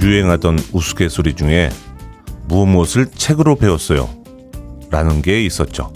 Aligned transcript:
유행하던 0.00 0.58
우스갯소리 0.72 1.34
중에 1.34 1.70
무엇을 2.48 3.06
책으로 3.10 3.56
배웠어요. 3.56 4.08
라는 4.90 5.22
게 5.22 5.44
있었죠. 5.44 5.92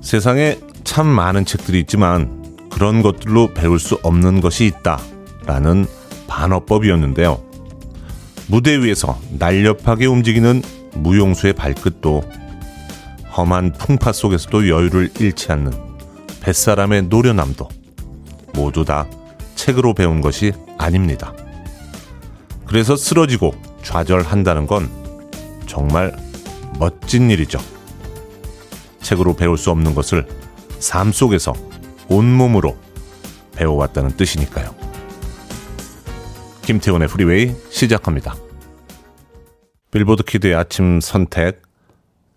세상에 0.00 0.58
참 0.84 1.06
많은 1.06 1.44
책들이 1.44 1.80
있지만 1.80 2.44
그런 2.70 3.02
것들로 3.02 3.54
배울 3.54 3.78
수 3.78 3.98
없는 4.02 4.40
것이 4.40 4.66
있다. 4.66 5.00
라는 5.46 5.86
반어법이었는데요. 6.26 7.42
무대 8.48 8.78
위에서 8.78 9.18
날렵하게 9.38 10.06
움직이는 10.06 10.62
무용수의 10.94 11.54
발끝도 11.54 12.22
험한 13.36 13.72
풍파 13.72 14.12
속에서도 14.12 14.68
여유를 14.68 15.10
잃지 15.18 15.52
않는 15.52 15.72
뱃사람의 16.40 17.04
노련함도 17.04 17.68
모두 18.54 18.84
다 18.84 19.06
책으로 19.56 19.94
배운 19.94 20.20
것이 20.20 20.52
아닙니다. 20.78 21.32
그래서 22.66 22.96
쓰러지고 22.96 23.54
좌절한다는 23.82 24.66
건 24.66 24.90
정말 25.66 26.14
멋진 26.78 27.30
일이죠. 27.30 27.58
책으로 29.00 29.36
배울 29.36 29.56
수 29.56 29.70
없는 29.70 29.94
것을 29.94 30.26
삶 30.78 31.12
속에서 31.12 31.52
온몸으로 32.08 32.76
배워왔다는 33.54 34.16
뜻이니까요. 34.16 34.74
김태훈의 36.62 37.08
프리웨이 37.08 37.54
시작합니다. 37.70 38.34
빌보드 39.92 40.24
kid의 40.24 40.54
아침 40.54 41.00
선택 41.00 41.62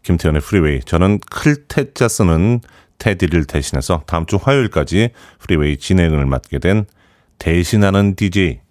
김태훈의 0.03 0.41
프리웨이. 0.41 0.79
저는 0.81 1.19
클 1.29 1.64
태 1.64 1.90
자 1.90 2.07
쓰는 2.07 2.61
태디를 2.99 3.45
대신해서 3.45 4.03
다음 4.05 4.25
주 4.25 4.37
화요일까지 4.41 5.09
프리웨이 5.39 5.77
진행을 5.77 6.25
맡게 6.25 6.59
된 6.59 6.85
대신하는 7.37 8.15
DJ 8.15 8.61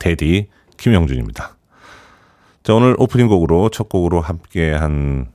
태디 0.00 0.48
김영준입니다. 0.82 1.56
자, 2.64 2.74
오늘 2.74 2.96
오프닝 2.98 3.28
곡으로 3.28 3.68
첫 3.68 3.88
곡으로 3.88 4.20
함께 4.20 4.72
한 4.72 5.30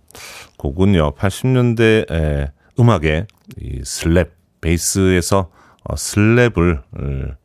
곡은요. 0.58 1.14
80년대 1.16 2.52
음악의 2.78 3.28
이 3.58 3.80
slap 3.80 4.32
bass에서 4.60 5.50
어, 5.86 5.96
slap을 5.96 6.80
어, 6.80 7.36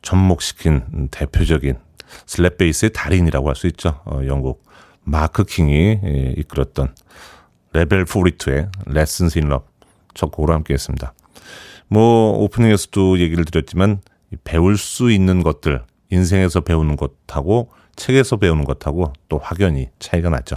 접목시킨 0.00 1.08
대표적인 1.10 1.76
slap 2.24 2.56
bass의 2.56 2.92
달인이라고 2.94 3.48
할 3.48 3.54
수 3.54 3.66
있죠. 3.66 4.00
어, 4.06 4.22
영국 4.24 4.64
마크 5.02 5.44
킹이 5.44 6.00
예, 6.04 6.34
이끌었던 6.38 6.94
레벨 7.74 8.06
42의 8.06 8.70
Lessons 8.88 9.38
in 9.38 9.52
Love 9.52 9.68
첫 10.14 10.30
곡으로 10.30 10.54
함께 10.54 10.72
했습니다. 10.72 11.12
뭐 11.88 12.32
오프닝에서도 12.38 13.18
얘기를 13.18 13.44
드렸지만 13.44 14.00
배울 14.44 14.78
수 14.78 15.10
있는 15.10 15.42
것들 15.42 15.84
인생에서 16.10 16.60
배우는 16.60 16.96
것하고 16.96 17.70
책에서 17.96 18.36
배우는 18.36 18.64
것하고 18.64 19.12
또 19.28 19.38
확연히 19.38 19.88
차이가 19.98 20.28
나죠. 20.28 20.56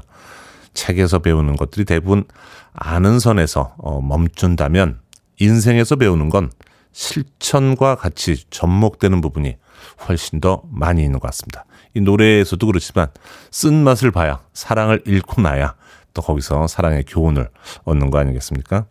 책에서 0.74 1.20
배우는 1.20 1.56
것들이 1.56 1.86
대부분 1.86 2.26
아는 2.74 3.20
선에서 3.20 3.76
어, 3.78 4.02
멈춘다면 4.02 5.00
인생에서 5.40 5.96
배우는 5.96 6.30
건 6.30 6.52
실천과 6.92 7.96
같이 7.96 8.44
접목되는 8.50 9.22
부분이 9.22 9.58
훨씬 10.08 10.42
더 10.42 10.64
많이 10.70 11.04
있는 11.04 11.20
것 11.20 11.28
같습니다. 11.28 11.66
이 11.94 12.02
노래에서도 12.02 12.66
그렇지만 12.66 13.08
쓴맛을 13.52 14.12
봐야 14.12 14.42
사랑을 14.54 15.02
잃고 15.06 15.42
나야 15.42 15.76
또 16.14 16.22
거기서 16.22 16.68
사랑의 16.68 17.06
교훈을 17.06 17.50
얻는 17.86 18.10
거 18.10 18.20
아니겠습니까? 18.20 18.86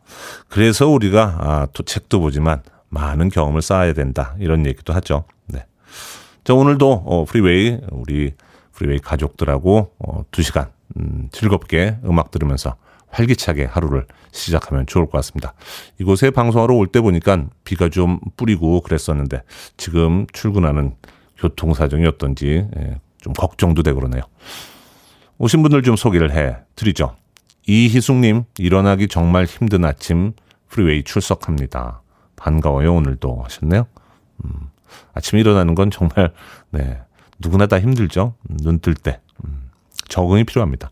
그래서 0.49 0.89
우리가 0.89 1.37
아, 1.41 1.67
또 1.73 1.83
책도 1.83 2.21
보지만 2.21 2.63
많은 2.89 3.29
경험을 3.29 3.63
쌓아야 3.63 3.93
된다 3.93 4.35
이런 4.39 4.67
얘기도 4.67 4.93
하죠. 4.95 5.25
네. 5.47 5.67
자 6.49 6.55
오늘도 6.55 7.03
어, 7.05 7.27
프리웨이 7.27 7.79
우리 7.91 8.33
프리웨이 8.73 9.01
가족들하고 9.01 9.93
어, 9.99 10.23
2시간 10.31 10.71
음, 10.97 11.29
즐겁게 11.31 11.99
음악 12.07 12.31
들으면서 12.31 12.77
활기차게 13.11 13.67
하루를 13.67 14.07
시작하면 14.33 14.87
좋을 14.87 15.05
것 15.05 15.13
같습니다. 15.19 15.53
이곳에 16.01 16.31
방송하러 16.31 16.75
올 16.75 16.87
때 16.87 17.03
보니까 17.03 17.45
비가 17.65 17.91
좀 17.91 18.19
뿌리고 18.39 18.81
그랬었는데 18.81 19.43
지금 19.77 20.27
출근하는 20.33 20.95
교통 21.37 21.75
사정이 21.75 22.07
어떤지 22.07 22.67
예, 22.79 22.99
좀 23.21 23.35
걱정도 23.35 23.83
되고 23.83 24.01
그러네요. 24.01 24.23
오신 25.37 25.61
분들 25.61 25.83
좀 25.83 25.97
소개를 25.97 26.33
해 26.35 26.57
드리죠. 26.77 27.15
이희숙님, 27.67 28.45
일어나기 28.57 29.09
정말 29.09 29.45
힘든 29.45 29.85
아침 29.85 30.33
프리웨이 30.71 31.05
출석합니다. 31.05 32.01
반가워요, 32.37 32.95
오늘도 32.95 33.43
하셨네요. 33.43 33.87
음, 34.47 34.68
아침에 35.15 35.41
일어나는 35.41 35.75
건 35.75 35.91
정말, 35.91 36.33
네, 36.71 37.01
누구나 37.39 37.67
다 37.67 37.79
힘들죠. 37.81 38.35
눈 38.49 38.79
뜰 38.81 38.95
때. 38.95 39.21
음, 39.45 39.71
적응이 40.09 40.45
필요합니다. 40.45 40.91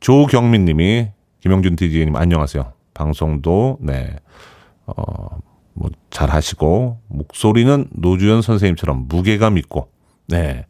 조경민 0.00 0.64
님이, 0.64 1.08
김영준 1.40 1.76
DJ님 1.76 2.16
안녕하세요. 2.16 2.72
방송도, 2.94 3.78
네, 3.80 4.16
어, 4.86 4.94
뭐, 5.74 5.90
잘 6.10 6.30
하시고, 6.30 7.00
목소리는 7.08 7.86
노주현 7.92 8.42
선생님처럼 8.42 9.06
무게감 9.08 9.58
있고, 9.58 9.90
네, 10.28 10.66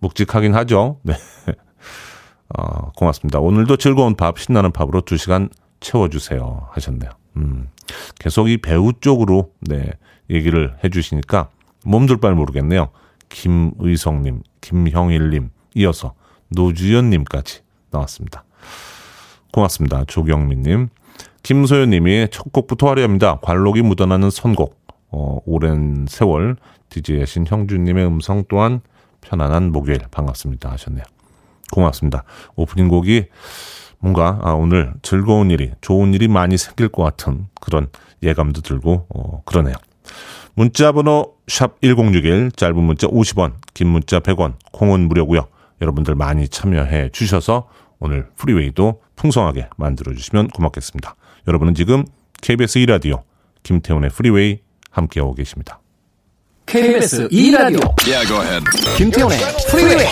묵직하긴 0.00 0.54
하죠. 0.54 1.00
네. 1.02 1.14
어, 2.56 2.92
고맙습니다. 2.92 3.40
오늘도 3.40 3.76
즐거운 3.76 4.14
밥, 4.14 4.38
신나는 4.38 4.72
밥으로 4.72 5.02
두 5.02 5.16
시간 5.16 5.48
채워주세요. 5.80 6.68
하셨네요. 6.72 7.10
음, 7.36 7.68
계속 8.18 8.48
이 8.48 8.58
배우 8.58 8.92
쪽으로, 9.00 9.52
네, 9.60 9.90
얘기를 10.30 10.76
해주시니까 10.84 11.50
몸둘 11.88 12.18
바를 12.18 12.36
모르겠네요. 12.36 12.90
김의성님, 13.30 14.42
김형일님, 14.60 15.50
이어서 15.74 16.14
노주연님까지 16.48 17.60
나왔습니다. 17.90 18.44
고맙습니다. 19.52 20.04
조경민님. 20.04 20.88
김소연님이 21.42 22.28
첫 22.30 22.52
곡부터 22.52 22.88
화려합니다. 22.88 23.38
관록이 23.40 23.82
묻어나는 23.82 24.30
선곡. 24.30 24.78
어, 25.10 25.38
오랜 25.46 26.04
세월 26.06 26.56
DJ 26.90 27.20
하신 27.20 27.46
형주님의 27.46 28.06
음성 28.06 28.44
또한 28.48 28.82
편안한 29.22 29.72
목요일 29.72 30.00
반갑습니다 30.10 30.70
하셨네요. 30.72 31.04
고맙습니다. 31.72 32.24
오프닝 32.56 32.88
곡이 32.88 33.26
뭔가 33.98 34.38
아, 34.42 34.52
오늘 34.52 34.92
즐거운 35.00 35.50
일이 35.50 35.72
좋은 35.80 36.12
일이 36.12 36.28
많이 36.28 36.58
생길 36.58 36.88
것 36.88 37.02
같은 37.02 37.46
그런 37.60 37.88
예감도 38.22 38.60
들고 38.60 39.06
어, 39.08 39.42
그러네요. 39.46 39.74
문자 40.58 40.90
번호 40.90 41.36
샵 41.46 41.80
1061 41.82 42.50
짧은 42.50 42.82
문자 42.82 43.06
50원 43.06 43.52
긴 43.74 43.86
문자 43.86 44.18
100원 44.18 44.54
콩은 44.72 45.06
무료고요. 45.06 45.46
여러분들 45.80 46.16
많이 46.16 46.48
참여해 46.48 47.10
주셔서 47.12 47.68
오늘 48.00 48.26
프리웨이도 48.34 49.00
풍성하게 49.14 49.68
만들어 49.76 50.12
주시면 50.12 50.48
고맙겠습니다. 50.48 51.14
여러분은 51.46 51.76
지금 51.76 52.04
KBS 52.42 52.80
2라디오 52.80 53.22
김태훈의 53.62 54.10
프리웨이 54.10 54.58
함께하고 54.90 55.34
계십니다. 55.34 55.78
KBS 56.66 57.28
2라디오 57.28 57.94
yeah, 58.08 58.60
김태훈의 58.96 59.38
프리웨이 59.70 60.06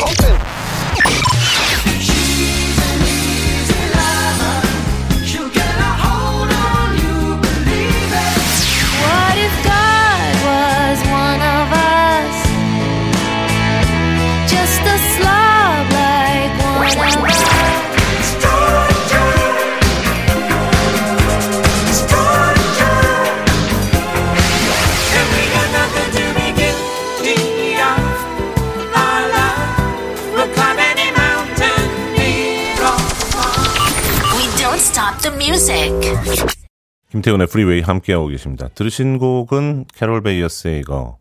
김태훈의 37.10 37.46
프리웨이 37.46 37.80
함께하고 37.80 38.26
계십니다. 38.26 38.68
들으신 38.74 39.16
곡은 39.16 39.86
캐롤 39.94 40.22
베이어 40.22 40.80
세이거 40.80 41.16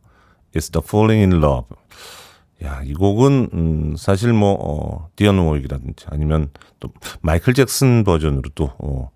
It's 0.54 0.72
the 0.74 0.84
Falling 0.86 1.34
in 1.34 1.42
Love. 1.42 1.78
야, 2.64 2.82
이 2.84 2.94
곡은 2.94 3.50
음, 3.54 3.96
사실 3.98 4.34
뭐 4.34 4.58
어, 4.60 5.10
디온 5.16 5.38
워릭이라든지 5.38 6.08
아니면 6.10 6.50
또 6.82 6.90
마이클 7.22 7.54
잭슨 7.54 8.04
버전으로 8.04 8.50
또 8.56 8.74
어, 8.78 9.10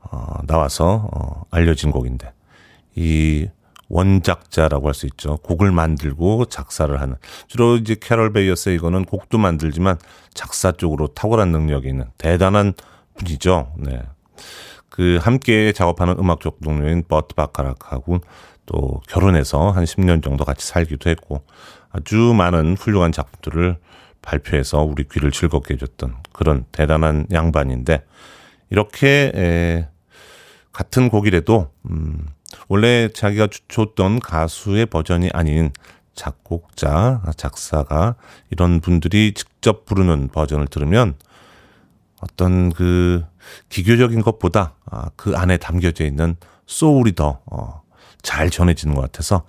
어, 0.00 0.34
나와서 0.46 1.08
어, 1.12 1.42
알려진 1.50 1.90
곡인데 1.90 2.32
이 2.94 3.48
원작자라고 3.88 4.86
할 4.86 4.94
수 4.94 5.06
있죠. 5.06 5.38
곡을 5.38 5.72
만들고 5.72 6.44
작사를 6.44 7.00
하는 7.00 7.16
주로 7.48 7.76
이제 7.76 7.96
캐롤 8.00 8.32
베이어 8.32 8.76
세이거는 8.76 9.04
곡도 9.04 9.36
만들지만 9.38 9.98
작사 10.32 10.70
쪽으로 10.70 11.08
탁월한 11.08 11.50
능력이 11.50 11.88
있는 11.88 12.04
대단한 12.18 12.74
분이죠. 13.16 13.72
네. 13.78 14.00
그 14.88 15.18
함께 15.20 15.72
작업하는 15.72 16.16
음악 16.18 16.40
쪽 16.40 16.60
동료인 16.60 17.04
버트 17.06 17.34
바카락하고 17.34 18.20
또 18.66 19.00
결혼해서 19.08 19.70
한 19.70 19.84
10년 19.84 20.22
정도 20.22 20.44
같이 20.44 20.66
살기도 20.66 21.10
했고 21.10 21.42
아주 21.90 22.16
많은 22.16 22.76
훌륭한 22.76 23.12
작품들을 23.12 23.78
발표해서 24.22 24.82
우리 24.82 25.08
귀를 25.08 25.30
즐겁게 25.30 25.74
해줬던 25.74 26.16
그런 26.32 26.64
대단한 26.72 27.26
양반인데 27.32 28.04
이렇게 28.70 29.32
에, 29.34 29.88
같은 30.72 31.08
곡이라도 31.08 31.70
음, 31.90 32.26
원래 32.68 33.08
자기가 33.12 33.48
줬던 33.68 34.20
가수의 34.20 34.86
버전이 34.86 35.30
아닌 35.32 35.72
작곡자, 36.14 37.22
작사가 37.36 38.16
이런 38.50 38.80
분들이 38.80 39.32
직접 39.34 39.84
부르는 39.86 40.28
버전을 40.28 40.66
들으면 40.66 41.14
어떤 42.20 42.70
그 42.72 43.24
기교적인 43.68 44.22
것보다 44.22 44.74
아, 44.86 45.10
그 45.16 45.36
안에 45.36 45.56
담겨져 45.56 46.04
있는 46.04 46.36
소울이 46.66 47.14
더 47.14 47.40
어, 47.46 47.82
잘 48.22 48.50
전해지는 48.50 48.94
것 48.94 49.02
같아서 49.02 49.44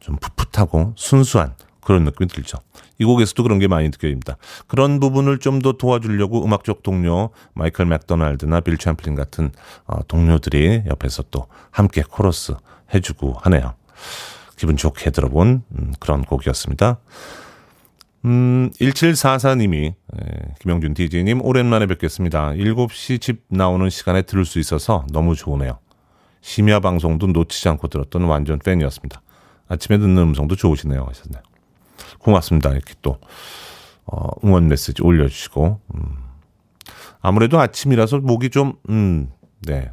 좀 0.00 0.16
풋풋하고 0.16 0.94
순수한 0.96 1.54
그런 1.80 2.04
느낌이 2.04 2.28
들죠. 2.28 2.58
이 2.98 3.04
곡에서도 3.04 3.40
그런 3.42 3.58
게 3.58 3.68
많이 3.68 3.86
느껴집니다. 3.88 4.36
그런 4.66 4.98
부분을 5.00 5.38
좀 5.38 5.60
더 5.60 5.72
도와주려고 5.72 6.44
음악적 6.44 6.82
동료 6.82 7.30
마이클 7.54 7.86
맥도날드나 7.86 8.60
빌 8.60 8.76
챔플린 8.78 9.14
같은 9.14 9.50
어, 9.86 9.98
동료들이 10.08 10.84
옆에서 10.86 11.24
또 11.30 11.46
함께 11.70 12.02
코러스 12.08 12.54
해주고 12.92 13.34
하네요. 13.42 13.74
기분 14.56 14.76
좋게 14.76 15.10
들어본 15.10 15.62
음, 15.78 15.92
그런 16.00 16.24
곡이었습니다. 16.24 16.98
음, 18.26 18.70
1744님이, 18.80 19.94
예, 19.94 20.54
김영준 20.60 20.94
DJ님, 20.94 21.44
오랜만에 21.44 21.86
뵙겠습니다. 21.86 22.50
7시 22.50 23.20
집 23.20 23.44
나오는 23.48 23.88
시간에 23.88 24.22
들을 24.22 24.44
수 24.44 24.58
있어서 24.58 25.06
너무 25.12 25.36
좋으네요. 25.36 25.78
심야 26.40 26.80
방송도 26.80 27.28
놓치지 27.28 27.68
않고 27.68 27.86
들었던 27.86 28.22
완전 28.24 28.58
팬이었습니다. 28.58 29.22
아침에 29.68 29.98
듣는 29.98 30.18
음성도 30.18 30.56
좋으시네요. 30.56 31.04
하셨네요. 31.08 31.42
고맙습니다. 32.18 32.70
이렇게 32.70 32.94
또, 33.00 33.18
어, 34.06 34.28
응원 34.44 34.66
메시지 34.66 35.02
올려주시고, 35.02 35.80
음. 35.94 36.16
아무래도 37.20 37.60
아침이라서 37.60 38.18
목이 38.18 38.50
좀, 38.50 38.74
음, 38.88 39.30
네. 39.62 39.92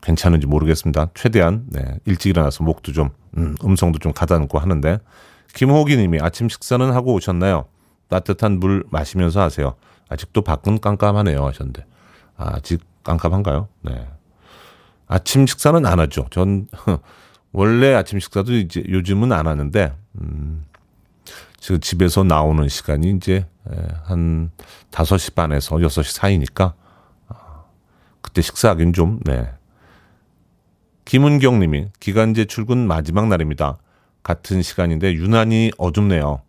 괜찮은지 0.00 0.48
모르겠습니다. 0.48 1.10
최대한, 1.14 1.66
네. 1.68 1.98
일찍 2.06 2.30
일어나서 2.30 2.64
목도 2.64 2.92
좀, 2.92 3.10
음, 3.36 3.54
음성도 3.64 4.00
좀 4.00 4.12
가다듬고 4.12 4.58
하는데, 4.58 4.98
김호기 5.54 5.96
님이 5.96 6.18
아침 6.20 6.48
식사는 6.48 6.92
하고 6.92 7.14
오셨나요? 7.14 7.66
따뜻한 8.08 8.60
물 8.60 8.84
마시면서 8.90 9.40
하세요. 9.40 9.74
아직도 10.08 10.42
밖은 10.42 10.80
깜깜하네요. 10.80 11.44
하셨는데. 11.46 11.84
아직 12.36 12.80
깜깜한가요? 13.02 13.68
네. 13.82 14.08
아침 15.06 15.46
식사는 15.46 15.84
안 15.84 16.00
하죠. 16.00 16.26
전, 16.30 16.66
원래 17.52 17.94
아침 17.94 18.18
식사도 18.18 18.52
이제 18.54 18.82
요즘은 18.88 19.32
안 19.32 19.46
하는데, 19.46 19.94
음, 20.20 20.64
지금 21.58 21.80
집에서 21.80 22.24
나오는 22.24 22.68
시간이 22.68 23.10
이제 23.12 23.46
한 24.04 24.50
5시 24.90 25.34
반에서 25.34 25.76
6시 25.76 26.12
사이니까, 26.12 26.74
아, 27.28 27.64
그때 28.20 28.42
식사하긴 28.42 28.92
좀, 28.92 29.20
네. 29.24 29.48
김은경 31.04 31.60
님이 31.60 31.88
기간제 32.00 32.46
출근 32.46 32.86
마지막 32.86 33.28
날입니다. 33.28 33.76
같은 34.24 34.62
시간인데 34.62 35.14
유난히 35.14 35.70
어둡네요. 35.78 36.42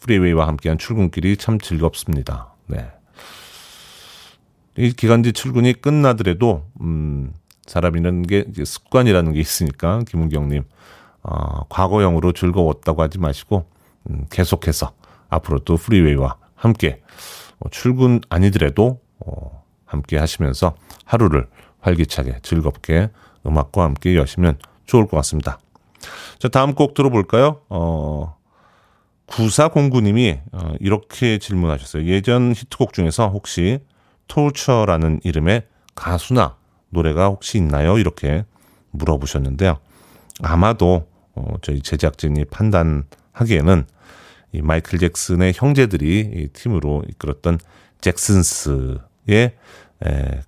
프리웨이와 0.00 0.48
함께한 0.48 0.78
출근길이 0.78 1.36
참 1.36 1.60
즐겁습니다. 1.60 2.54
네. 2.66 2.90
이 4.76 4.92
기간제 4.92 5.32
출근이 5.32 5.74
끝나더라도 5.74 6.66
음 6.80 7.32
사람이라는 7.66 8.22
게 8.22 8.44
습관이라는 8.64 9.32
게 9.32 9.40
있으니까 9.40 10.00
김은경님 10.08 10.64
어, 11.22 11.64
과거형으로 11.68 12.32
즐거웠다고 12.32 13.02
하지 13.02 13.18
마시고 13.18 13.66
음, 14.10 14.26
계속해서 14.30 14.92
앞으로 15.28 15.60
또 15.60 15.76
프리웨이와 15.76 16.36
함께 16.54 17.02
어, 17.60 17.68
출근 17.70 18.20
아니더라도 18.28 19.00
어, 19.20 19.64
함께 19.84 20.18
하시면서 20.18 20.74
하루를 21.04 21.48
활기차게 21.80 22.40
즐겁게 22.42 23.10
음악과 23.46 23.84
함께 23.84 24.16
여시면 24.16 24.58
좋을 24.86 25.06
것 25.06 25.16
같습니다. 25.18 25.58
자, 26.38 26.48
다음 26.48 26.74
곡 26.74 26.94
들어볼까요? 26.94 27.60
어, 27.68 28.36
9409님이 29.26 30.40
어, 30.52 30.74
이렇게 30.80 31.38
질문하셨어요. 31.38 32.04
예전 32.06 32.52
히트곡 32.52 32.92
중에서 32.92 33.28
혹시 33.28 33.80
토처라는 34.28 35.20
이름의 35.24 35.62
가수나 35.94 36.56
노래가 36.90 37.26
혹시 37.26 37.58
있나요? 37.58 37.98
이렇게 37.98 38.44
물어보셨는데요. 38.90 39.78
아마도 40.42 41.06
어, 41.34 41.54
저희 41.62 41.80
제작진이 41.80 42.44
판단하기에는 42.46 43.86
이 44.52 44.62
마이클 44.62 44.98
잭슨의 44.98 45.52
형제들이 45.56 46.30
이 46.34 46.48
팀으로 46.52 47.02
이끌었던 47.08 47.58
잭슨스의 48.00 48.88
에, 49.38 49.50
곡 50.06 50.42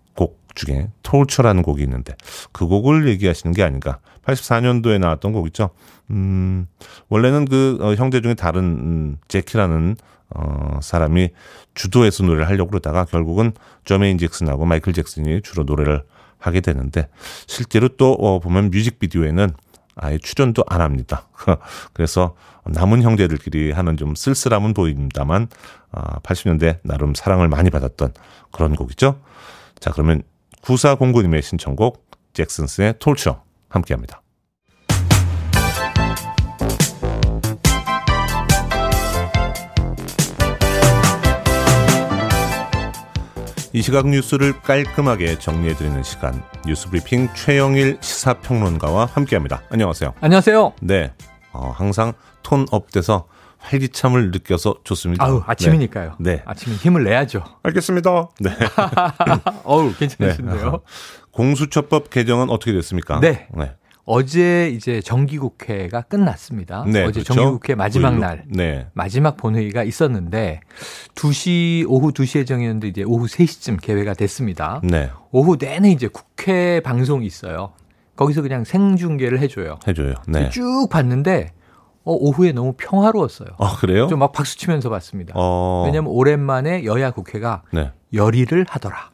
중에 0.57 0.89
톨처라는 1.03 1.63
곡이 1.63 1.83
있는데 1.85 2.17
그 2.51 2.67
곡을 2.67 3.09
얘기하시는 3.09 3.55
게 3.55 3.63
아닌가. 3.63 4.01
84년도에 4.25 4.99
나왔던 4.99 5.33
곡 5.33 5.47
있죠. 5.49 5.71
음, 6.11 6.67
원래는 7.09 7.45
그 7.45 7.79
어, 7.81 7.95
형제 7.95 8.21
중에 8.21 8.35
다른 8.35 8.65
음, 8.65 9.17
제키라는 9.29 9.97
어, 10.31 10.81
사람이 10.83 11.31
주도해서 11.75 12.25
노래를 12.25 12.49
하려고 12.49 12.71
그러다가 12.71 13.05
결국은 13.05 13.53
저메인 13.85 14.19
잭슨하고 14.19 14.65
마이클 14.65 14.93
잭슨이 14.93 15.43
주로 15.43 15.63
노래를 15.63 16.03
하게 16.39 16.61
되는데 16.61 17.09
실제로 17.47 17.89
또 17.89 18.13
어, 18.13 18.41
보면 18.41 18.71
뮤직비디오에는 18.71 19.51
아예 19.97 20.19
출연도 20.19 20.65
안 20.67 20.81
합니다. 20.81 21.29
그래서 21.95 22.35
남은 22.67 23.03
형제들끼리 23.03 23.73
하는 23.73 23.97
좀 23.97 24.15
쓸쓸함은 24.15 24.75
보입니다만 24.75 25.49
아, 25.93 26.19
80년대 26.21 26.81
나름 26.83 27.15
사랑을 27.15 27.49
많이 27.49 27.71
받았던 27.71 28.13
그런 28.51 28.75
곡이죠. 28.75 29.21
자 29.79 29.91
그러면 29.93 30.23
9409님의 30.67 31.43
신청곡 31.43 32.05
잭슨스의 32.33 32.95
톨처 32.99 33.43
함께합니다. 33.69 34.21
이 43.73 43.83
시각 43.83 44.09
뉴스를 44.09 44.61
깔끔하게 44.63 45.39
정리해드리는 45.39 46.03
시간 46.03 46.43
뉴스브리핑 46.67 47.29
최영일 47.35 47.99
시사평론가와 48.01 49.05
함께합니다. 49.05 49.63
안녕하세요. 49.69 50.15
안녕하세요. 50.21 50.73
네, 50.81 51.13
어, 51.53 51.73
항상 51.77 52.15
tone 52.43 52.67
up돼서 52.71 53.29
활기참을 53.67 54.31
느껴서 54.31 54.77
좋습니다. 54.85 55.25
아우 55.25 55.43
아침이니까요. 55.45 56.17
네, 56.21 56.37
네. 56.37 56.43
아침에 56.47 56.77
힘을 56.77 57.05
내야죠. 57.05 57.43
알겠습니다. 57.65 58.29
네. 58.41 58.51
어우 59.65 59.93
괜찮으신데요. 59.95 60.71
네. 60.71 60.79
공수처법 61.33 62.11
개정은 62.11 62.49
어떻게 62.49 62.73
됐습니까? 62.73 63.21
네. 63.21 63.49
네. 63.55 63.73
어제 64.09 64.69
이제 64.69 65.01
정기국회가 65.01 66.03
끝났습니다. 66.03 66.85
네, 66.85 67.03
어제 67.03 67.23
그렇죠? 67.23 67.35
정기국회 67.35 67.75
마지막 67.75 68.13
9날 68.13 68.43
네. 68.47 68.87
마지막 68.95 69.37
본회의가 69.37 69.83
있었는데 69.83 70.61
2시 71.17 71.87
오후 71.89 72.13
2시에 72.13 72.47
정했는데 72.47 72.87
이제 72.87 73.03
오후 73.03 73.27
3시쯤 73.27 73.83
개회가 73.83 74.15
됐습니다. 74.15 74.81
네. 74.85 75.11
오후 75.33 75.57
내내 75.59 75.91
이제 75.91 76.07
국회 76.07 76.81
방송이 76.81 77.27
있어요. 77.27 77.73
거기서 78.15 78.43
그냥 78.43 78.63
생중계를 78.63 79.41
해줘요. 79.41 79.81
해줘요. 79.89 80.15
네. 80.29 80.51
쭉 80.51 80.89
봤는데 80.89 81.51
어, 82.07 82.13
오후에 82.13 82.53
너무 82.53 82.73
평화로웠어요. 82.77 83.49
아, 83.59 83.77
그래요? 83.77 84.07
좀 84.07 84.17
막 84.17 84.33
박수 84.33 84.57
치면서 84.57 84.89
봤습니다. 84.89 85.35
어... 85.37 85.83
왜냐하면 85.85 86.11
오랜만에 86.13 86.85
여야 86.85 87.11
국회가 87.11 87.63
네. 87.73 87.91
열의를 88.15 88.65
하더라. 88.69 89.11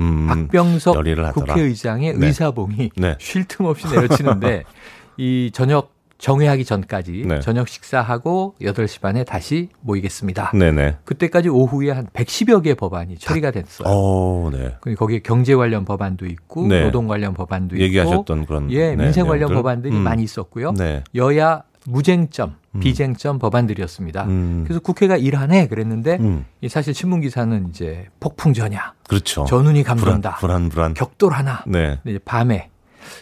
음, 0.00 0.26
박병석 0.26 0.96
국회의장의 1.34 2.14
네. 2.18 2.26
의사봉이 2.26 2.90
네. 2.96 3.14
쉴틈 3.18 3.64
없이 3.66 3.86
내려치는데 3.88 4.64
이 5.16 5.50
저녁 5.54 5.92
정회하기 6.18 6.64
전까지 6.64 7.24
네. 7.26 7.40
저녁 7.40 7.68
식사하고 7.68 8.54
8시 8.60 9.00
반에 9.00 9.24
다시 9.24 9.68
모이겠습니다. 9.80 10.52
네네. 10.54 10.98
그때까지 11.04 11.48
오후에 11.48 11.90
한 11.90 12.06
110여 12.12 12.62
개 12.62 12.74
법안이 12.74 13.18
처리가 13.18 13.50
됐어요. 13.50 13.88
오, 13.92 14.50
네. 14.52 14.76
거기에 14.94 15.20
경제 15.20 15.54
관련 15.54 15.84
법안도 15.84 16.26
있고 16.26 16.66
네. 16.68 16.84
노동 16.84 17.08
관련 17.08 17.34
법안도 17.34 17.78
얘기하셨던 17.78 18.46
그런 18.46 18.70
예, 18.70 18.94
네, 18.94 18.96
민생 18.96 19.26
관련 19.26 19.52
법안들이 19.52 19.96
음. 19.96 20.02
많이 20.02 20.22
있었고요. 20.22 20.72
네. 20.72 21.02
여야 21.14 21.64
무쟁점, 21.86 22.56
음. 22.74 22.80
비쟁점 22.80 23.38
법안들이었습니다. 23.38 24.24
음. 24.24 24.64
그래서 24.64 24.80
국회가 24.80 25.16
일하네 25.16 25.68
그랬는데 25.68 26.18
음. 26.20 26.44
사실 26.68 26.94
신문 26.94 27.20
기사는 27.20 27.68
이제 27.68 28.06
폭풍전야, 28.20 28.94
그렇죠. 29.08 29.44
전운이 29.44 29.82
감돈다, 29.82 30.36
불안, 30.36 30.68
불안, 30.68 30.68
불안. 30.68 30.94
격돌하나. 30.94 31.64
네. 31.66 31.98
밤에 32.24 32.70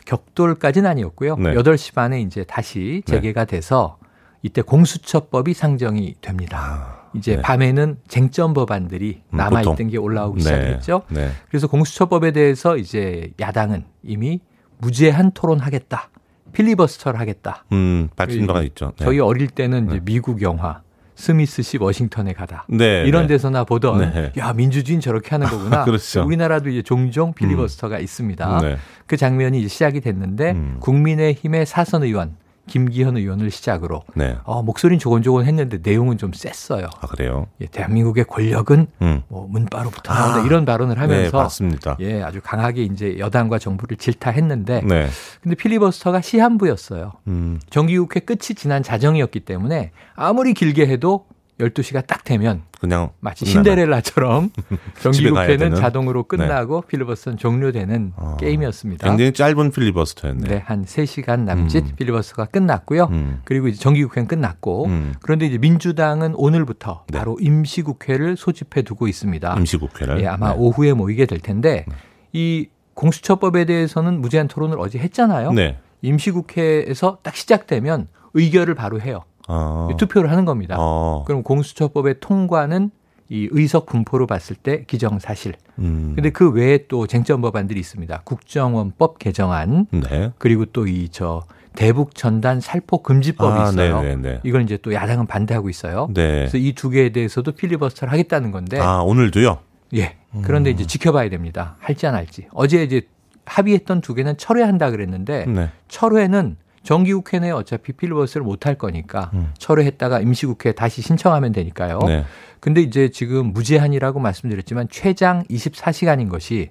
격돌까지는 0.05 0.89
아니었고요. 0.89 1.37
네. 1.37 1.55
8시 1.55 1.95
반에 1.95 2.21
이제 2.21 2.45
다시 2.45 3.03
네. 3.07 3.13
재개가 3.13 3.47
돼서 3.47 3.99
이때 4.43 4.63
공수처법이 4.63 5.55
상정이 5.55 6.17
됩니다. 6.21 6.59
아, 6.59 7.09
이제 7.15 7.37
네. 7.37 7.43
밤에는 7.43 7.99
쟁점 8.09 8.55
법안들이 8.55 9.23
음, 9.31 9.37
남아 9.37 9.61
있던 9.63 9.89
게 9.89 9.99
올라오기 9.99 10.43
네. 10.43 10.45
시작했죠. 10.45 11.03
네. 11.09 11.31
그래서 11.49 11.67
공수처법에 11.67 12.33
대해서 12.33 12.77
이제 12.77 13.33
야당은 13.41 13.85
이미 14.03 14.41
무제한 14.79 15.33
토론하겠다. 15.33 16.11
필리버스터를 16.53 17.19
하겠다. 17.21 17.65
음, 17.73 18.09
발표가 18.17 18.63
있죠. 18.63 18.93
네. 18.99 19.05
저희 19.05 19.21
어릴 19.21 19.49
때는 19.49 19.89
이제 19.89 20.01
미국 20.05 20.43
영화 20.43 20.83
스미스 21.15 21.63
씨 21.63 21.77
워싱턴에 21.77 22.33
가다. 22.33 22.65
네, 22.69 23.05
이런 23.07 23.23
네. 23.23 23.35
데서나 23.35 23.65
보던 23.65 24.13
네. 24.13 24.33
야 24.39 24.53
민주주의는 24.55 25.01
저렇게 25.01 25.31
하는 25.31 25.47
거구나. 25.47 25.85
그렇죠. 25.85 26.25
우리나라도 26.25 26.71
이제 26.71 26.83
종종 26.83 27.35
필리버스터가 27.35 27.99
음. 27.99 28.03
있습니다. 28.03 28.61
네. 28.63 28.77
그 29.07 29.17
장면이 29.17 29.59
이제 29.61 29.69
시작이 29.69 30.01
됐는데 30.01 30.53
음. 30.53 30.77
국민의힘의 30.81 31.67
사선 31.67 32.05
의원 32.05 32.37
김기현 32.71 33.19
의원을 33.19 33.51
시작으로 33.51 34.03
네. 34.15 34.37
어, 34.45 34.63
목소리는 34.63 34.99
조곤조곤 34.99 35.45
했는데 35.45 35.79
내용은 35.83 36.17
좀 36.17 36.33
셌어요. 36.33 36.87
아 37.01 37.07
그래요? 37.09 37.49
예, 37.61 37.67
대한민국의 37.67 38.25
권력은 38.25 38.87
음. 39.03 39.23
뭐 39.29 39.47
문바로부터 39.49 40.15
나온다 40.15 40.41
아, 40.41 40.47
이런 40.47 40.65
발언을 40.65 40.95
네, 40.95 41.01
하면서 41.01 41.37
네, 41.37 41.43
맞습니다. 41.43 41.97
예, 42.01 42.23
아주 42.23 42.41
강하게 42.43 42.85
이제 42.85 43.19
여당과 43.19 43.59
정부를 43.59 43.99
질타했는데 43.99 44.83
네. 44.87 45.09
근데 45.43 45.55
필리버스터가 45.57 46.23
시한부였어요. 46.23 47.13
음. 47.27 47.61
정기국회 47.69 48.21
끝이 48.21 48.55
지난 48.57 48.83
자정이었기 48.83 49.41
때문에 49.41 49.91
아무리 50.15 50.55
길게 50.55 50.87
해도 50.87 51.27
12시가 51.61 52.07
딱 52.07 52.25
되면 52.25 52.63
그냥 52.81 53.11
마치 53.21 53.45
신데렐라처럼 53.45 54.51
정기 55.01 55.29
국회는 55.31 55.75
자동으로 55.75 56.23
네. 56.23 56.37
끝나고 56.37 56.81
네. 56.83 56.87
필리버스터는 56.89 57.39
종료되는 57.39 58.13
어, 58.17 58.37
게임이었습니다. 58.39 59.09
굉장히 59.09 59.33
짧은 59.33 59.71
필리버스터였네요. 59.71 60.49
네, 60.49 60.63
한 60.65 60.85
3시간 60.85 61.41
남짓 61.41 61.85
음. 61.85 61.97
필리버스터가 61.97 62.47
끝났고요. 62.47 63.09
음. 63.11 63.41
그리고 63.45 63.69
이제 63.69 63.79
정기 63.79 64.03
국회는 64.05 64.27
끝났고 64.27 64.87
음. 64.87 65.15
그런데 65.21 65.47
이제 65.47 65.59
민주당은 65.59 66.35
오늘부터 66.35 67.05
네. 67.09 67.19
바로 67.19 67.37
임시 67.41 67.83
국회를 67.83 68.37
소집해 68.37 68.83
두고 68.83 69.09
있습니다. 69.09 69.55
임시 69.59 69.77
국회를 69.77 70.21
예, 70.21 70.27
아마 70.27 70.51
네. 70.51 70.57
오후에 70.59 70.93
모이게 70.95 71.27
될 71.27 71.41
텐데 71.41 71.85
네. 71.87 71.95
이 72.33 72.69
공수처법에 72.95 73.65
대해서는 73.65 74.21
무제한 74.21 74.49
토론을 74.49 74.79
어제 74.79 74.99
했잖아요. 74.99 75.53
네. 75.53 75.79
임시 76.03 76.31
국회에서 76.31 77.19
딱 77.23 77.35
시작되면 77.37 78.09
의결을 78.35 78.75
바로 78.75 79.01
해요. 79.01 79.25
어. 79.51 79.97
투표를 79.99 80.31
하는 80.31 80.45
겁니다. 80.45 80.77
어. 80.79 81.25
그럼 81.27 81.43
공수처법의 81.43 82.17
통과는 82.21 82.91
이 83.29 83.49
의석 83.53 83.87
분포로 83.87 84.27
봤을 84.27 84.57
때 84.57 84.85
기정사실. 84.87 85.55
음. 85.79 86.13
근데 86.17 86.31
그 86.31 86.51
외에 86.51 86.87
또 86.89 87.07
쟁점 87.07 87.41
법안들이 87.43 87.79
있습니다. 87.79 88.23
국정원법 88.25 89.19
개정안. 89.19 89.87
네. 89.93 90.33
그리고 90.39 90.65
또 90.67 90.87
이 90.87 91.09
저 91.13 91.45
대북 91.77 92.17
전단 92.17 92.61
살포 92.61 93.03
금지법이 93.03 93.57
아, 93.61 93.69
있어요. 93.69 94.01
네네네. 94.03 94.23
네, 94.23 94.33
네. 94.35 94.41
이걸 94.43 94.63
이제 94.63 94.77
또 94.83 94.93
야당은 94.93 95.27
반대하고 95.27 95.69
있어요. 95.71 96.09
네. 96.13 96.39
그래서 96.51 96.59
이 96.59 96.73
두 96.75 96.91
개에 96.91 97.11
대해서도 97.11 97.53
필리버스터를 97.53 98.11
하겠다는 98.13 98.51
건데. 98.51 98.81
아, 98.81 99.03
오늘도요? 99.03 99.59
예. 99.95 100.17
그런데 100.43 100.71
음. 100.71 100.75
이제 100.75 100.85
지켜봐야 100.87 101.29
됩니다. 101.31 101.77
할지 101.79 102.07
안 102.09 102.15
할지. 102.17 102.47
어제 102.53 102.83
이제 102.83 103.03
합의했던 103.45 104.01
두 104.01 104.15
개는 104.15 104.37
철회한다 104.37 104.91
그랬는데 104.91 105.47
네. 105.47 105.71
철회는 105.89 106.57
정기국회 106.83 107.39
내에 107.41 107.51
어차피 107.51 107.93
필리버스를 107.93 108.43
못할 108.45 108.77
거니까 108.77 109.31
음. 109.35 109.53
철회했다가 109.59 110.21
임시국회 110.21 110.73
다시 110.73 111.03
신청하면 111.03 111.53
되니까요. 111.53 111.99
네. 112.07 112.25
근데 112.59 112.81
이제 112.83 113.11
지금 113.11 113.53
무제한이라고 113.53 114.21
말씀드렸지만 114.21 114.89
최장 114.91 115.43
24시간인 115.45 116.29
것이 116.29 116.71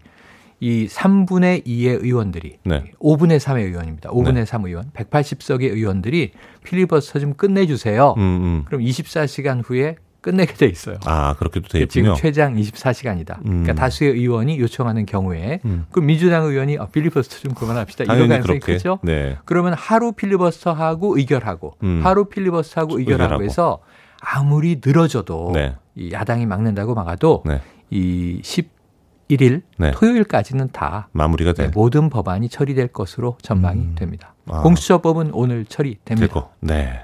이 0.60 0.88
3분의 0.88 1.66
2의 1.66 2.04
의원들이 2.04 2.58
네. 2.64 2.84
5분의 3.00 3.40
3의 3.40 3.66
의원입니다. 3.66 4.10
5분의 4.10 4.34
네. 4.34 4.46
3 4.46 4.66
의원, 4.66 4.92
180석의 4.92 5.72
의원들이 5.72 6.32
필리버스터 6.64 7.20
좀 7.20 7.34
끝내주세요. 7.36 8.16
음, 8.18 8.22
음. 8.22 8.64
그럼 8.66 8.82
24시간 8.82 9.62
후에 9.64 9.96
끝내게 10.22 10.54
돼 10.54 10.66
있어요. 10.66 10.98
아, 11.06 11.34
그렇게도 11.36 11.68
돼 11.70 11.80
있군요. 11.80 11.88
지금 11.88 12.16
최장 12.16 12.56
24시간이다. 12.56 13.38
음. 13.40 13.64
그러니까 13.64 13.74
다수의 13.74 14.12
의원이 14.12 14.60
요청하는 14.60 15.06
경우에 15.06 15.62
음. 15.66 15.86
그럼 15.92 16.08
민주당 16.08 16.46
의원이 16.46 16.78
어, 16.78 16.88
필리버스터 16.88 17.40
좀 17.40 17.54
그만합시다. 17.54 18.04
이런 18.04 18.28
가능성이 18.28 18.60
그렇게. 18.60 18.74
크죠. 18.74 19.00
네. 19.04 19.38
그러면 19.46 19.74
하루 19.74 20.12
필리버스터 20.12 20.74
하고 20.74 21.18
의결하고 21.18 21.76
음. 21.84 22.02
하루 22.04 22.26
필리버스터 22.26 22.82
하고 22.82 23.00
의결하고, 23.00 23.24
의결하고 23.24 23.44
해서 23.44 23.80
아무리 24.22 24.82
늘어져도 24.86 25.52
네. 25.54 25.76
이 25.96 26.12
야당이 26.12 26.46
막는다고 26.46 26.94
막아도 26.96 27.44
네. 27.46 27.62
이 27.90 28.42
11일 28.44 29.62
네. 29.78 29.92
토요일까지는 29.92 30.70
다 30.74 31.08
마무리가 31.14 31.54
돼. 31.54 31.70
모든 31.74 32.10
법안이 32.10 32.50
처리될 32.50 32.90
것으로 32.90 33.38
전망이 33.42 33.80
음. 33.82 33.96
됩니다. 33.96 34.34
아. 34.50 34.62
공수처법은 34.62 35.32
오늘 35.34 35.66
처리됩니다. 35.66 36.28
되고. 36.28 36.50
네. 36.60 37.02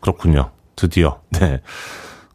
그렇군요. 0.00 0.50
드디어. 0.76 1.20
네. 1.30 1.60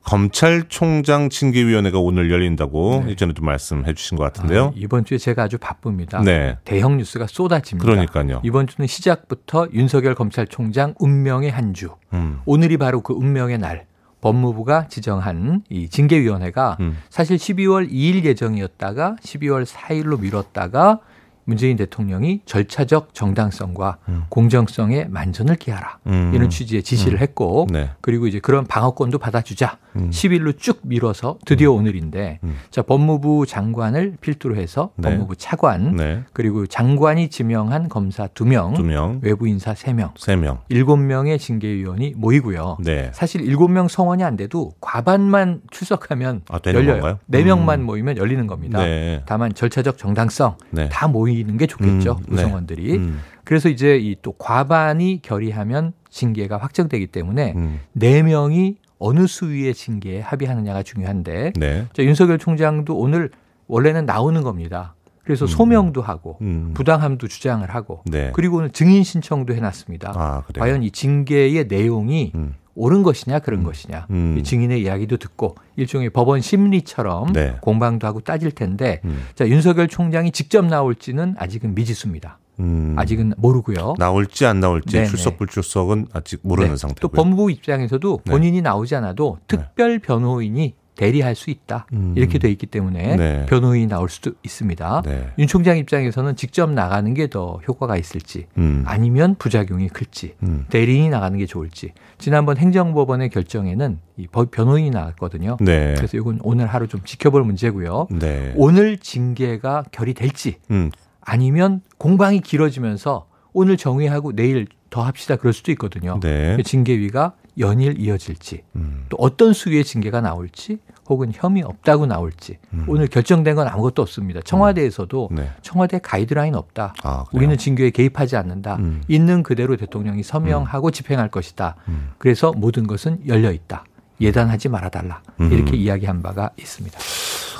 검찰총장 0.08 1.30
징계위원회가 1.30 2.00
오늘 2.00 2.32
열린다고 2.32 3.04
네. 3.06 3.12
이전에도 3.12 3.44
말씀해 3.44 3.94
주신 3.94 4.18
것 4.18 4.24
같은데요. 4.24 4.68
아, 4.68 4.72
이번 4.74 5.04
주에 5.04 5.18
제가 5.18 5.44
아주 5.44 5.58
바쁩니다. 5.58 6.22
네. 6.22 6.58
대형 6.64 6.96
뉴스가 6.96 7.28
쏟아집니다. 7.28 7.86
그러니까요. 7.86 8.40
이번 8.46 8.68
주는 8.68 8.88
시작부터 8.88 9.68
윤석열 9.74 10.16
검찰총장 10.16 10.94
운명의 11.00 11.52
한 11.52 11.74
주. 11.74 11.90
음. 12.14 12.40
오늘이 12.46 12.78
바로 12.78 13.02
그 13.02 13.14
운명의 13.14 13.58
날. 13.58 13.86
법무부가 14.22 14.88
지정한 14.88 15.62
이 15.70 15.90
징계위원회가 15.90 16.78
음. 16.80 16.98
사실 17.10 17.38
12월 17.38 17.92
2일 17.92 18.24
예정이었다가 18.24 19.18
12월 19.22 19.66
4일로 19.66 20.20
미뤘다가 20.22 21.02
문재인 21.48 21.78
대통령이 21.78 22.42
절차적 22.46 23.14
정당성과 23.14 24.00
음. 24.10 24.24
공정성에 24.28 25.06
만전을 25.06 25.56
기하라 25.56 26.00
음. 26.08 26.32
이런 26.36 26.50
취지의 26.50 26.84
지시를 26.84 27.20
음. 27.20 27.22
했고 27.22 27.68
네. 27.72 27.90
그리고 28.02 28.28
이제 28.28 28.40
그런 28.40 28.66
방어권도 28.66 29.18
받아주자 29.18 29.78
음. 29.96 30.10
10일로 30.10 30.60
쭉 30.60 30.82
미뤄서 30.84 31.40
드디어 31.46 31.72
음. 31.72 31.78
오늘인데 31.78 32.40
음. 32.44 32.58
자 32.70 32.82
법무부 32.82 33.46
장관을 33.48 34.18
필두로 34.20 34.58
해서 34.58 34.92
네. 34.98 35.10
법무부 35.10 35.38
차관 35.38 35.96
네. 35.96 36.24
그리고 36.34 36.68
장관이 36.68 37.30
지명한 37.30 37.88
검사 37.88 38.28
2명, 38.28 38.76
2명. 38.76 39.20
외부 39.22 39.48
인사 39.48 39.74
3명, 39.74 40.16
3명, 40.16 40.60
7명의 40.70 41.40
징계위원이 41.40 42.16
모이고요. 42.18 42.80
네. 42.84 43.10
사실 43.14 43.42
7명 43.44 43.88
성원이 43.88 44.22
안 44.22 44.36
돼도 44.36 44.74
과반만 44.82 45.62
출석하면 45.72 46.42
아, 46.50 46.60
열려요. 46.66 47.00
건가요? 47.00 47.20
4명만 47.32 47.80
모이면 47.84 48.18
열리는 48.18 48.46
겁니다. 48.48 48.80
네. 48.80 49.24
다만 49.26 49.54
절차적 49.54 49.98
정당성 49.98 50.58
네. 50.72 50.90
다 50.90 51.08
모이 51.08 51.37
모이는 51.38 51.58
게 51.58 51.68
좋겠죠. 51.68 52.20
음, 52.20 52.24
구성원들이. 52.30 52.92
네. 52.92 52.98
음. 52.98 53.20
그래서 53.44 53.70
이제 53.70 53.98
이 53.98 54.16
또 54.22 54.32
과반이 54.34 55.22
결의하면 55.22 55.94
징계가 56.10 56.58
확정되기 56.58 57.08
때문에 57.08 57.54
음. 57.56 57.80
4명이 57.98 58.76
어느 59.00 59.28
수위의 59.28 59.74
징계에 59.76 60.22
합의하느냐가 60.22 60.82
중요한데 60.84 61.54
네. 61.56 61.88
자, 61.94 62.04
윤석열 62.04 62.40
총장도 62.40 62.98
오늘 62.98 63.30
원래는 63.68 64.06
나오는 64.06 64.42
겁니다. 64.42 64.96
그래서 65.24 65.46
음. 65.46 65.48
소명도 65.48 66.02
하고 66.02 66.38
음. 66.42 66.72
부당함도 66.74 67.28
주장을 67.28 67.70
하고 67.70 68.02
네. 68.06 68.32
그리고 68.34 68.58
오늘 68.58 68.72
증인 68.72 69.04
신청도 69.04 69.54
해놨습니다. 69.54 70.14
아, 70.16 70.44
과연 70.58 70.84
이 70.84 70.92
징계의 70.92 71.68
내용이 71.68 72.32
음. 72.36 72.56
옳은 72.78 73.04
것이냐 73.04 73.40
그런 73.40 73.62
음. 73.62 73.66
것이냐 73.66 74.08
음. 74.12 74.42
증인의 74.44 74.82
이야기도 74.82 75.18
듣고 75.18 75.56
일종의 75.76 76.12
법원 76.12 76.42
심리처럼 76.42 77.34
네. 77.34 77.58
공방도 77.62 78.08
하고 78.08 78.22
따질 78.22 78.52
텐데 78.52 79.02
음. 79.04 79.26
자 79.36 79.48
윤석열 79.48 79.88
총장이 79.88 80.32
직접 80.32 80.66
나올지는 80.66 81.36
아직은 81.38 81.76
미지수입니다. 81.76 82.40
음. 82.60 82.96
아직은 82.98 83.34
모르고요. 83.38 83.96
나올지 83.98 84.46
안 84.46 84.60
나올지 84.60 84.94
네네. 84.94 85.08
출석 85.08 85.38
불출석은 85.38 86.08
아직 86.14 86.40
모르는 86.44 86.72
네. 86.72 86.78
상태고요. 86.78 87.02
또 87.02 87.08
법무부 87.10 87.52
입장에서도 87.52 88.22
네. 88.24 88.32
본인이 88.32 88.62
나오지 88.62 88.96
않아도 88.96 89.40
특별 89.48 90.00
변호인이 90.00 90.76
대리할 90.98 91.36
수 91.36 91.50
있다. 91.50 91.86
음. 91.94 92.14
이렇게 92.18 92.40
돼 92.40 92.50
있기 92.50 92.66
때문에 92.66 93.16
네. 93.16 93.46
변호인이 93.46 93.88
나올 93.88 94.10
수도 94.10 94.32
있습니다. 94.44 95.04
네. 95.06 95.30
윤 95.38 95.48
총장 95.48 95.78
입장에서는 95.78 96.36
직접 96.36 96.70
나가는 96.72 97.14
게 97.14 97.28
더 97.28 97.60
효과가 97.68 97.98
있을지 97.98 98.46
음. 98.58 98.84
아니면 98.86 99.36
부작용이 99.38 99.90
클지 99.90 100.36
음. 100.44 100.66
대리인이 100.70 101.10
나가는 101.10 101.38
게 101.38 101.46
좋을지 101.46 101.92
지난번 102.18 102.56
행정법원의 102.58 103.30
결정에는 103.30 104.00
이 104.16 104.28
변호인이 104.28 104.90
나왔거든요. 104.92 105.58
네. 105.60 105.94
그래서 105.98 106.16
이건 106.16 106.40
오늘 106.42 106.68
하루 106.68 106.88
좀 106.88 107.02
지켜볼 107.04 107.44
문제고요. 107.44 108.08
네. 108.12 108.54
오늘 108.56 108.98
징계가 108.98 109.84
결의될지 109.92 110.56
음. 110.72 110.90
아니면 111.20 111.82
공방이 111.98 112.40
길어지면서 112.40 113.28
오늘 113.52 113.76
정의하고 113.76 114.34
내일 114.34 114.68
더 114.90 115.04
합시다 115.04 115.36
그럴 115.36 115.52
수도 115.52 115.72
있거든요. 115.74 116.20
네. 116.22 116.56
그 116.56 116.64
징계위가 116.64 117.34
연일 117.60 118.00
이어질지 118.00 118.64
음. 118.76 119.06
또 119.10 119.18
어떤 119.20 119.54
수위의 119.54 119.84
징계가 119.84 120.22
나올지 120.22 120.80
혹은 121.08 121.32
혐의 121.34 121.64
없다고 121.64 122.06
나올지 122.06 122.58
음. 122.74 122.86
오늘 122.88 123.08
결정된 123.08 123.56
건 123.56 123.68
아무것도 123.68 124.02
없습니다. 124.02 124.42
청와대에서도 124.42 125.30
음. 125.32 125.36
네. 125.36 125.50
청와대 125.62 126.00
가이드라인 126.00 126.56
없다. 126.56 126.94
아, 127.04 127.26
우리는 127.32 127.58
징계에 127.58 127.90
개입하지 127.90 128.36
않는다. 128.36 128.76
음. 128.78 129.02
있는 129.08 129.44
그대로 129.44 129.78
대통령이 129.78 130.24
서명하고 130.24 130.88
음. 130.88 130.92
집행할 130.92 131.30
것이다. 131.30 131.76
음. 131.88 132.12
그래서 132.18 132.52
모든 132.56 132.88
것은 132.88 133.22
열려 133.28 133.52
있다. 133.52 133.86
예단하지 134.20 134.70
말아달라. 134.70 135.22
이렇게 135.40 135.78
이야기한 135.78 136.24
바가 136.24 136.50
있습니다. 136.58 136.98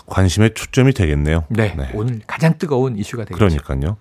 관심의 0.08 0.54
초점이 0.56 0.94
되겠네요. 0.94 1.44
네, 1.50 1.76
네. 1.78 1.92
오늘 1.94 2.22
가장 2.26 2.58
뜨거운 2.58 2.98
이슈가 2.98 3.26
되겠죠. 3.26 3.38
그러니까요. 3.38 3.98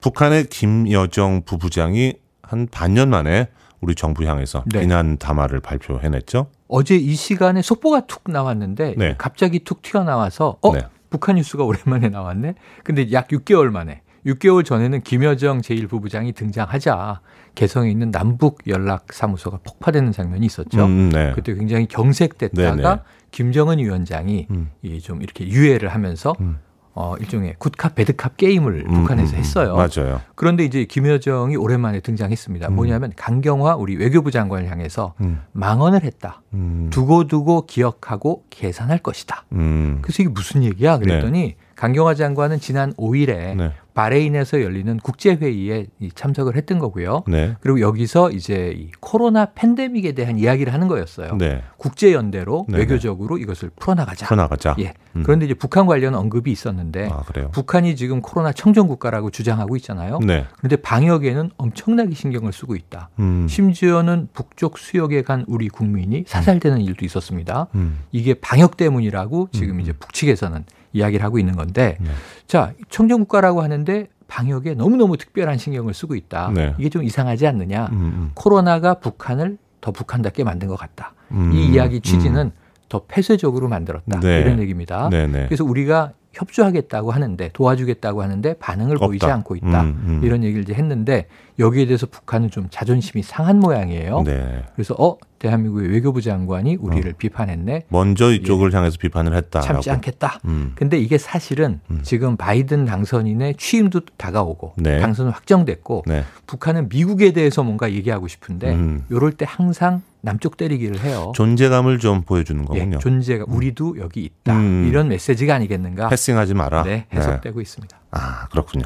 북한의 0.00 0.46
김여정 0.46 1.42
부부장이 1.44 2.14
한 2.42 2.66
반년 2.68 3.10
만에 3.10 3.48
우리 3.80 3.94
정부 3.94 4.24
향해서 4.24 4.64
네. 4.66 4.80
비난 4.80 5.16
담화를 5.16 5.60
발표해냈죠. 5.60 6.46
어제 6.68 6.96
이 6.96 7.14
시간에 7.14 7.62
속보가 7.62 8.06
툭 8.06 8.30
나왔는데 8.30 8.94
네. 8.96 9.14
갑자기 9.18 9.60
툭 9.60 9.82
튀어나와서 9.82 10.58
어 10.60 10.72
네. 10.74 10.80
북한 11.08 11.36
뉴스가 11.36 11.64
오랜만에 11.64 12.08
나왔네. 12.08 12.54
근데 12.84 13.10
약 13.12 13.28
6개월 13.28 13.70
만에 13.70 14.02
6개월 14.26 14.64
전에는 14.64 15.00
김여정 15.02 15.60
제1부부장이 15.62 16.34
등장하자 16.34 17.20
개성에 17.54 17.90
있는 17.90 18.10
남북 18.10 18.60
연락 18.68 19.12
사무소가 19.12 19.58
폭파되는 19.64 20.12
장면이 20.12 20.46
있었죠. 20.46 20.84
음, 20.84 21.10
네. 21.10 21.32
그때 21.34 21.54
굉장히 21.54 21.86
경색됐다가 21.86 22.76
네 22.76 22.82
네. 22.82 23.02
김정은 23.30 23.78
위원장이 23.78 24.46
음. 24.50 24.70
좀 25.02 25.22
이렇게 25.22 25.46
유예를 25.46 25.88
하면서 25.88 26.34
음. 26.40 26.58
어, 26.94 27.14
일종의 27.18 27.54
굿캅 27.58 27.94
배드캅 27.94 28.36
게임을 28.36 28.84
음, 28.86 28.94
북한에서 28.94 29.32
음, 29.32 29.36
음. 29.36 29.38
했어요. 29.38 29.76
맞아요. 29.76 30.20
그런데 30.34 30.64
이제 30.64 30.84
김여정이 30.84 31.56
오랜만에 31.56 32.00
등장했습니다. 32.00 32.68
음. 32.68 32.74
뭐냐면 32.74 33.12
강경화 33.16 33.76
우리 33.76 33.96
외교부 33.96 34.30
장관을 34.30 34.68
향해서 34.70 35.14
음. 35.20 35.42
망언을 35.52 36.02
했다. 36.02 36.42
음. 36.52 36.88
두고두고 36.90 37.66
기억하고 37.66 38.44
계산할 38.50 38.98
것이다. 38.98 39.44
그래서 39.48 40.22
이게 40.22 40.28
무슨 40.28 40.64
얘기야? 40.64 40.98
그랬더니 40.98 41.40
네. 41.40 41.56
강경화 41.76 42.14
장관은 42.14 42.60
지난 42.60 42.92
5일에 42.94 43.56
네. 43.56 43.72
바레인에서 43.94 44.62
열리는 44.62 44.96
국제회의에 44.98 45.86
참석을 46.14 46.56
했던 46.56 46.78
거고요. 46.78 47.24
네. 47.26 47.56
그리고 47.60 47.80
여기서 47.80 48.30
이제 48.30 48.74
이 48.76 48.90
코로나 49.00 49.46
팬데믹에 49.46 50.12
대한 50.12 50.38
이야기를 50.38 50.72
하는 50.72 50.88
거였어요. 50.88 51.36
네. 51.36 51.62
국제연대로 51.76 52.66
네 52.68 52.78
외교적으로 52.78 53.38
이것을 53.38 53.70
풀어나가자. 53.78 54.26
풀어나가자. 54.26 54.76
예. 54.80 54.94
음. 55.16 55.22
그런데 55.24 55.46
이제 55.46 55.54
북한 55.54 55.86
관련 55.86 56.14
언급이 56.14 56.52
있었는데 56.52 57.08
아, 57.10 57.22
북한이 57.52 57.96
지금 57.96 58.20
코로나 58.20 58.52
청정국가라고 58.52 59.30
주장하고 59.30 59.76
있잖아요. 59.76 60.18
네. 60.20 60.46
그런데 60.58 60.76
방역에는 60.76 61.50
엄청나게 61.56 62.14
신경을 62.14 62.52
쓰고 62.52 62.76
있다. 62.76 63.10
음. 63.18 63.46
심지어는 63.48 64.28
북쪽 64.32 64.78
수역에 64.78 65.22
간 65.22 65.44
우리 65.48 65.68
국민이 65.68 66.24
사살되는 66.26 66.80
일도 66.80 67.04
있었습니다. 67.04 67.66
음. 67.74 68.00
이게 68.12 68.34
방역 68.34 68.76
때문이라고 68.76 69.48
지금 69.52 69.76
음. 69.76 69.80
이제 69.80 69.92
북측에서는 69.92 70.64
이야기를 70.92 71.24
하고 71.24 71.38
있는 71.38 71.56
건데 71.56 71.96
네. 72.00 72.10
자 72.46 72.72
청정국가라고 72.88 73.62
하는데 73.62 74.08
방역에 74.28 74.74
너무너무 74.74 75.16
특별한 75.16 75.58
신경을 75.58 75.92
쓰고 75.92 76.14
있다. 76.14 76.52
네. 76.54 76.74
이게 76.78 76.88
좀 76.88 77.02
이상하지 77.02 77.46
않느냐. 77.48 77.88
음, 77.92 77.96
음. 77.96 78.30
코로나가 78.34 78.94
북한을 78.94 79.58
더 79.80 79.90
북한답게 79.90 80.44
만든 80.44 80.68
것 80.68 80.76
같다. 80.76 81.14
음, 81.32 81.52
이 81.52 81.66
이야기 81.72 82.00
취지는 82.00 82.46
음. 82.46 82.52
더 82.88 83.02
폐쇄적으로 83.06 83.68
만들었다. 83.68 84.20
네. 84.20 84.40
이런 84.40 84.58
얘기입니다. 84.60 85.08
네, 85.10 85.26
네. 85.26 85.46
그래서 85.46 85.64
우리가 85.64 86.12
협조하겠다고 86.32 87.10
하는데 87.10 87.50
도와주겠다고 87.52 88.22
하는데 88.22 88.54
반응을 88.54 88.96
없다. 88.96 89.06
보이지 89.06 89.26
않고 89.26 89.56
있다. 89.56 89.82
음, 89.82 90.02
음. 90.06 90.20
이런 90.22 90.44
얘기를 90.44 90.62
이제 90.62 90.74
했는데 90.74 91.26
여기에 91.60 91.86
대해서 91.86 92.06
북한은 92.06 92.50
좀 92.50 92.68
자존심이 92.70 93.22
상한 93.22 93.60
모양이에요. 93.60 94.22
네. 94.22 94.64
그래서 94.74 94.94
어 94.98 95.16
대한민국의 95.38 95.90
외교부 95.90 96.20
장관이 96.20 96.76
우리를 96.80 97.10
어. 97.10 97.14
비판했네. 97.16 97.84
먼저 97.88 98.32
이쪽을 98.32 98.72
예. 98.72 98.76
향해서 98.76 98.96
비판을 98.98 99.34
했다. 99.36 99.60
참지 99.60 99.90
않겠다. 99.90 100.40
음. 100.46 100.72
근데 100.74 100.98
이게 100.98 101.18
사실은 101.18 101.80
음. 101.90 102.00
지금 102.02 102.36
바이든 102.36 102.84
당선인의 102.84 103.54
취임도 103.56 104.00
다가오고 104.16 104.74
네. 104.76 105.00
당선은 105.00 105.32
확정됐고 105.32 106.04
네. 106.06 106.24
북한은 106.46 106.88
미국에 106.88 107.32
대해서 107.32 107.62
뭔가 107.62 107.90
얘기하고 107.92 108.28
싶은데 108.28 108.74
음. 108.74 109.04
이럴 109.10 109.32
때 109.32 109.46
항상 109.48 110.02
남쪽 110.22 110.58
때리기를 110.58 111.00
해요. 111.00 111.32
존재감을 111.34 111.98
좀 111.98 112.22
보여주는 112.22 112.62
거군요. 112.64 112.96
예, 112.96 112.98
존재가 112.98 113.44
음. 113.48 113.54
우리도 113.54 113.98
여기 113.98 114.22
있다. 114.22 114.54
음. 114.54 114.86
이런 114.88 115.08
메시지가 115.08 115.54
아니겠는가? 115.54 116.08
패싱하지 116.08 116.52
마라. 116.54 116.82
네, 116.82 117.06
해석되고 117.14 117.58
네. 117.58 117.62
있습니다. 117.62 117.98
아 118.10 118.46
그렇군요. 118.48 118.84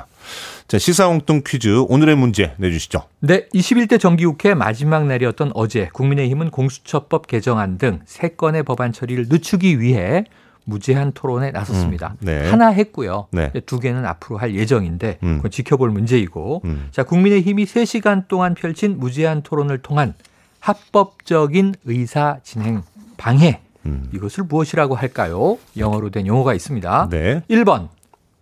자 0.69 0.79
시사홍뚱 0.79 1.43
퀴즈 1.47 1.85
오늘의 1.89 2.17
문제 2.17 2.55
내주시죠. 2.59 3.03
네, 3.21 3.47
21대 3.55 4.01
정기국회 4.01 4.55
마지막 4.55 5.07
날이었던 5.07 5.53
어제 5.55 5.89
국민의힘은 5.93 6.51
공수처법 6.51 7.27
개정안 7.27 7.79
등 7.79 8.01
세 8.07 8.29
건의 8.29 8.63
법안 8.63 8.93
처리를 8.93 9.27
늦추기 9.29 9.81
위해 9.81 10.25
무제한 10.65 11.13
토론에 11.13 11.51
나섰습니다. 11.51 12.17
음, 12.21 12.27
네. 12.27 12.49
하나 12.49 12.69
했고요. 12.69 13.27
네. 13.33 13.53
두 13.67 13.81
개는 13.81 14.07
앞으로 14.07 14.39
할 14.39 14.55
예정인데 14.55 15.19
음. 15.23 15.37
그건 15.37 15.51
지켜볼 15.51 15.91
문제이고. 15.91 16.63
음. 16.65 16.89
자, 16.91 17.03
국민의힘이 17.03 17.65
3시간 17.67 18.29
동안 18.29 18.55
펼친 18.55 18.99
무제한 18.99 19.43
토론을 19.43 19.79
통한 19.79 20.15
합법적인 20.61 21.75
의사 21.85 22.39
진행 22.43 22.83
방해. 23.17 23.61
음. 23.87 24.09
이것을 24.15 24.45
무엇이라고 24.45 24.95
할까요? 24.95 25.59
영어로 25.77 26.09
된 26.11 26.27
용어가 26.27 26.55
있습니다. 26.55 27.09
네. 27.11 27.43
1번 27.51 27.89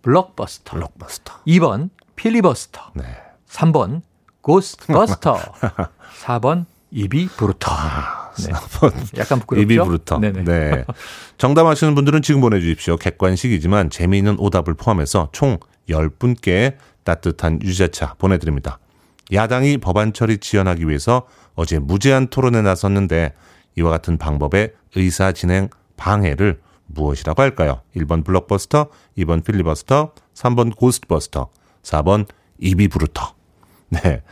블록버스터. 0.02 0.72
블록버스터. 0.74 1.34
2번 1.46 1.90
필리버스터. 2.16 2.92
네. 2.94 3.04
3번 3.48 4.02
고스트버스터. 4.40 5.38
4번 6.24 6.66
입이 6.90 7.28
부르터. 7.28 7.72
아, 7.72 8.32
네. 8.38 8.52
약간 9.18 9.40
부끄럽죠. 9.40 9.62
입이 9.62 9.78
부르터. 9.78 10.18
네네. 10.18 10.44
네. 10.44 10.84
정답 11.38 11.66
아시는 11.66 11.94
분들은 11.94 12.22
지금 12.22 12.40
보내주십시오. 12.40 12.96
객관식이지만 12.96 13.90
재미있는 13.90 14.36
오답을 14.38 14.74
포함해서 14.74 15.30
총 15.32 15.58
10분께 15.88 16.76
따뜻한 17.04 17.60
유자차 17.62 18.14
보내드립니다. 18.18 18.78
야당이 19.32 19.78
법안 19.78 20.12
처리 20.12 20.38
지연하기 20.38 20.86
위해서 20.88 21.26
어제 21.54 21.78
무제한 21.78 22.28
토론에 22.28 22.62
나섰는데 22.62 23.32
이와 23.76 23.90
같은 23.90 24.18
방법의 24.18 24.72
의사 24.94 25.32
진행 25.32 25.70
방해를 25.96 26.60
무엇이라고 26.86 27.40
할까요? 27.42 27.82
1번 27.96 28.24
블록버스터, 28.24 28.88
2번 29.18 29.44
필리버스터, 29.44 30.12
3번 30.34 30.76
고스트버스터, 30.76 31.48
4번 31.82 32.26
이비브루터. 32.58 33.34
네. 33.90 34.22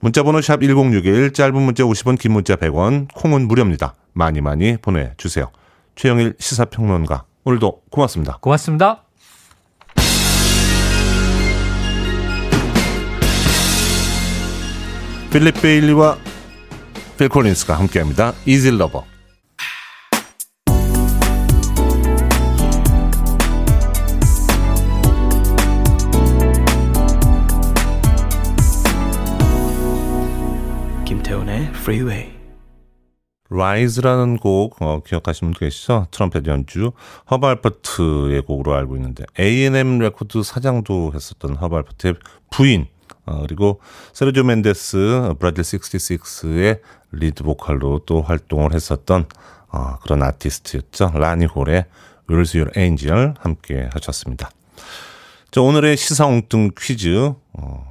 문자번호 0.00 0.40
샵 0.40 0.60
1061, 0.60 1.32
짧은 1.32 1.60
문자 1.60 1.84
50원, 1.84 2.18
긴 2.18 2.32
문자 2.32 2.56
100원, 2.56 3.08
콩은 3.14 3.48
무료입니다. 3.48 3.94
많이 4.12 4.40
많이 4.40 4.76
보내주세요. 4.76 5.50
최영일 5.94 6.34
시사평론가, 6.38 7.24
오늘도 7.44 7.82
고맙습니다. 7.90 8.38
고맙습니다. 8.40 9.04
필립 15.30 15.62
베일리와 15.62 16.18
필 17.16 17.28
콜린스가 17.28 17.78
함께합니다. 17.78 18.32
Easy 18.46 18.78
Lover. 18.78 19.09
Freeway. 31.90 32.30
Rise라는 33.52 34.36
곡 34.36 34.80
어, 34.80 35.02
기억하시는 35.04 35.52
분 35.52 35.58
계시죠? 35.58 36.06
트럼펫 36.12 36.46
연주 36.46 36.92
허브 37.28 37.48
알퍼트의 37.48 38.42
곡으로 38.42 38.76
알고 38.76 38.94
있는데 38.94 39.24
A&M 39.40 39.98
레코드 39.98 40.44
사장도 40.44 41.10
했었던 41.12 41.56
허브 41.56 41.74
알퍼트의 41.74 42.14
부인 42.52 42.86
어, 43.26 43.40
그리고 43.42 43.80
세르조 44.12 44.44
멘데스 44.44 45.34
브라질 45.40 45.64
66의 45.64 46.80
리드 47.10 47.42
보컬로 47.42 48.02
또 48.06 48.22
활동을 48.22 48.72
했었던 48.72 49.26
어, 49.72 49.98
그런 49.98 50.22
아티스트였죠. 50.22 51.10
라니 51.14 51.46
홀의 51.46 51.86
Where's 52.28 52.56
Your 52.56 52.70
Angel 52.78 53.34
함께 53.40 53.88
하셨습니다. 53.94 54.50
자, 55.50 55.60
오늘의 55.60 55.96
시사 55.96 56.24
엉뚱 56.24 56.70
퀴즈 56.78 57.32
어, 57.54 57.89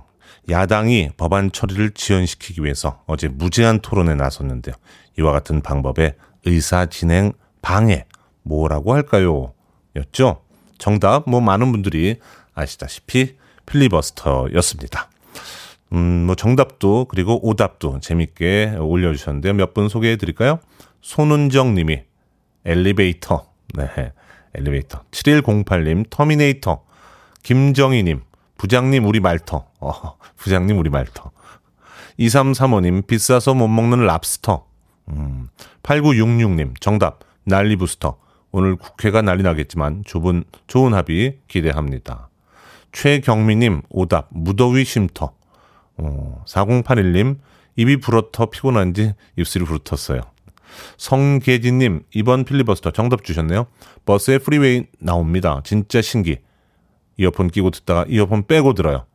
야당이 0.49 1.11
법안 1.17 1.51
처리를 1.51 1.91
지연시키기 1.91 2.63
위해서 2.63 3.03
어제 3.07 3.27
무제한 3.27 3.79
토론에 3.79 4.15
나섰는데요. 4.15 4.75
이와 5.17 5.31
같은 5.31 5.61
방법의 5.61 6.15
의사 6.45 6.85
진행 6.85 7.33
방해 7.61 8.05
뭐라고 8.43 8.93
할까요? 8.93 9.53
였죠. 9.95 10.41
정답 10.77 11.29
뭐 11.29 11.41
많은 11.41 11.71
분들이 11.71 12.17
아시다시피 12.53 13.35
필리버스터였습니다. 13.65 15.09
음, 15.93 16.25
뭐 16.25 16.35
정답도 16.35 17.05
그리고 17.09 17.39
오답도 17.47 17.99
재밌게 17.99 18.75
올려주셨는데요. 18.79 19.53
몇 19.53 19.73
분 19.73 19.89
소개해 19.89 20.15
드릴까요? 20.17 20.59
손은정 21.01 21.73
님이 21.75 22.01
엘리베이터. 22.65 23.47
네. 23.73 23.87
엘리베이터. 24.55 25.03
7108님, 25.11 26.09
터미네이터. 26.09 26.83
김정희 27.43 28.03
님, 28.03 28.21
부장님 28.57 29.05
우리 29.05 29.19
말터. 29.19 29.68
어, 29.79 30.17
부장님 30.37 30.77
우리 30.77 30.89
말터. 30.89 31.31
2335님, 32.19 33.07
비싸서 33.07 33.53
못 33.53 33.67
먹는 33.67 34.05
랍스터. 34.05 34.65
음, 35.09 35.47
8966님, 35.83 36.79
정답, 36.79 37.19
난리 37.43 37.75
부스터. 37.75 38.17
오늘 38.51 38.75
국회가 38.75 39.21
난리 39.21 39.43
나겠지만 39.43 40.03
좁은, 40.05 40.43
좋은 40.67 40.93
합의 40.93 41.39
기대합니다. 41.47 42.29
최경미님, 42.91 43.83
오답, 43.89 44.27
무더위 44.31 44.83
쉼터. 44.83 45.33
어, 45.97 46.43
4081님, 46.47 47.37
입이 47.75 47.97
불어터 47.97 48.47
피곤한지 48.47 49.13
입술이 49.37 49.65
부르텄어요. 49.65 50.23
성계진님, 50.97 52.03
이번 52.13 52.43
필리버스터 52.43 52.91
정답 52.91 53.23
주셨네요. 53.23 53.67
버스에 54.05 54.37
프리웨이 54.39 54.85
나옵니다. 54.99 55.61
진짜 55.63 56.01
신기. 56.01 56.39
이어폰 57.17 57.49
끼고 57.49 57.71
듣다가 57.71 58.05
이어폰 58.07 58.47
빼고 58.47 58.73
들어요. 58.73 59.05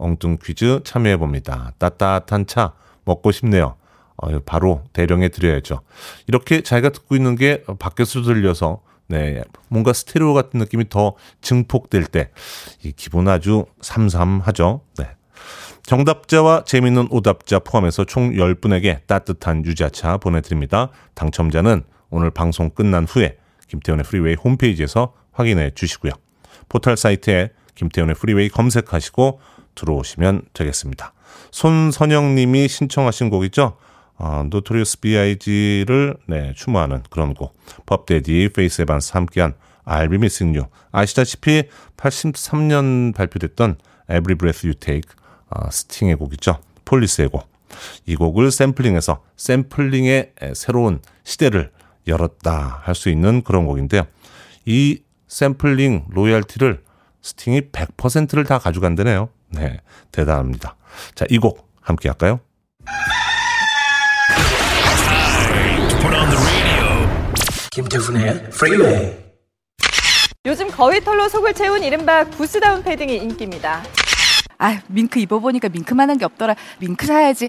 엉뚱 0.00 0.38
퀴즈 0.42 0.80
참여해봅니다. 0.84 1.74
따뜻한 1.78 2.46
차 2.46 2.72
먹고 3.04 3.30
싶네요. 3.32 3.76
어, 4.16 4.38
바로 4.40 4.82
대령해 4.92 5.28
드려야죠. 5.28 5.80
이렇게 6.26 6.62
자기가 6.62 6.90
듣고 6.90 7.16
있는 7.16 7.36
게 7.36 7.62
밖에서 7.78 8.22
들려서 8.22 8.82
네, 9.06 9.42
뭔가 9.68 9.92
스테레오 9.92 10.34
같은 10.34 10.60
느낌이 10.60 10.88
더 10.88 11.16
증폭될 11.40 12.04
때, 12.04 12.30
이 12.84 12.92
기분 12.92 13.26
아주 13.26 13.66
삼삼하죠. 13.80 14.82
네. 14.98 15.08
정답자와 15.82 16.62
재밌는 16.64 17.08
오답자 17.10 17.58
포함해서 17.58 18.04
총 18.04 18.30
10분에게 18.30 19.06
따뜻한 19.08 19.64
유자차 19.64 20.18
보내드립니다. 20.18 20.90
당첨자는 21.14 21.82
오늘 22.10 22.30
방송 22.30 22.70
끝난 22.70 23.04
후에 23.04 23.36
김태훈의 23.66 24.04
프리웨이 24.04 24.36
홈페이지에서 24.36 25.14
확인해 25.32 25.72
주시고요. 25.74 26.12
포털 26.68 26.96
사이트에 26.96 27.50
김태훈의 27.74 28.14
프리웨이 28.14 28.48
검색하시고 28.48 29.40
들어오시면 29.74 30.42
되겠습니다. 30.52 31.12
손선영 31.50 32.34
님이 32.34 32.68
신청하신 32.68 33.30
곡이죠. 33.30 33.76
어, 34.16 34.44
노토리우스 34.50 35.00
B.I.G를 35.00 36.16
네, 36.26 36.52
추모하는 36.54 37.02
그런 37.10 37.34
곡. 37.34 37.56
퍼프 37.86 38.18
대디, 38.18 38.50
페이스 38.54 38.82
에반스 38.82 39.12
함께한 39.14 39.54
be 40.08 40.16
missing 40.16 40.56
you. 40.56 40.70
아시다시피 40.92 41.64
83년 41.96 43.14
발표됐던 43.14 43.76
Breath 44.06 44.66
You 44.66 44.74
Take 44.78 45.14
어, 45.48 45.70
스팅의 45.70 46.16
곡이죠. 46.16 46.58
폴리스의 46.84 47.28
곡. 47.28 47.48
이 48.06 48.16
곡을 48.16 48.50
샘플링해서 48.50 49.22
샘플링의 49.36 50.32
새로운 50.54 51.00
시대를 51.24 51.70
열었다 52.06 52.80
할 52.82 52.94
수 52.94 53.08
있는 53.08 53.42
그런 53.42 53.66
곡인데요. 53.66 54.02
이 54.66 55.02
샘플링 55.28 56.06
로열티를 56.10 56.82
스팅이 57.22 57.70
100%를 57.70 58.44
다 58.44 58.58
가져간다네요. 58.58 59.28
네, 59.50 59.80
대단합니다. 60.12 60.76
자, 61.14 61.24
이 61.30 61.38
곡 61.38 61.68
함께 61.80 62.08
할까요? 62.08 62.40
김태훈의 67.70 68.50
프리웨이 68.50 69.12
요즘 70.46 70.68
거위 70.70 71.00
털로 71.00 71.28
속을 71.28 71.54
채운 71.54 71.82
이른바 71.82 72.24
구스다운 72.24 72.82
패딩이 72.82 73.16
인기입니다. 73.16 73.82
아, 74.58 74.80
밍크 74.88 75.18
입어보니까 75.20 75.68
밍크만한 75.68 76.18
게 76.18 76.24
없더라. 76.24 76.54
밍크 76.80 77.06
사야지. 77.06 77.48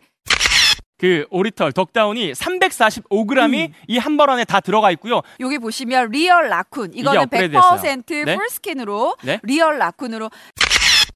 그 0.98 1.26
오리털 1.32 1.72
덕다운이 1.74 2.34
345g이 2.34 3.70
음. 3.70 3.74
이한 3.88 4.18
벌 4.18 4.30
안에 4.30 4.46
다 4.46 4.60
들어가 4.60 4.92
있고요. 4.92 5.22
여기 5.40 5.58
보시면 5.58 6.12
real 6.12 6.50
raccoon 6.50 6.92
이거는 6.94 7.26
100% 7.26 8.26
네? 8.26 8.36
full 8.36 8.62
skin으로 8.62 9.16
네? 9.24 9.40
real 9.44 9.80
raccoon으로 9.80 10.30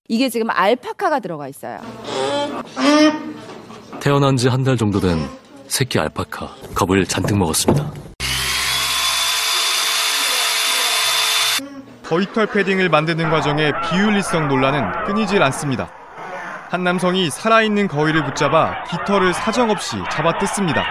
이게 0.08 0.30
지금 0.30 0.50
알파카가 0.50 1.20
들어가 1.20 1.48
있어요. 1.48 1.80
태어난 4.00 4.38
지 4.38 4.48
한 4.50 4.64
달 4.64 4.78
정도 4.78 5.00
된 5.00 5.18
새끼 5.68 6.00
알파카 6.00 6.54
겁을 6.76 7.06
잔뜩 7.06 7.38
먹었습니다. 7.38 7.92
거위털 12.04 12.46
패딩을 12.48 12.90
만드는 12.90 13.32
과정에 13.32 13.72
비윤리성 13.90 14.48
논란은 14.48 15.06
끊이질 15.06 15.42
않습니다. 15.44 15.90
한 16.70 16.84
남성이 16.84 17.32
살아있는 17.32 17.88
거위를 17.88 18.24
붙잡아 18.26 18.84
깃털을 18.84 19.34
사정없이 19.34 19.96
잡아 20.12 20.38
뜯습니다. 20.38 20.86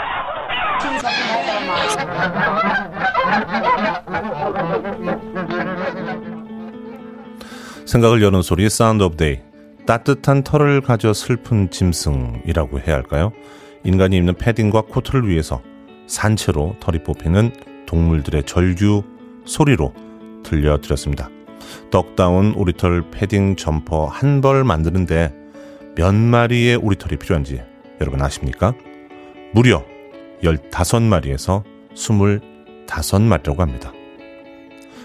생각을 7.94 8.22
여는 8.22 8.42
소리 8.42 8.68
Sound 8.68 9.04
of 9.04 9.16
Day 9.16 9.38
따뜻한 9.86 10.42
털을 10.42 10.80
가져 10.80 11.12
슬픈 11.12 11.70
짐승이라고 11.70 12.80
해야 12.80 12.96
할까요? 12.96 13.32
인간이 13.84 14.16
입는 14.16 14.34
패딩과 14.34 14.82
코트를 14.88 15.28
위해서 15.28 15.62
산채로 16.08 16.74
털이 16.80 17.04
뽑히는 17.04 17.52
동물들의 17.86 18.46
절규 18.46 19.04
소리로 19.44 19.94
들려드렸습니다. 20.42 21.28
덕다운 21.92 22.54
오리털 22.56 23.12
패딩 23.12 23.54
점퍼 23.54 24.06
한 24.06 24.40
벌 24.40 24.64
만드는데 24.64 25.32
몇 25.94 26.12
마리의 26.12 26.74
오리털이 26.74 27.16
필요한지 27.16 27.62
여러분 28.00 28.20
아십니까? 28.22 28.74
무려 29.52 29.84
15마리에서 30.42 31.62
25마리라고 31.94 33.58
합니다. 33.58 33.92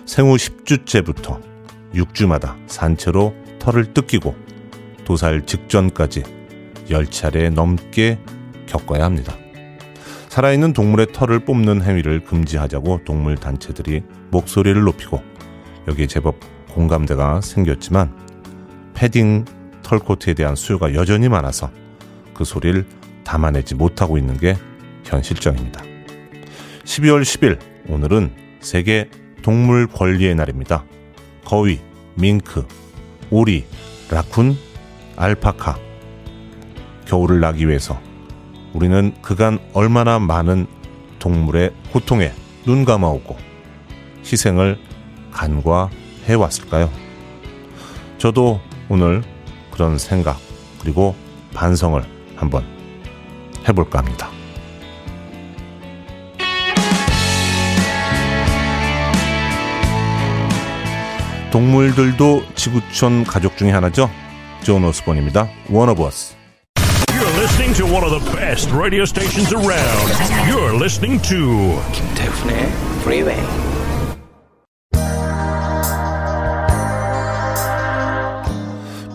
생후 0.08 0.38
10주째부터 0.38 1.49
6주마다 1.94 2.56
산채로 2.68 3.34
털을 3.60 3.94
뜯기고 3.94 4.36
도살 5.06 5.46
직전까지 5.46 6.24
10차례 6.90 7.52
넘게 7.52 8.20
겪어야 8.68 9.06
합니다. 9.06 9.36
살아있는 10.30 10.74
동물의 10.74 11.08
털을 11.12 11.40
뽑는 11.40 11.82
행위를 11.82 12.24
금지하자고 12.24 13.02
동물 13.04 13.36
단체들이 13.36 14.04
목소리를 14.30 14.80
높이고 14.82 15.22
여기에 15.88 16.08
제법 16.08 16.36
공감대가 16.70 17.42
생겼지만 17.42 18.16
패딩 18.94 19.46
털코트에 19.82 20.36
대한 20.36 20.56
수요가 20.56 20.94
여전히 20.94 21.30
많아서 21.30 21.72
그 22.34 22.46
소리를 22.46 22.86
담아내지 23.24 23.76
못하고 23.76 24.18
있는 24.18 24.38
게 24.38 24.56
현실정입니다. 25.04 25.82
12월 26.84 27.22
10일 27.22 27.60
오늘은 27.88 28.32
세계 28.60 29.10
동물 29.42 29.88
권리의 29.88 30.36
날입니다. 30.36 30.84
거위, 31.50 31.80
밍크, 32.14 32.64
오리, 33.32 33.66
라쿤, 34.12 34.56
알파카. 35.16 35.80
겨울을 37.08 37.40
나기 37.40 37.68
위해서 37.68 38.00
우리는 38.72 39.16
그간 39.24 39.58
얼마나 39.74 40.20
많은 40.20 40.68
동물의 41.18 41.74
고통에 41.92 42.34
눈 42.68 42.86
감아오고 42.86 43.36
희생을 44.24 44.78
간과해 45.32 46.36
왔을까요? 46.38 46.92
저도 48.20 48.62
오늘 48.88 49.24
그런 49.72 49.98
생각 49.98 50.38
그리고 50.80 51.16
반성을 51.56 52.00
한번 52.36 52.64
해볼까 53.68 53.98
합니다. 53.98 54.39
동물들도 61.52 62.44
지구촌 62.56 63.24
가족 63.24 63.58
중의 63.58 63.74
하나죠. 63.74 64.10
존 64.64 64.84
오스본입니다. 64.84 65.50
One 65.72 65.90
of 65.90 66.02
Us. 66.04 66.36
You're 67.08 67.42
listening 67.42 67.74
to 67.78 67.86
one 67.86 68.04
of 68.04 68.12
the 68.12 68.38
best 68.38 68.72
radio 68.72 69.04
stations 69.04 69.54
around. 69.54 70.10
You're 70.48 70.76
listening 70.76 71.22
to 71.28 71.82
김태훈의 71.92 72.70
Freeway. 73.02 73.70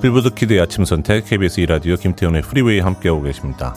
빌보드 0.02 0.34
kid의 0.34 0.60
아침 0.60 0.84
선택 0.84 1.24
KBS 1.24 1.60
2라디오 1.60 1.96
김태훈의 1.96 2.42
프리웨이 2.42 2.80
함께하고 2.80 3.22
계십니다. 3.22 3.74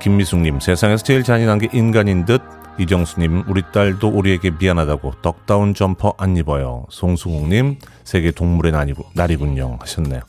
김미숙님 0.00 0.60
세상에서 0.60 1.02
제일 1.02 1.22
잔인한 1.22 1.58
게 1.58 1.68
인간인 1.72 2.24
듯 2.24 2.42
이정수님 2.78 3.44
우리 3.48 3.62
딸도 3.72 4.08
우리에게 4.08 4.50
미안하다고 4.58 5.14
덕다운 5.22 5.74
점퍼 5.74 6.14
안 6.18 6.36
입어요. 6.36 6.86
송수국님 6.90 7.78
세계 8.02 8.30
동물의 8.30 8.72
날이군요 9.14 9.78
하셨네요. 9.80 10.20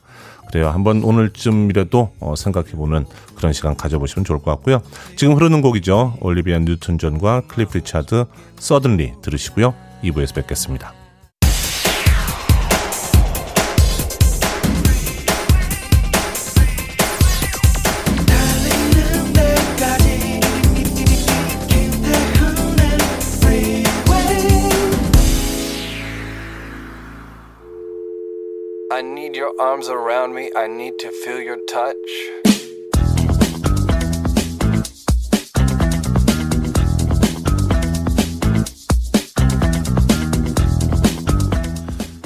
그래요. 0.48 0.70
한번 0.70 1.04
오늘쯤이라도 1.04 2.14
어, 2.20 2.36
생각해보는 2.36 3.06
그런 3.36 3.52
시간 3.52 3.76
가져보시면 3.76 4.26
좋을 4.26 4.40
것 4.40 4.52
같고요. 4.52 4.82
지금 5.16 5.36
흐르는 5.36 5.62
곡이죠. 5.62 6.18
올리비아 6.22 6.60
뉴튼 6.60 6.98
존과 6.98 7.42
클리프 7.48 7.80
리차드 7.80 8.26
Suddenly 8.58 9.14
들으시고요. 9.22 9.74
2부에서 10.04 10.36
뵙겠습니다. 10.36 11.05
Arms 29.60 29.88
around 29.90 30.34
me. 30.34 30.52
I 30.56 30.68
need 30.68 31.00
to 31.00 31.12
feel 31.24 31.40
your 31.40 31.60
touch. 31.68 31.96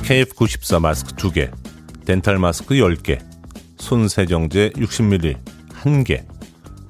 KF94 0.03 0.79
마스크 0.79 1.15
2개, 1.15 1.51
덴탈 2.05 2.39
마스크 2.39 2.73
10개, 2.73 3.19
손 3.77 4.07
세정제 4.07 4.71
60ml 4.71 5.37
1개, 5.83 6.25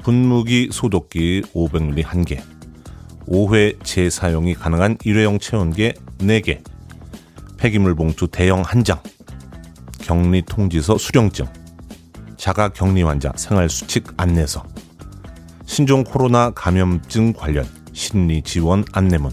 분무기 0.03 0.69
소독기 0.71 1.41
500ml 1.53 2.03
1개, 2.05 2.41
5회 3.27 3.83
재사용이 3.83 4.53
가능한 4.53 4.99
일회용 5.03 5.37
체온계 5.37 5.95
4개, 6.19 6.63
폐기물 7.57 7.93
봉투 7.93 8.29
대형 8.29 8.63
1장, 8.63 9.01
격리 10.09 10.41
통지서 10.41 10.97
수령증, 10.97 11.45
자가 12.35 12.69
격리 12.69 13.03
환자 13.03 13.31
생활 13.35 13.69
수칙 13.69 14.07
안내서, 14.17 14.63
신종 15.67 16.03
코로나 16.03 16.49
감염증 16.49 17.33
관련 17.33 17.69
심리 17.93 18.41
지원 18.41 18.83
안내문, 18.91 19.31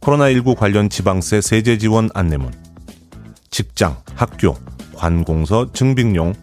코로나19 0.00 0.56
관련 0.56 0.90
지방세 0.90 1.40
세제 1.40 1.78
지원 1.78 2.10
안내문, 2.12 2.52
직장, 3.50 3.96
학교, 4.16 4.56
관공서 4.96 5.70
증빙용 5.72 6.34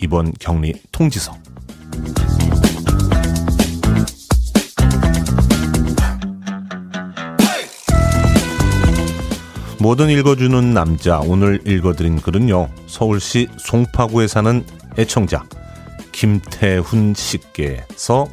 입원 0.00 0.32
격리 0.38 0.80
통지서. 0.92 1.36
뭐든 9.80 10.10
읽어주는 10.10 10.74
남자 10.74 11.20
오늘 11.20 11.66
읽어드린 11.66 12.20
글은요 12.20 12.68
서울시 12.86 13.48
송파구에 13.56 14.26
사는 14.26 14.62
애청자 14.98 15.42
김태훈 16.12 17.14
씨께서 17.14 18.28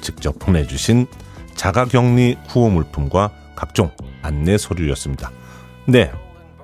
직접 0.00 0.38
보내주신 0.38 1.06
자가격리 1.54 2.38
구호 2.48 2.70
물품과 2.70 3.32
각종 3.54 3.90
안내 4.22 4.56
서류였습니다. 4.56 5.30
네, 5.86 6.10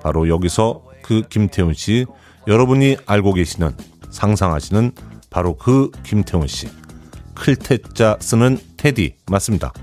바로 0.01 0.27
여기서 0.29 0.83
그 1.03 1.23
김태훈 1.29 1.73
씨, 1.73 2.05
여러분이 2.47 2.97
알고 3.05 3.33
계시는, 3.33 3.75
상상하시는 4.09 4.91
바로 5.29 5.57
그 5.57 5.91
김태훈 6.03 6.47
씨. 6.47 6.67
클테자 7.35 8.17
쓰는 8.21 8.57
테디, 8.77 9.15
맞습니다. 9.29 9.73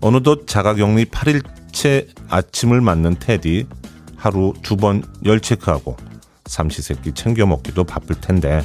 어느덧 0.00 0.46
자가격리 0.46 1.06
8일 1.06 1.59
째 1.72 2.06
아침을 2.28 2.80
맞는 2.80 3.16
테디, 3.18 3.66
하루 4.16 4.52
두 4.62 4.76
번 4.76 5.02
열 5.24 5.40
체크하고 5.40 5.96
삼시세끼 6.46 7.12
챙겨 7.12 7.46
먹기도 7.46 7.84
바쁠 7.84 8.20
텐데, 8.20 8.62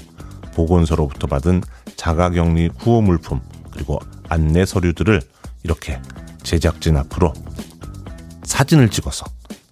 보건소로부터 0.54 1.28
받은 1.28 1.62
자가격리 1.96 2.70
구호 2.70 3.02
물품, 3.02 3.42
그리고 3.72 4.00
안내 4.30 4.66
서류들을 4.66 5.22
이렇게 5.64 6.02
제작진 6.44 6.98
앞으로 6.98 7.34
사진을 8.44 8.90
찍어서 8.90 9.26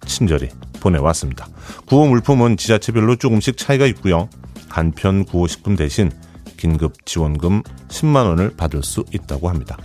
친절히 0.06 0.48
보내왔습니다. 0.80 1.48
구호 1.86 2.06
물품은 2.08 2.56
지자체별로 2.56 3.16
조금씩 3.16 3.56
차이가 3.56 3.86
있고요. 3.86 4.28
간편 4.68 5.24
구호식품 5.24 5.76
대신 5.76 6.10
긴급 6.56 7.06
지원금 7.06 7.62
10만 7.88 8.26
원을 8.26 8.54
받을 8.56 8.82
수 8.82 9.04
있다고 9.12 9.48
합니다. 9.48 9.78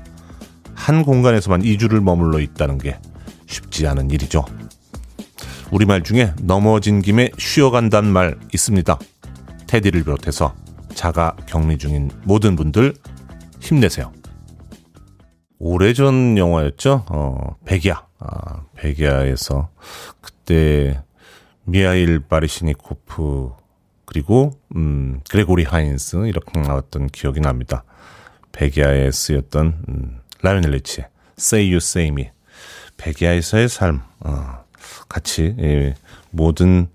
한 0.76 1.04
공간에서만 1.04 1.62
2주를 1.62 2.02
머물러 2.02 2.40
있다는 2.40 2.78
게 2.78 3.00
쉽지 3.50 3.88
않은 3.88 4.12
일이죠. 4.12 4.46
우리말 5.72 6.04
중에 6.04 6.34
넘어진 6.42 7.02
김에 7.02 7.30
쉬어간단 7.38 8.06
말 8.06 8.40
있습니다. 8.54 8.98
테디를 9.68 10.04
비롯해서 10.04 10.56
자가 10.94 11.36
격리 11.46 11.78
중인 11.78 12.10
모든 12.24 12.56
분들 12.56 12.94
힘내세요. 13.60 14.12
오래전 15.60 16.38
영화였죠. 16.38 17.06
어, 17.10 17.56
백야. 17.66 18.08
아, 18.20 18.64
백야에서 18.76 19.70
그때 20.22 21.02
미하일 21.64 22.20
바리시니코프 22.20 23.52
그리고 24.06 24.60
음, 24.76 25.22
그레고리 25.30 25.64
하인스 25.64 26.28
이렇게 26.28 26.60
나왔던 26.60 27.08
기억이 27.08 27.42
납니다. 27.42 27.84
백야에 28.52 29.12
쓰였던 29.12 29.84
음, 29.88 30.20
라이오넬 30.42 30.72
리치의 30.72 31.08
Say 31.38 31.68
You 31.68 31.78
Say 31.78 32.08
Me 32.10 32.32
백야에서의 33.00 33.70
삶 33.70 34.02
어, 34.20 34.64
같이 35.08 35.56
예, 35.60 35.96
뭐든 36.30 36.88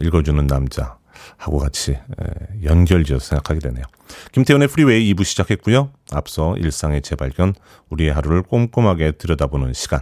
읽어주는 0.00 0.46
남자 0.46 0.96
하고 1.36 1.58
같이 1.58 1.92
예, 1.92 2.64
연결지어서 2.64 3.24
생각하게 3.24 3.60
되네요. 3.60 3.84
김태훈의 4.32 4.68
프리웨이 4.68 5.12
2부 5.14 5.24
시작했고요. 5.24 5.90
앞서 6.10 6.56
일상의 6.56 7.00
재발견, 7.00 7.54
우리의 7.88 8.12
하루를 8.12 8.42
꼼꼼하게 8.42 9.12
들여다보는 9.12 9.72
시간, 9.72 10.00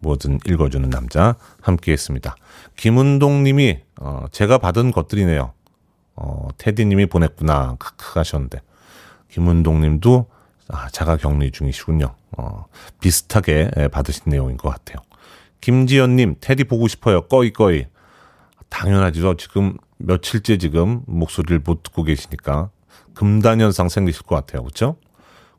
뭐든 0.00 0.40
읽어주는 0.46 0.88
남자 0.90 1.36
함께 1.60 1.92
했습니다. 1.92 2.34
김은동 2.76 3.44
님이, 3.44 3.80
어, 4.00 4.24
제가 4.32 4.58
받은 4.58 4.90
것들이네요. 4.90 5.52
어, 6.16 6.48
테디 6.58 6.84
님이 6.86 7.06
보냈구나. 7.06 7.76
크크 7.78 8.18
하셨는데. 8.18 8.60
김은동 9.30 9.80
님도 9.80 10.26
아, 10.72 10.88
자가 10.90 11.16
격리 11.16 11.50
중이시군요. 11.50 12.14
어, 12.38 12.64
비슷하게 13.00 13.70
받으신 13.92 14.24
내용인 14.26 14.56
것 14.56 14.70
같아요. 14.70 14.96
김지연 15.60 16.16
님, 16.16 16.34
테디 16.40 16.64
보고 16.64 16.88
싶어요. 16.88 17.22
꺼이 17.28 17.52
꺼이. 17.52 17.86
당연하죠. 18.68 19.36
지금 19.36 19.76
며칠째 19.98 20.56
지금 20.58 21.02
목소리를 21.06 21.60
못 21.64 21.82
듣고 21.82 22.02
계시니까 22.04 22.70
금단 23.14 23.60
현상 23.60 23.88
생기실 23.88 24.22
것 24.22 24.34
같아요. 24.34 24.62
그렇죠? 24.62 24.96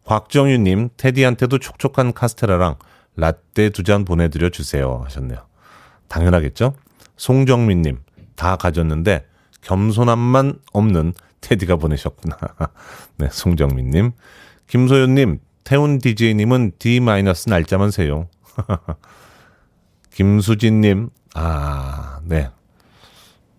곽정유님, 0.06 0.90
테디한테도 0.98 1.60
촉촉한 1.60 2.14
카스테라랑 2.14 2.76
라떼 3.16 3.70
두 3.70 3.84
잔 3.84 4.04
보내드려 4.06 4.50
주세요 4.50 5.02
하셨네요. 5.06 5.46
당연하겠죠? 6.08 6.76
송정민님, 7.16 8.00
다 8.36 8.56
가졌는데 8.56 9.26
겸손함만 9.62 10.60
없는 10.74 11.14
테디가 11.42 11.76
보내셨구나. 11.78 12.38
네, 13.18 13.30
송정민님. 13.32 14.12
김소연님, 14.68 15.40
태훈 15.64 16.00
DJ님은 16.00 16.74
D- 16.80 17.00
날짜만 17.48 17.92
세요. 17.92 18.28
김수진님, 20.12 21.10
아, 21.36 22.20
네. 22.24 22.50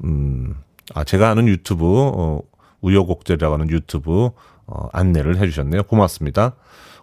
음, 0.04 0.54
아, 0.94 1.04
제가 1.04 1.30
아는 1.30 1.48
유튜브, 1.48 1.84
어, 1.86 2.40
우여곡절이라고 2.80 3.54
하는 3.54 3.70
유튜브, 3.70 4.30
어, 4.66 4.88
안내를 4.92 5.38
해주셨네요. 5.38 5.84
고맙습니다. 5.84 6.54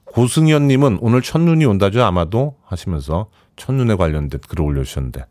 고승현님은 0.06 1.00
오늘 1.02 1.22
첫눈이 1.22 1.66
온다죠, 1.66 2.04
아마도? 2.04 2.56
하시면서 2.66 3.28
첫눈에 3.56 3.96
관련된 3.96 4.40
글을 4.48 4.64
올려주셨는데, 4.66 5.26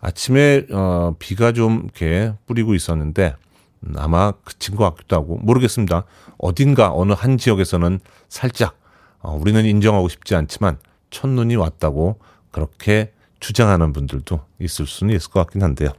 아침에, 0.00 0.66
어, 0.70 1.14
비가 1.18 1.52
좀 1.52 1.82
이렇게 1.84 2.32
뿌리고 2.46 2.74
있었는데, 2.74 3.34
음, 3.34 3.47
아마 3.96 4.32
그친 4.44 4.76
것 4.76 4.84
같기도 4.90 5.16
하고, 5.16 5.38
모르겠습니다. 5.42 6.04
어딘가, 6.38 6.92
어느 6.92 7.12
한 7.12 7.38
지역에서는 7.38 8.00
살짝, 8.28 8.78
어, 9.20 9.36
우리는 9.36 9.64
인정하고 9.64 10.08
싶지 10.08 10.34
않지만, 10.34 10.78
첫눈이 11.10 11.56
왔다고 11.56 12.18
그렇게 12.50 13.12
주장하는 13.40 13.92
분들도 13.92 14.40
있을 14.60 14.86
수는 14.86 15.14
있을 15.14 15.30
것 15.30 15.40
같긴 15.40 15.62
한데요. 15.62 15.90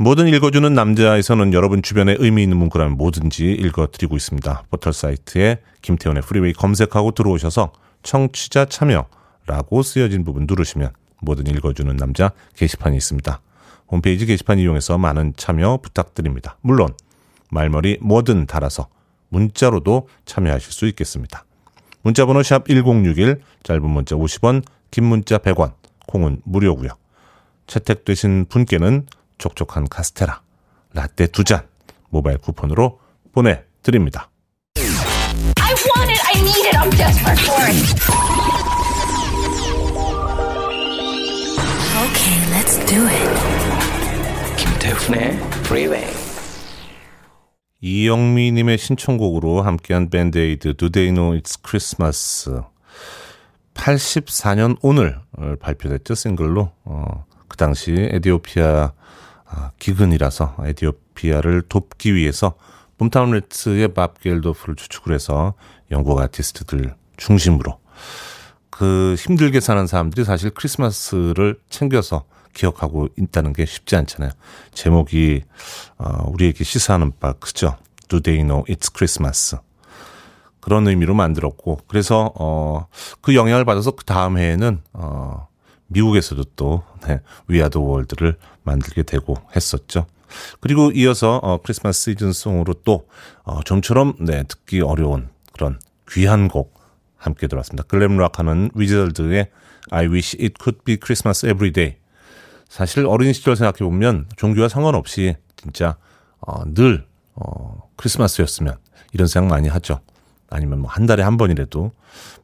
뭐든 0.00 0.28
읽어주는 0.28 0.72
남자에서는 0.72 1.52
여러분 1.52 1.82
주변에 1.82 2.16
의미 2.18 2.44
있는 2.44 2.56
문구라면 2.56 2.96
뭐든지 2.96 3.50
읽어드리고 3.52 4.16
있습니다. 4.16 4.64
포털 4.70 4.92
사이트에 4.92 5.58
김태훈의 5.82 6.22
프리웨이 6.22 6.52
검색하고 6.52 7.12
들어오셔서 7.12 7.72
청취자 8.04 8.66
참여라고 8.66 9.82
쓰여진 9.82 10.24
부분 10.24 10.46
누르시면 10.48 10.90
뭐든 11.22 11.48
읽어주는 11.48 11.96
남자 11.96 12.30
게시판이 12.54 12.96
있습니다. 12.96 13.40
홈페이지 13.90 14.26
게시판 14.26 14.58
이용해서 14.58 14.98
많은 14.98 15.34
참여 15.36 15.78
부탁드립니다. 15.82 16.56
물론 16.60 16.88
말머리 17.50 17.98
뭐든 18.00 18.46
달아서 18.46 18.88
문자로도 19.30 20.08
참여하실 20.24 20.72
수 20.72 20.86
있겠습니다. 20.88 21.44
문자 22.02 22.26
번호 22.26 22.42
샵 22.42 22.66
1061, 22.66 23.42
짧은 23.62 23.88
문자 23.88 24.14
50원, 24.14 24.62
긴 24.90 25.04
문자 25.04 25.38
100원, 25.38 25.72
콩은 26.06 26.42
무료고요. 26.44 26.90
채택되신 27.66 28.46
분께는 28.48 29.06
촉촉한 29.38 29.88
카스테라, 29.88 30.40
라떼 30.94 31.26
두 31.28 31.44
잔 31.44 31.66
모바일 32.10 32.38
쿠폰으로 32.38 33.00
보내드립니다. 33.32 34.30
Okay, 41.98 42.38
let's 42.52 42.78
do 42.86 43.08
it. 43.08 44.56
김태훈의 44.56 45.32
Freeway. 45.66 46.06
이영미님의 47.80 48.78
신청곡으로 48.78 49.62
함께한 49.62 50.08
밴드에이드 50.08 50.76
Do 50.76 50.90
They 50.90 51.12
Know 51.12 51.36
It's 51.36 51.58
Christmas 51.60 52.48
84년 53.74 54.76
오늘 54.80 55.18
발표됐죠 55.58 56.14
싱글로 56.14 56.70
어, 56.84 57.24
그 57.48 57.56
당시 57.56 57.92
에디오피아 58.12 58.92
아, 59.46 59.70
기근이라서 59.80 60.54
에디오피아를 60.66 61.62
돕기 61.62 62.14
위해서 62.14 62.54
붐타운 62.98 63.32
레츠의 63.32 63.88
밥 63.94 64.20
겔도프를 64.20 64.76
추측을 64.76 65.14
해서 65.14 65.54
영국 65.90 66.20
아티스트들 66.20 66.94
중심으로 67.16 67.80
그 68.78 69.16
힘들게 69.18 69.58
사는 69.58 69.88
사람들이 69.88 70.24
사실 70.24 70.50
크리스마스를 70.50 71.58
챙겨서 71.68 72.24
기억하고 72.54 73.08
있다는 73.18 73.52
게 73.52 73.66
쉽지 73.66 73.96
않잖아요. 73.96 74.30
제목이 74.72 75.42
어, 75.98 76.30
우리에게 76.30 76.62
시사하는 76.62 77.12
바 77.18 77.32
크죠. 77.32 77.76
Do 78.06 78.20
they 78.20 78.46
know 78.46 78.64
it's 78.66 78.94
Christmas? 78.94 79.56
그런 80.60 80.86
의미로 80.86 81.14
만들었고 81.14 81.80
그래서 81.88 82.32
어, 82.36 82.86
그 83.20 83.34
영향을 83.34 83.64
받아서 83.64 83.90
그 83.90 84.04
다음 84.04 84.38
해에는 84.38 84.80
어, 84.92 85.48
미국에서도 85.88 86.44
또 86.54 86.84
네, 87.04 87.20
위아더 87.48 87.80
월드를 87.80 88.36
만들게 88.62 89.02
되고 89.02 89.34
했었죠. 89.56 90.06
그리고 90.60 90.92
이어서 90.92 91.40
어, 91.42 91.58
크리스마스 91.60 92.12
시즌송으로 92.12 92.74
또 92.84 93.08
어, 93.42 93.60
좀처럼 93.64 94.14
네, 94.20 94.44
듣기 94.44 94.82
어려운 94.82 95.30
그런 95.52 95.80
귀한 96.08 96.46
곡 96.46 96.77
함께 97.18 97.46
들어왔습니다. 97.46 97.84
글램락 97.88 98.38
하는 98.38 98.70
위저드의 98.74 99.50
I 99.90 100.06
wish 100.06 100.36
it 100.40 100.54
could 100.62 100.80
be 100.84 100.96
Christmas 100.96 101.44
every 101.44 101.72
day. 101.72 101.96
사실 102.68 103.06
어린 103.06 103.32
시절 103.32 103.56
생각해 103.56 103.78
보면 103.78 104.26
종교와 104.36 104.68
상관없이 104.68 105.36
진짜 105.56 105.96
어, 106.40 106.62
늘 106.72 107.06
어, 107.34 107.88
크리스마스였으면 107.96 108.76
이런 109.12 109.26
생각 109.26 109.50
많이 109.50 109.68
하죠. 109.68 110.00
아니면 110.50 110.80
뭐 110.80 110.90
한 110.90 111.06
달에 111.06 111.22
한 111.22 111.36
번이라도 111.36 111.92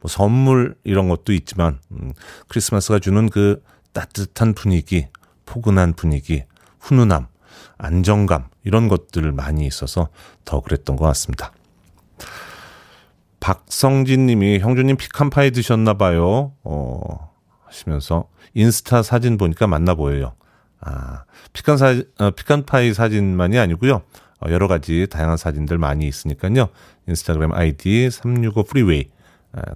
뭐 0.01 0.09
선물 0.09 0.75
이런 0.83 1.09
것도 1.09 1.33
있지만 1.33 1.79
음, 1.91 2.13
크리스마스가 2.47 2.99
주는 2.99 3.29
그 3.29 3.63
따뜻한 3.93 4.53
분위기, 4.53 5.07
포근한 5.45 5.93
분위기, 5.93 6.43
훈훈함, 6.79 7.27
안정감 7.77 8.47
이런 8.63 8.87
것들 8.87 9.31
많이 9.31 9.65
있어서 9.65 10.09
더 10.43 10.59
그랬던 10.59 10.95
것 10.97 11.05
같습니다. 11.05 11.51
박성진 13.45 14.25
님이 14.25 14.57
형주님 14.57 14.97
피칸파이 14.97 15.51
드셨나 15.51 15.93
봐요. 15.93 16.53
어, 16.63 17.31
하시면서 17.65 18.27
인스타 18.55 19.03
사진 19.03 19.37
보니까 19.37 19.67
맞나 19.67 19.93
보여요. 19.93 20.33
아, 20.81 21.25
피칸 21.53 21.77
사, 21.77 21.93
어, 22.17 22.31
피칸파이 22.31 22.95
사진만이 22.95 23.59
아니고요. 23.59 24.01
어, 24.41 24.49
여러 24.49 24.67
가지 24.67 25.05
다양한 25.07 25.37
사진들 25.37 25.77
많이 25.77 26.07
있으니까요. 26.07 26.69
인스타그램 27.07 27.53
아이디 27.53 28.09
365 28.09 28.63
프리웨이 28.63 29.11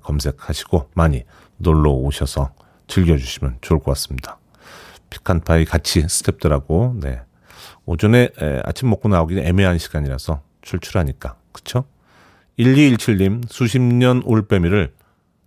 검색하시고 0.01 0.89
많이 0.95 1.23
놀러 1.58 1.91
오셔서 1.91 2.51
즐겨 2.88 3.17
주시면 3.17 3.60
좋을 3.62 3.79
것 3.82 3.91
같습니다. 3.91 4.39
피칸파이 5.12 5.65
같이 5.65 6.01
스탭들하고 6.01 6.99
네. 7.01 7.21
오전에 7.86 8.29
아침 8.63 8.89
먹고 8.89 9.10
나오기는 9.10 9.45
애매한 9.45 9.77
시간이라서 9.77 10.41
출출하니까 10.63 11.36
그쵸? 11.51 11.86
1217님 12.59 13.43
수십 13.49 13.81
년 13.81 14.21
올빼미를 14.25 14.93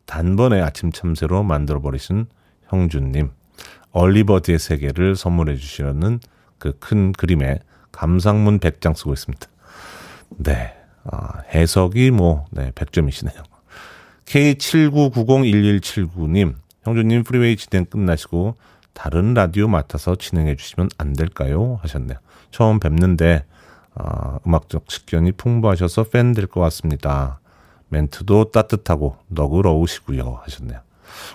단번에 0.06 0.60
아침 0.60 0.90
참새로 0.90 1.42
만들어 1.42 1.80
버리신 1.80 2.26
형준님 2.68 3.30
얼리버드의 3.92 4.58
세계를 4.58 5.16
선물해 5.16 5.56
주시려는 5.56 6.20
그 6.58 6.72
큰 6.78 7.12
그림에 7.12 7.58
감상문 7.90 8.60
100장 8.60 8.96
쓰고 8.96 9.12
있습니다. 9.12 9.46
네. 10.38 10.74
아, 11.04 11.42
해석이 11.52 12.12
뭐, 12.12 12.44
네, 12.52 12.70
100점이시네요. 12.70 13.42
K79901179님, 14.24 16.54
형준님 16.84 17.24
프리웨이 17.24 17.56
진행 17.56 17.86
끝나시고 17.86 18.54
다른 18.94 19.34
라디오 19.34 19.66
맡아서 19.66 20.14
진행해 20.14 20.54
주시면 20.54 20.90
안 20.98 21.12
될까요? 21.12 21.80
하셨네요. 21.82 22.18
처음 22.52 22.78
뵙는데 22.78 23.44
어, 23.94 24.38
음악적 24.46 24.90
식견이 24.90 25.32
풍부하셔서 25.32 26.04
팬 26.04 26.32
될 26.34 26.46
것 26.46 26.60
같습니다. 26.62 27.40
멘트도 27.88 28.50
따뜻하고 28.52 29.16
너그러우시고요 29.28 30.40
하셨네요. 30.44 30.80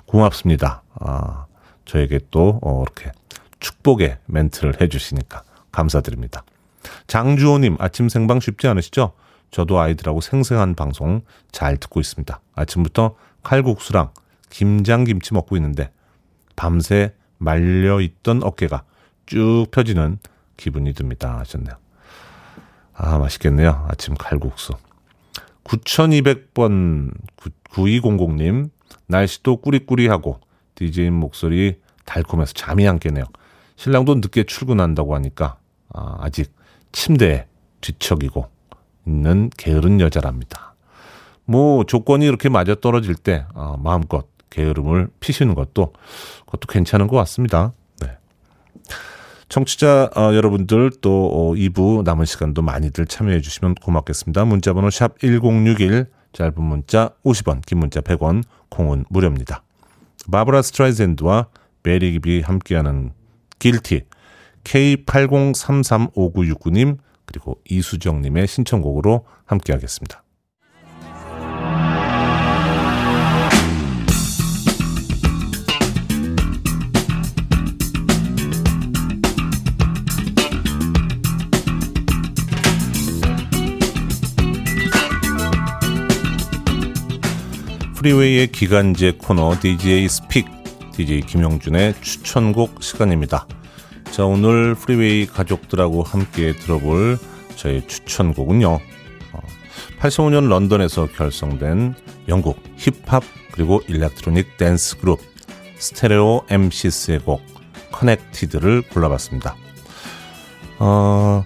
고맙습니다. 0.05 0.81
아, 0.95 1.45
저에게 1.85 2.19
또 2.31 2.59
어, 2.63 2.83
이렇게 2.83 3.11
축복의 3.59 4.17
멘트를 4.25 4.81
해주시니까 4.81 5.43
감사드립니다. 5.71 6.43
장주호님 7.07 7.77
아침 7.79 8.09
생방 8.09 8.39
쉽지 8.39 8.67
않으시죠? 8.67 9.13
저도 9.51 9.79
아이들하고 9.79 10.19
생생한 10.21 10.75
방송 10.75 11.21
잘 11.51 11.77
듣고 11.77 11.99
있습니다. 11.99 12.39
아침부터 12.55 13.15
칼국수랑 13.43 14.11
김장김치 14.49 15.33
먹고 15.33 15.55
있는데 15.57 15.91
밤새 16.55 17.13
말려있던 17.37 18.43
어깨가 18.43 18.83
쭉 19.25 19.67
펴지는 19.71 20.17
기분이 20.57 20.93
듭니다 20.93 21.37
하셨네요. 21.39 21.75
아, 22.97 23.17
맛있겠네요. 23.19 23.85
아침 23.89 24.15
칼국수. 24.15 24.73
9200번 25.63 27.11
9200님, 27.71 28.69
날씨도 29.05 29.57
꾸리꾸리하고 29.57 30.39
DJ인 30.75 31.13
목소리 31.13 31.79
달콤해서 32.05 32.53
잠이 32.53 32.87
안 32.87 32.99
깨네요. 32.99 33.25
신랑도 33.75 34.15
늦게 34.15 34.43
출근한다고 34.43 35.13
하니까 35.15 35.57
아, 35.93 36.17
아직 36.19 36.51
침대에 36.91 37.45
뒤척이고 37.81 38.49
있는 39.05 39.49
게으른 39.55 39.99
여자랍니다. 40.01 40.75
뭐 41.45 41.83
조건이 41.83 42.25
이렇게 42.25 42.49
맞아 42.49 42.75
떨어질 42.75 43.15
때 43.15 43.45
아, 43.53 43.75
마음껏 43.79 44.27
게으름을 44.49 45.09
피시는 45.19 45.53
것도 45.53 45.93
그것도 46.45 46.67
괜찮은 46.67 47.07
것 47.07 47.15
같습니다. 47.17 47.73
청취자 49.49 50.09
어, 50.15 50.33
여러분들 50.33 50.91
또 51.01 51.29
어, 51.31 51.51
2부 51.53 52.03
남은 52.03 52.25
시간도 52.25 52.61
많이들 52.61 53.05
참여해 53.05 53.41
주시면 53.41 53.75
고맙겠습니다. 53.75 54.45
문자 54.45 54.71
번호 54.73 54.89
샵 54.89 55.19
1061, 55.19 56.07
짧은 56.33 56.61
문자 56.61 57.11
50원, 57.23 57.65
긴 57.65 57.79
문자 57.79 58.01
100원, 58.01 58.43
콩은 58.69 59.05
무료입니다. 59.09 59.63
바브라 60.31 60.61
스트라이젠드와 60.61 61.47
깁이 61.83 62.41
함께하는 62.41 63.13
길티, 63.59 64.01
K80335969님, 64.65 66.97
그리고 67.25 67.61
이수정님의 67.69 68.47
신청곡으로 68.47 69.25
함께하겠습니다. 69.45 70.21
프리웨이의 87.97 88.51
기간제 88.51 89.13
코너 89.17 89.55
DJ's 89.59 89.78
Pick 89.78 89.98
DJ 89.98 90.07
김형준의 90.07 91.95
추천곡 91.99 92.83
시간입니다. 92.83 93.47
자 94.11 94.23
오늘 94.23 94.75
프리웨이 94.75 95.25
가족들하고 95.25 96.03
함께 96.03 96.55
들어볼 96.55 97.17
저의 97.55 97.87
추천곡은요. 97.87 98.77
85년 99.99 100.45
어, 100.45 100.47
런던에서 100.47 101.07
결성된 101.07 101.95
영국 102.27 102.61
힙합 102.75 103.23
그리고 103.51 103.81
electronic 103.87 104.57
댄스 104.57 104.99
그룹 104.99 105.19
스테레오 105.79 106.43
MC's의 106.51 107.19
곡 107.21 107.41
Connected를 107.91 108.83
골라봤습니다. 108.83 109.55
어, 110.77 111.43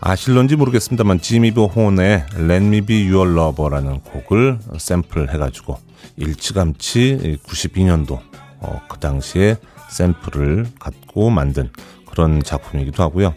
아실런지 0.00 0.56
모르겠습니다만 0.56 1.20
지미 1.22 1.46
보 1.46 1.58
혼의 1.58 2.26
Let 2.34 2.66
Me 2.66 2.82
Be 2.82 3.10
Your 3.10 3.32
Lover라는 3.32 4.00
곡을 4.00 4.58
샘플 4.76 5.32
해가지고 5.32 5.85
일찌감치 6.16 7.38
92년도 7.44 8.20
어, 8.60 8.80
그 8.88 8.98
당시에 8.98 9.56
샘플을 9.90 10.66
갖고 10.78 11.30
만든 11.30 11.70
그런 12.06 12.42
작품이기도 12.42 13.02
하고요. 13.02 13.34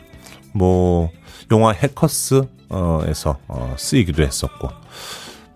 뭐 0.54 1.12
영화 1.52 1.72
해커스에서 1.72 3.38
어, 3.48 3.76
쓰이기도 3.78 4.24
했었고 4.24 4.70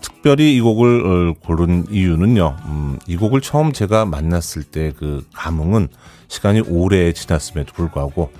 특별히 0.01 0.55
이 0.55 0.61
곡을 0.61 1.05
어, 1.05 1.33
고른 1.45 1.85
이유는요. 1.89 2.57
음, 2.65 2.99
이 3.07 3.15
곡을 3.15 3.41
처음 3.41 3.73
제가 3.73 4.05
만났을 4.05 4.63
때 4.63 4.91
그 4.97 5.25
감흥은 5.33 5.87
시간이 6.27 6.61
오래 6.61 7.13
지났음에도 7.13 7.73
불구하고 7.73 8.31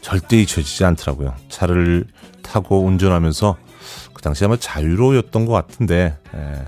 절대 0.00 0.40
잊혀지지 0.40 0.84
않더라고요. 0.84 1.34
차를 1.48 2.06
타고 2.42 2.84
운전하면서 2.84 3.56
그 4.12 4.22
당시 4.22 4.44
아마 4.44 4.56
자유로웠던 4.56 5.46
것 5.46 5.52
같은데 5.52 6.16
예. 6.34 6.64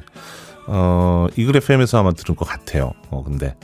어, 0.67 1.27
이글 1.37 1.57
FM에서 1.57 1.99
아마 1.99 2.13
들은 2.13 2.35
것 2.37 2.45
같아요. 2.47 2.93
어, 3.11 3.23
근데 3.23 3.57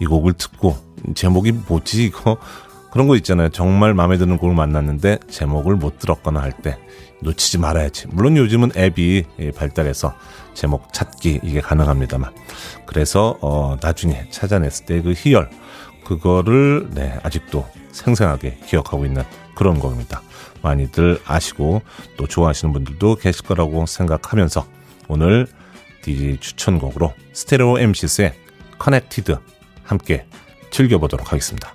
이 0.00 0.06
곡을 0.06 0.34
듣고 0.34 0.76
제목이 1.14 1.52
뭐지 1.52 2.04
이거 2.04 2.36
그런 2.92 3.06
거 3.06 3.16
있잖아요. 3.16 3.50
정말 3.50 3.94
마음에 3.94 4.16
드는 4.16 4.38
곡을 4.38 4.54
만났는데 4.54 5.18
제목을 5.30 5.76
못 5.76 5.98
들었거나 5.98 6.40
할 6.40 6.52
때 6.62 6.78
놓치지 7.20 7.58
말아야지. 7.58 8.06
물론 8.10 8.36
요즘은 8.36 8.72
앱이 8.76 9.24
발달해서 9.56 10.14
제목 10.54 10.92
찾기 10.92 11.40
이게 11.42 11.60
가능합니다만 11.60 12.32
그래서 12.86 13.36
어, 13.40 13.76
나중에 13.82 14.28
찾아냈을 14.30 14.86
때 14.86 15.02
그 15.02 15.12
희열 15.16 15.50
그거를 16.04 16.88
네, 16.92 17.18
아직도 17.22 17.66
생생하게 17.92 18.60
기억하고 18.66 19.04
있는 19.04 19.24
그런 19.54 19.78
곡입니다. 19.80 20.22
많이들 20.62 21.20
아시고 21.26 21.82
또 22.16 22.26
좋아하시는 22.26 22.72
분들도 22.72 23.16
계실 23.16 23.44
거라고 23.44 23.84
생각하면서 23.86 24.64
오늘 25.08 25.46
DJ 26.08 26.38
추천곡으로 26.40 27.12
스테레오 27.34 27.78
MC's의 27.78 28.32
Connected 28.78 29.38
함께 29.84 30.26
즐겨보도록 30.70 31.32
하겠습니다. 31.32 31.74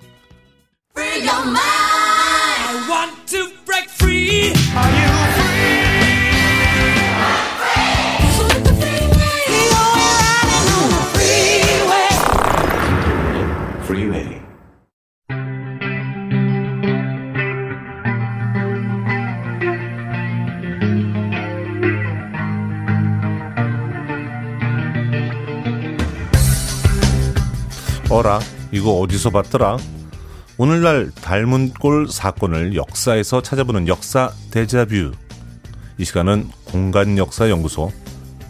어라 28.13 28.39
이거 28.71 28.99
어디서 28.99 29.31
봤더라 29.31 29.75
오늘날 30.59 31.09
닮은 31.15 31.73
꼴 31.73 32.07
사건을 32.07 32.75
역사에서 32.75 33.41
찾아보는 33.41 33.87
역사 33.87 34.31
대자뷰 34.51 35.13
이 35.97 36.05
시간은 36.05 36.47
공간 36.63 37.17
역사 37.17 37.49
연구소 37.49 37.91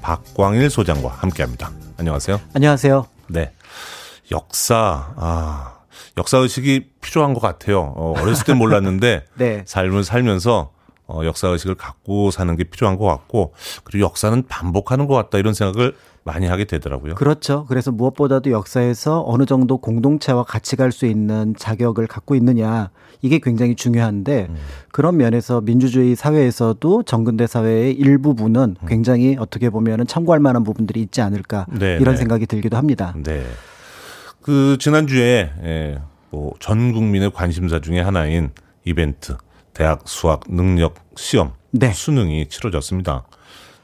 박광일 0.01 0.69
소장과 0.69 1.07
함께합니다. 1.07 1.71
안녕하세요. 1.95 2.41
안녕하세요. 2.53 3.07
네, 3.29 3.53
역사 4.31 5.13
아 5.15 5.77
역사 6.17 6.39
의식이 6.39 6.89
필요한 6.99 7.33
것 7.33 7.39
같아요. 7.39 7.93
어, 7.95 8.15
어렸을 8.19 8.45
땐 8.45 8.57
몰랐는데 8.57 9.23
네. 9.35 9.63
삶을 9.65 10.03
살면서 10.03 10.73
어, 11.07 11.21
역사 11.23 11.47
의식을 11.47 11.75
갖고 11.75 12.31
사는 12.31 12.53
게 12.57 12.65
필요한 12.65 12.97
것 12.97 13.05
같고 13.05 13.53
그리고 13.85 14.07
역사는 14.07 14.43
반복하는 14.49 15.07
것 15.07 15.15
같다 15.15 15.37
이런 15.37 15.53
생각을 15.53 15.95
많이 16.25 16.47
하게 16.47 16.63
되더라고요. 16.63 17.15
그렇죠. 17.15 17.65
그래서 17.67 17.91
무엇보다도 17.91 18.51
역사에서 18.51 19.23
어느 19.27 19.45
정도 19.45 19.77
공동체와 19.77 20.43
같이 20.43 20.75
갈 20.77 20.93
수 20.93 21.05
있는 21.05 21.55
자격을 21.57 22.07
갖고 22.07 22.35
있느냐 22.35 22.91
이게 23.21 23.39
굉장히 23.39 23.75
중요한데 23.75 24.47
음. 24.49 24.55
그런 24.91 25.17
면에서 25.17 25.59
민주주의 25.59 26.15
사회에서도 26.15 27.03
정근대 27.03 27.47
사회의 27.47 27.93
일부분은 27.93 28.75
음. 28.79 28.87
굉장히 28.87 29.35
어떻게 29.39 29.69
보면은 29.69 30.05
참고할 30.05 30.39
만한 30.39 30.63
부분들이 30.63 31.01
있지 31.01 31.21
않을까 31.21 31.65
네, 31.71 31.97
이런 31.99 32.13
네. 32.13 32.17
생각이 32.17 32.45
들기도 32.45 32.77
합니다. 32.77 33.15
네. 33.23 33.43
그 34.41 34.77
지난주에 34.79 35.51
예, 35.63 36.01
뭐전 36.29 36.91
국민의 36.93 37.31
관심사 37.31 37.79
중에 37.79 38.01
하나인 38.01 38.51
이벤트 38.85 39.35
대학 39.73 40.01
수학 40.05 40.41
능력 40.47 40.95
시험 41.15 41.53
네. 41.71 41.91
수능이 41.91 42.49
치러졌습니다. 42.49 43.23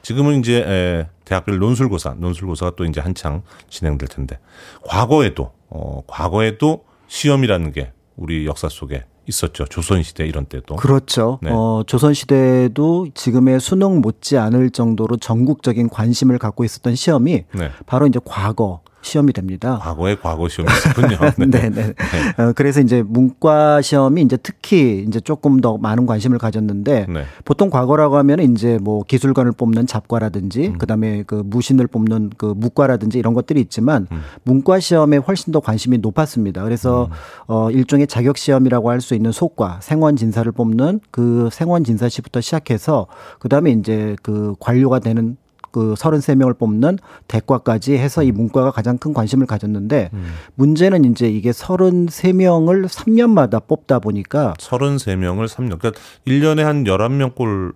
지금은 0.02 0.40
이제 0.40 0.62
에, 0.66 1.06
대학별 1.24 1.58
논술고사, 1.58 2.16
논술고사가 2.18 2.76
또 2.76 2.84
이제 2.84 3.00
한창 3.00 3.42
진행될 3.68 4.08
텐데 4.08 4.38
과거에도 4.82 5.52
어 5.68 6.02
과거에도 6.06 6.84
시험이라는 7.08 7.72
게 7.72 7.92
우리 8.16 8.46
역사 8.46 8.68
속에 8.68 9.04
있었죠. 9.26 9.64
조선시대 9.66 10.26
이런 10.26 10.44
때도. 10.46 10.76
그렇죠. 10.76 11.38
네. 11.42 11.50
어, 11.52 11.82
조선시대에도 11.86 13.08
지금의 13.14 13.60
수능 13.60 14.00
못지 14.00 14.36
않을 14.36 14.70
정도로 14.70 15.16
전국적인 15.16 15.88
관심을 15.88 16.38
갖고 16.38 16.64
있었던 16.64 16.94
시험이 16.96 17.44
네. 17.54 17.70
바로 17.86 18.06
이제 18.06 18.18
과거 18.24 18.80
시험이 19.02 19.32
됩니다. 19.32 19.78
과거에 19.82 20.14
과거 20.14 20.48
시험이 20.48 20.72
있었군요. 20.72 21.18
네. 21.38 21.46
네, 21.46 21.70
네. 21.70 21.94
네. 21.94 22.42
어, 22.42 22.52
그래서 22.54 22.80
이제 22.80 23.02
문과 23.02 23.82
시험이 23.82 24.22
이제 24.22 24.36
특히 24.36 25.04
이제 25.06 25.18
조금 25.20 25.60
더 25.60 25.76
많은 25.76 26.06
관심을 26.06 26.38
가졌는데 26.38 27.06
네. 27.08 27.24
보통 27.44 27.70
과거라고 27.70 28.16
하면 28.18 28.40
이제 28.40 28.78
뭐 28.80 29.02
기술관을 29.02 29.52
뽑는 29.52 29.86
잡과라든지 29.86 30.68
음. 30.68 30.78
그다음에 30.78 31.24
그 31.26 31.42
무신을 31.44 31.88
뽑는 31.88 32.30
그 32.36 32.54
무과라든지 32.56 33.18
이런 33.18 33.34
것들이 33.34 33.60
있지만 33.60 34.06
음. 34.12 34.22
문과 34.44 34.78
시험에 34.78 35.16
훨씬 35.16 35.52
더 35.52 35.60
관심이 35.60 35.98
높았습니다. 35.98 36.62
그래서 36.62 37.06
음. 37.06 37.10
어 37.48 37.70
일종의 37.70 38.06
자격 38.06 38.38
시험이라고 38.38 38.88
할 38.88 39.00
수 39.00 39.14
있는 39.14 39.32
속과 39.32 39.78
생원 39.80 40.16
진사를 40.16 40.50
뽑는 40.52 41.00
그 41.10 41.48
생원 41.50 41.84
진사 41.84 42.08
시부터 42.08 42.40
시작해서 42.40 43.06
그다음에 43.38 43.70
이제 43.70 44.14
그 44.22 44.54
관료가 44.60 44.98
되는 44.98 45.36
그 45.70 45.94
33명을 45.94 46.58
뽑는 46.58 46.98
대과까지 47.28 47.96
해서 47.96 48.22
이 48.22 48.30
음. 48.30 48.36
문과가 48.36 48.70
가장 48.70 48.98
큰 48.98 49.12
관심을 49.12 49.46
가졌는데 49.46 50.10
음. 50.12 50.32
문제는 50.54 51.04
이제 51.04 51.28
이게 51.28 51.50
33명을 51.50 52.86
3년마다 52.88 53.66
뽑다 53.66 53.98
보니까 53.98 54.54
33명을 54.58 55.48
3년 55.48 55.78
그러니까 55.78 55.92
1년에 56.26 56.62
한 56.62 56.84
11명 56.84 57.34
꼴 57.34 57.72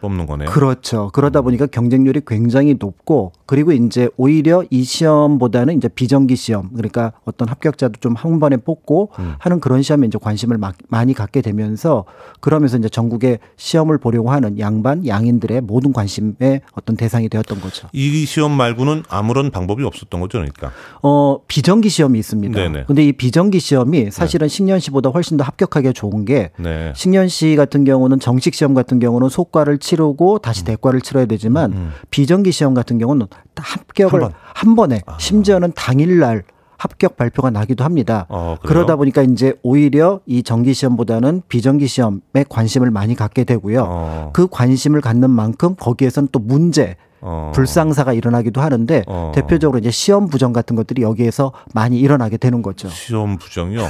뽑는 0.00 0.26
거네요. 0.26 0.50
그렇죠. 0.50 1.10
그러다 1.12 1.40
보니까 1.40 1.66
경쟁률이 1.66 2.22
굉장히 2.26 2.76
높고 2.78 3.32
그리고 3.46 3.72
이제 3.72 4.08
오히려 4.16 4.64
이 4.70 4.84
시험보다는 4.84 5.76
이제 5.78 5.88
비정기 5.88 6.36
시험 6.36 6.70
그러니까 6.74 7.12
어떤 7.24 7.48
합격자도 7.48 8.00
좀 8.00 8.18
한 8.18 8.40
번에 8.40 8.56
뽑고 8.56 9.10
음. 9.18 9.34
하는 9.38 9.60
그런 9.60 9.82
시험에 9.82 10.06
이제 10.06 10.18
관심을 10.20 10.58
많이 10.88 11.14
갖게 11.14 11.40
되면서 11.40 12.04
그러면서 12.40 12.76
이제 12.76 12.88
전국에 12.88 13.38
시험을 13.56 13.98
보려고 13.98 14.30
하는 14.30 14.58
양반 14.58 15.06
양인들의 15.06 15.60
모든 15.62 15.92
관심의 15.92 16.62
어떤 16.72 16.96
대상이 16.96 17.28
되었던 17.28 17.60
거죠. 17.60 17.88
이 17.92 18.24
시험 18.26 18.52
말고는 18.52 19.04
아무런 19.08 19.50
방법이 19.50 19.84
없었던 19.84 20.20
거죠, 20.20 20.38
그러니까. 20.38 20.72
어 21.02 21.40
비정기 21.46 21.88
시험이 21.88 22.18
있습니다. 22.18 22.58
네네. 22.58 22.84
근데 22.86 23.04
이 23.04 23.12
비정기 23.12 23.60
시험이 23.60 24.10
사실은 24.10 24.48
네. 24.48 24.54
식년시보다 24.54 25.10
훨씬 25.10 25.36
더 25.36 25.44
합격하기가 25.44 25.92
좋은 25.92 26.24
게 26.24 26.50
네. 26.58 26.92
식년시 26.96 27.56
같은 27.56 27.84
경우는 27.84 28.18
정식 28.20 28.54
시험 28.54 28.74
같은 28.74 28.98
경우는 28.98 29.28
속과를 29.28 29.78
치르고 29.88 30.38
다시 30.38 30.62
음. 30.62 30.64
대과를 30.66 31.00
치러야 31.00 31.26
되지만 31.26 31.72
음, 31.72 31.76
음. 31.76 31.90
비정기 32.10 32.52
시험 32.52 32.74
같은 32.74 32.98
경우는 32.98 33.26
합격을 33.56 34.12
한, 34.12 34.20
번. 34.20 34.32
한 34.54 34.76
번에 34.76 35.02
아. 35.06 35.16
심지어는 35.18 35.72
당일날 35.74 36.44
합격 36.76 37.16
발표가 37.16 37.50
나기도 37.50 37.82
합니다. 37.82 38.26
어, 38.28 38.56
그러다 38.62 38.94
보니까 38.94 39.22
이제 39.22 39.54
오히려 39.62 40.20
이 40.26 40.44
정기 40.44 40.74
시험보다는 40.74 41.42
비정기 41.48 41.88
시험에 41.88 42.44
관심을 42.48 42.92
많이 42.92 43.16
갖게 43.16 43.42
되고요. 43.42 43.84
어. 43.84 44.30
그 44.32 44.46
관심을 44.48 45.00
갖는 45.00 45.28
만큼 45.28 45.74
거기에선 45.74 46.28
또 46.30 46.38
문제 46.38 46.96
어. 47.20 47.52
불상사가 47.54 48.12
일어나기도 48.12 48.60
하는데 48.60 49.04
어. 49.06 49.32
대표적으로 49.34 49.78
이제 49.78 49.90
시험 49.90 50.28
부정 50.28 50.52
같은 50.52 50.76
것들이 50.76 51.02
여기에서 51.02 51.52
많이 51.74 51.98
일어나게 51.98 52.36
되는 52.36 52.62
거죠. 52.62 52.88
시험 52.88 53.36
부정이요? 53.38 53.88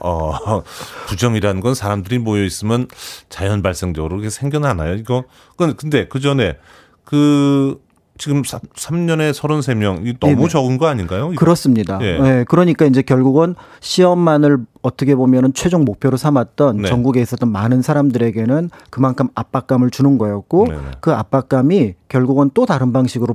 어, 0.00 0.62
부정이라는 1.08 1.60
건 1.60 1.74
사람들이 1.74 2.18
모여 2.18 2.44
있으면 2.44 2.88
자연 3.28 3.62
발생적으로 3.62 4.16
그게 4.16 4.30
생겨나나요? 4.30 4.94
이거 4.94 5.24
근데 5.56 6.08
그 6.08 6.20
전에 6.20 6.56
그 7.04 7.80
지금 8.16 8.42
3년에 8.42 9.32
33명 9.32 10.18
너무 10.20 10.36
네네. 10.36 10.48
적은 10.48 10.78
거 10.78 10.86
아닌가요? 10.86 11.30
그렇습니다. 11.30 11.98
예. 12.02 12.18
네, 12.18 12.44
그러니까 12.44 12.84
이제 12.84 13.02
결국은 13.02 13.56
시험만을 13.80 14.58
어떻게 14.84 15.14
보면은 15.14 15.54
최종 15.54 15.86
목표로 15.86 16.18
삼았던 16.18 16.82
네. 16.82 16.88
전국에 16.88 17.22
있었던 17.22 17.50
많은 17.50 17.80
사람들에게는 17.80 18.68
그만큼 18.90 19.28
압박감을 19.34 19.88
주는 19.88 20.18
거였고 20.18 20.66
네네. 20.66 20.80
그 21.00 21.12
압박감이 21.12 21.94
결국은 22.10 22.50
또 22.52 22.66
다른 22.66 22.92
방식으로 22.92 23.34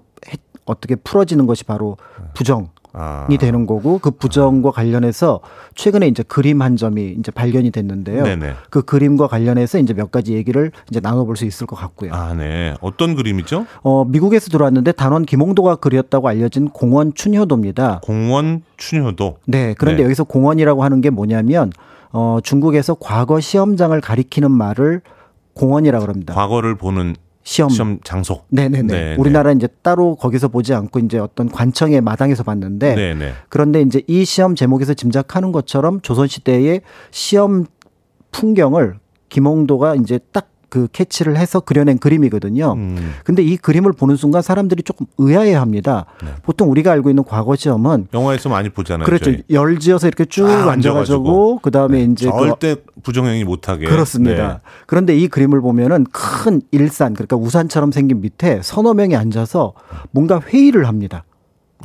어떻게 0.65 0.95
풀어지는 0.95 1.47
것이 1.47 1.63
바로 1.63 1.97
네. 2.19 2.25
부정 2.35 2.69
아. 2.93 3.27
이 3.29 3.37
되는 3.37 3.65
거고 3.65 3.99
그 3.99 4.11
부정과 4.11 4.71
관련해서 4.71 5.41
최근에 5.75 6.07
이제 6.07 6.23
그림 6.23 6.61
한 6.61 6.75
점이 6.75 7.15
이제 7.19 7.31
발견이 7.31 7.71
됐는데요. 7.71 8.23
네네. 8.23 8.53
그 8.69 8.81
그림과 8.81 9.27
관련해서 9.27 9.77
이제 9.77 9.93
몇 9.93 10.11
가지 10.11 10.33
얘기를 10.33 10.71
이제 10.89 10.99
나눠볼 10.99 11.37
수 11.37 11.45
있을 11.45 11.67
것 11.67 11.75
같고요. 11.75 12.13
아, 12.13 12.33
네. 12.33 12.73
어떤 12.81 13.15
그림이죠? 13.15 13.65
어, 13.83 14.05
미국에서 14.05 14.49
들어왔는데 14.49 14.93
단원 14.93 15.25
김홍도가 15.25 15.75
그렸다고 15.75 16.27
알려진 16.27 16.69
공원 16.69 17.13
춘효도입니다. 17.13 17.99
공원 18.03 18.63
춘효도. 18.77 19.37
네. 19.45 19.75
그런데 19.77 20.01
네. 20.01 20.05
여기서 20.05 20.23
공원이라고 20.23 20.83
하는 20.83 21.01
게 21.01 21.09
뭐냐면 21.09 21.71
어, 22.11 22.39
중국에서 22.43 22.95
과거 22.99 23.39
시험장을 23.39 23.99
가리키는 24.01 24.51
말을 24.51 25.01
공원이라고 25.53 26.07
합니다. 26.07 26.33
과거를 26.33 26.75
보는 26.75 27.15
시험, 27.49 27.69
시험 27.69 27.99
장소. 28.03 28.43
네네네. 28.49 28.83
네네. 28.83 29.15
우리나라 29.15 29.51
이제 29.51 29.67
따로 29.81 30.15
거기서 30.15 30.49
보지 30.49 30.75
않고 30.75 30.99
이제 30.99 31.17
어떤 31.17 31.49
관청의 31.49 31.99
마당에서 32.01 32.43
봤는데 32.43 32.93
네네. 32.93 33.33
그런데 33.49 33.81
이제 33.81 34.03
이 34.05 34.23
시험 34.23 34.53
제목에서 34.53 34.93
짐작하는 34.93 35.51
것처럼 35.51 35.99
조선 36.01 36.27
시대의 36.27 36.81
시험 37.09 37.65
풍경을 38.31 38.99
김홍도가 39.29 39.95
이제 39.95 40.19
딱 40.31 40.51
그 40.70 40.88
캐치를 40.91 41.38
해서 41.38 41.59
그려낸 41.59 41.97
그림이거든요. 41.97 42.74
음. 42.74 43.13
근데 43.24 43.43
이 43.43 43.57
그림을 43.57 43.93
보는 43.93 44.15
순간 44.15 44.41
사람들이 44.41 44.84
조금 44.84 45.05
의아해 45.17 45.53
합니다. 45.53 46.05
네. 46.24 46.30
보통 46.43 46.70
우리가 46.72 46.91
알고 46.91 47.09
있는 47.09 47.24
과거 47.24 47.55
시험은 47.55 48.07
영화에서 48.13 48.49
많이 48.49 48.70
보잖아요. 48.70 49.05
그렇죠. 49.05 49.26
저희. 49.26 49.43
열 49.49 49.80
지어서 49.80 50.07
이렇게 50.07 50.26
쭉 50.26 50.47
아, 50.47 50.72
앉아가지고 50.72 51.59
그 51.61 51.72
다음에 51.72 52.05
네. 52.05 52.11
이제 52.11 52.30
절대 52.30 52.76
그, 52.76 52.84
부정행위 53.03 53.43
못하게. 53.43 53.86
그렇습니다. 53.88 54.47
네. 54.47 54.59
그런데 54.86 55.17
이 55.17 55.28
그림을 55.28 55.61
보면은 55.61 56.05
큰 56.11 56.61
일산 56.72 57.13
그러니까 57.13 57.36
우산처럼 57.36 57.91
생긴 57.91 58.22
밑에 58.22 58.61
서너 58.63 58.93
명이 58.93 59.15
앉아서 59.15 59.74
뭔가 60.11 60.39
회의를 60.39 60.88
합니다. 60.88 61.24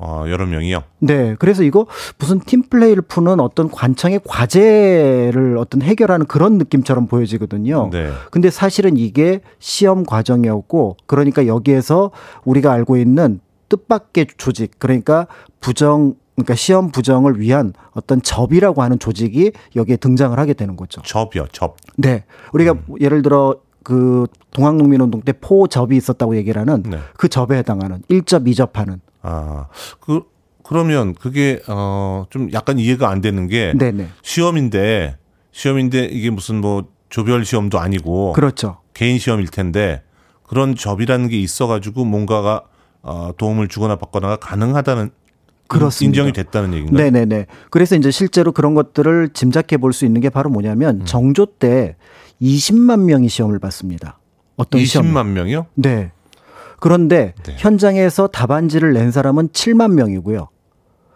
어, 0.00 0.24
여러 0.28 0.46
명이요? 0.46 0.82
네. 0.98 1.36
그래서 1.38 1.62
이거 1.62 1.86
무슨 2.18 2.40
팀플레이를 2.40 3.02
푸는 3.02 3.38
어떤 3.40 3.70
관청의 3.70 4.20
과제를 4.24 5.56
어떤 5.58 5.82
해결하는 5.82 6.26
그런 6.26 6.58
느낌처럼 6.58 7.06
보여지거든요. 7.06 7.90
네. 7.92 8.10
근데 8.30 8.50
사실은 8.50 8.96
이게 8.96 9.40
시험 9.60 10.04
과정이었고 10.04 10.96
그러니까 11.06 11.46
여기에서 11.46 12.10
우리가 12.44 12.72
알고 12.72 12.96
있는 12.96 13.40
뜻밖의 13.68 14.26
조직 14.36 14.78
그러니까 14.78 15.26
부정 15.60 16.14
그러니까 16.34 16.56
시험 16.56 16.90
부정을 16.90 17.38
위한 17.38 17.72
어떤 17.92 18.20
접이라고 18.20 18.82
하는 18.82 18.98
조직이 18.98 19.52
여기에 19.76 19.96
등장을 19.96 20.36
하게 20.36 20.52
되는 20.54 20.76
거죠. 20.76 21.00
접이요, 21.02 21.46
접. 21.52 21.76
네. 21.96 22.24
우리가 22.52 22.72
음. 22.72 22.82
예를 23.00 23.22
들어 23.22 23.54
그 23.84 24.26
동학농민운동 24.50 25.22
때 25.22 25.32
포접이 25.32 25.96
있었다고 25.96 26.36
얘기를 26.36 26.60
하는 26.60 26.82
네. 26.82 26.98
그 27.16 27.28
접에 27.28 27.58
해당하는 27.58 28.02
1접, 28.10 28.46
2접하는 28.46 28.98
아, 29.24 29.66
그, 30.00 30.22
그러면 30.62 31.14
그게, 31.14 31.60
어, 31.68 32.24
좀 32.30 32.52
약간 32.52 32.78
이해가 32.78 33.08
안 33.08 33.20
되는 33.20 33.48
게. 33.48 33.72
네네. 33.76 34.08
시험인데, 34.22 35.16
시험인데 35.52 36.04
이게 36.06 36.30
무슨 36.30 36.60
뭐 36.60 36.84
조별 37.08 37.44
시험도 37.44 37.78
아니고. 37.78 38.32
그렇죠. 38.34 38.78
개인 38.92 39.18
시험일 39.18 39.48
텐데 39.48 40.02
그런 40.44 40.76
접이라는 40.76 41.28
게 41.28 41.38
있어가지고 41.40 42.04
뭔가가 42.04 42.62
어, 43.02 43.32
도움을 43.36 43.68
주거나 43.68 43.96
받거나가 43.96 44.36
가능하다는 44.36 45.10
그렇습니다. 45.68 46.10
인정이 46.22 46.32
됐다는 46.32 46.74
얘기인가요? 46.74 47.02
네네네. 47.10 47.46
그래서 47.70 47.96
이제 47.96 48.10
실제로 48.10 48.52
그런 48.52 48.74
것들을 48.74 49.30
짐작해 49.32 49.76
볼 49.78 49.92
수 49.92 50.04
있는 50.04 50.20
게 50.20 50.28
바로 50.30 50.50
뭐냐면 50.50 51.00
음. 51.00 51.04
정조 51.04 51.46
때 51.58 51.96
20만 52.40 53.00
명이 53.04 53.28
시험을 53.28 53.58
봤습니다. 53.58 54.18
어떤 54.56 54.80
20만 54.80 54.86
시험? 54.86 55.34
명이요? 55.34 55.66
네. 55.74 56.12
그런데 56.84 57.32
네. 57.44 57.54
현장에서 57.56 58.26
답안지를 58.26 58.92
낸 58.92 59.10
사람은 59.10 59.48
7만 59.48 59.94
명이고요. 59.94 60.48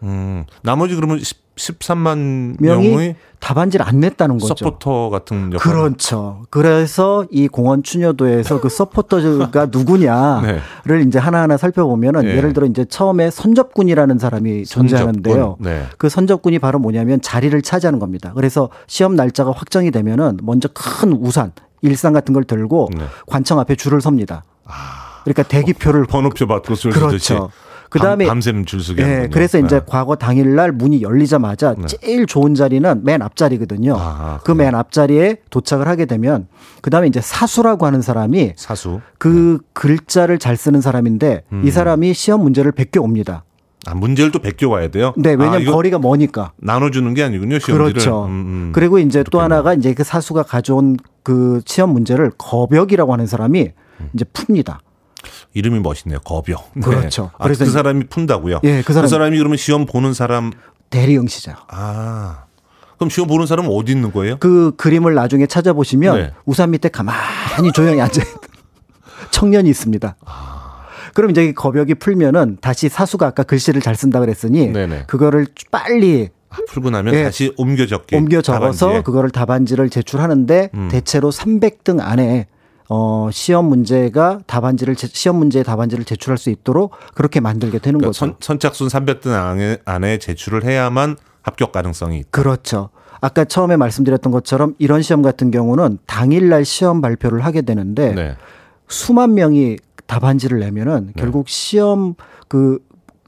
음, 0.03 0.47
나머지 0.63 0.95
그러면 0.95 1.19
13만 1.19 2.57
명이 2.59 3.17
답안지를 3.39 3.87
안 3.87 4.01
냈다는 4.01 4.39
거죠. 4.39 4.55
서포터 4.65 5.11
같은 5.11 5.53
역할. 5.53 5.71
그렇죠. 5.71 6.47
그래서 6.49 7.27
이 7.31 7.49
공원 7.49 7.83
추녀도에서 7.83 8.63
그 8.63 8.71
서포터가 8.71 9.67
누구냐를 9.71 10.63
네. 10.87 11.01
이제 11.07 11.19
하나하나 11.19 11.59
살펴보면은 11.59 12.23
네. 12.23 12.37
예를 12.39 12.55
들어 12.55 12.67
이제 12.67 12.87
처음에 12.87 13.31
선접군이라는 13.31 14.19
사람이. 14.19 14.65
존재하는데요. 14.65 15.59
네. 15.61 15.83
그 15.99 16.09
선접군이 16.09 16.61
바로 16.61 16.79
뭐냐면 16.79 17.21
자리를 17.21 17.61
차지하는 17.61 17.99
겁니다. 17.99 18.33
그래서 18.35 18.71
시험 18.87 19.17
날짜가 19.17 19.53
확정이 19.53 19.91
되면은 19.91 20.39
먼저 20.45 20.71
큰 20.73 21.13
우산, 21.13 21.53
일상 21.83 22.15
같은 22.15 22.33
걸 22.33 22.45
들고 22.45 22.89
네. 22.97 23.05
관청 23.27 23.59
앞에 23.59 23.75
줄을 23.75 24.01
섭니다. 24.01 24.45
아. 24.65 25.08
그러니까 25.33 25.43
대기표를 25.45 26.07
번호표 26.07 26.47
받고 26.47 26.75
줄 26.75 26.93
그렇죠. 26.93 27.51
그 27.91 27.99
다음에 27.99 28.27
밤새는 28.27 28.67
줄서기 28.67 29.03
네, 29.03 29.29
그래서 29.33 29.59
이제 29.59 29.81
네. 29.81 29.85
과거 29.87 30.17
당일날 30.17 30.73
문이 30.73 31.01
열리자마자 31.03 31.75
네. 31.75 31.87
제일 31.87 32.27
좋은 32.27 32.55
자리는 32.55 33.03
맨 33.03 33.23
앞자리거든요. 33.23 33.97
아, 33.99 34.41
그맨 34.45 34.75
앞자리에 34.75 35.39
도착을 35.51 35.89
하게 35.89 36.05
되면 36.05 36.49
그 36.83 36.91
다음에 36.91 37.07
이제 37.07 37.21
사수라고 37.23 37.87
하는 37.87 38.03
사람이 38.03 38.53
사수 38.57 39.01
그 39.19 39.59
네. 39.61 39.69
글자를 39.73 40.39
잘 40.39 40.57
쓰는 40.57 40.81
사람인데 40.81 41.45
음. 41.53 41.63
이 41.65 41.71
사람이 41.71 42.13
시험 42.13 42.43
문제를 42.43 42.73
베껴 42.73 43.01
옵니다. 43.01 43.45
아, 43.87 43.95
문제를 43.95 44.33
또 44.33 44.39
베껴 44.39 44.69
와야 44.69 44.89
돼요? 44.89 45.15
네, 45.17 45.31
왜냐면 45.31 45.67
아, 45.67 45.71
거리가 45.71 45.99
머니까. 45.99 46.53
나눠주는 46.57 47.15
게 47.15 47.23
아니군요, 47.23 47.59
시험지를. 47.59 47.93
그렇죠. 47.93 48.27
음, 48.27 48.31
음. 48.31 48.71
그리고 48.75 48.99
이제. 48.99 49.25
또 49.31 49.41
하나가 49.41 49.73
이제 49.73 49.95
그 49.95 50.05
사수가 50.05 50.43
가져온 50.43 50.97
그 51.23 51.63
시험 51.65 51.91
문제를 51.91 52.33
거벽이라고 52.37 53.13
하는 53.13 53.27
사람이 53.27 53.71
음. 54.01 54.11
이제 54.13 54.25
풉니다. 54.27 54.79
이름이 55.55 55.81
멋있네요. 55.81 56.21
거벽. 56.21 56.73
그렇죠. 56.81 57.23
네. 57.25 57.29
아, 57.39 57.45
그래서 57.45 57.65
그 57.65 57.71
사람이 57.71 58.05
푼다고요? 58.05 58.61
예, 58.65 58.83
그, 58.83 58.93
사람, 58.93 59.05
그 59.05 59.09
사람이 59.09 59.37
그러면 59.39 59.57
시험 59.57 59.87
보는 59.87 60.15
사람 60.15 60.53
대리응시자. 60.91 61.65
아. 61.69 62.45
그럼 62.97 63.11
시험 63.11 63.29
보는 63.29 63.47
사람은 63.47 63.71
어디 63.71 63.93
있는 63.93 64.13
거예요? 64.13 64.39
그 64.41 64.73
그림을 64.77 65.15
나중에 65.15 65.47
찾아보시면 65.47 66.17
네. 66.17 66.33
우산 66.45 66.71
밑에 66.73 66.89
가만히 66.89 67.73
조용히 67.73 68.01
앉아 68.01 68.23
있는 68.23 68.37
청년이 69.31 69.71
있습니다. 69.71 70.17
아. 70.25 70.87
그럼 71.15 71.31
이제 71.31 71.53
거벽이 71.53 71.95
풀면은 71.95 72.59
다시 72.61 72.89
사수가 72.89 73.27
아까 73.27 73.43
글씨를 73.43 73.81
잘 73.81 73.95
쓴다 73.95 74.21
그랬으니 74.21 74.69
네네. 74.69 75.05
그거를 75.07 75.47
빨리 75.71 76.29
아, 76.51 76.57
풀고 76.69 76.91
나면 76.91 77.15
예, 77.15 77.25
다시 77.25 77.53
옮겨 77.57 77.87
적기 77.87 78.17
옮겨 78.17 78.41
적어서 78.41 78.87
답안지에. 78.87 79.03
그거를 79.03 79.31
답안지를 79.31 79.91
제출하는데 79.91 80.71
음. 80.75 80.89
대체로 80.91 81.31
300등 81.31 82.01
안에 82.01 82.47
어, 82.89 83.29
시험 83.33 83.67
문제가 83.67 84.41
답안지를 84.47 84.95
시험 84.97 85.37
문제의 85.37 85.65
답안지를 85.65 86.05
제출할 86.05 86.39
수 86.39 86.51
있도록 86.51 86.93
그렇게 87.15 87.41
만들게 87.41 87.79
되는 87.79 87.99
그러니까 87.99 88.09
거죠. 88.09 88.19
선, 88.19 88.37
선착순 88.41 88.89
300등 88.89 89.29
안에, 89.29 89.79
안에 89.85 90.19
제출을 90.19 90.65
해야만 90.65 91.17
합격 91.43 91.73
가능성이 91.73 92.21
있다. 92.21 92.29
그렇죠. 92.31 92.91
아까 93.21 93.45
처음에 93.45 93.77
말씀드렸던 93.77 94.33
것처럼 94.33 94.75
이런 94.79 95.03
시험 95.03 95.23
같은 95.23 95.51
경우는 95.51 95.99
당일날 96.07 96.65
시험 96.65 97.01
발표를 97.01 97.45
하게 97.45 97.63
되는데 97.63 98.15
네. 98.15 98.37
수만 98.87 99.35
명이 99.35 99.77
답안지를 100.07 100.61
내면은 100.61 101.09
네. 101.09 101.13
결국 101.17 101.49
시험 101.49 102.15
그 102.49 102.79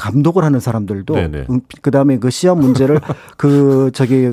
감독을 0.01 0.44
하는 0.44 0.61
사람들도 0.61 1.14
음, 1.14 1.61
그다음에 1.82 2.18
그 2.18 2.30
시험 2.30 2.59
문제를 2.61 3.01
그 3.36 3.90
저기 3.92 4.30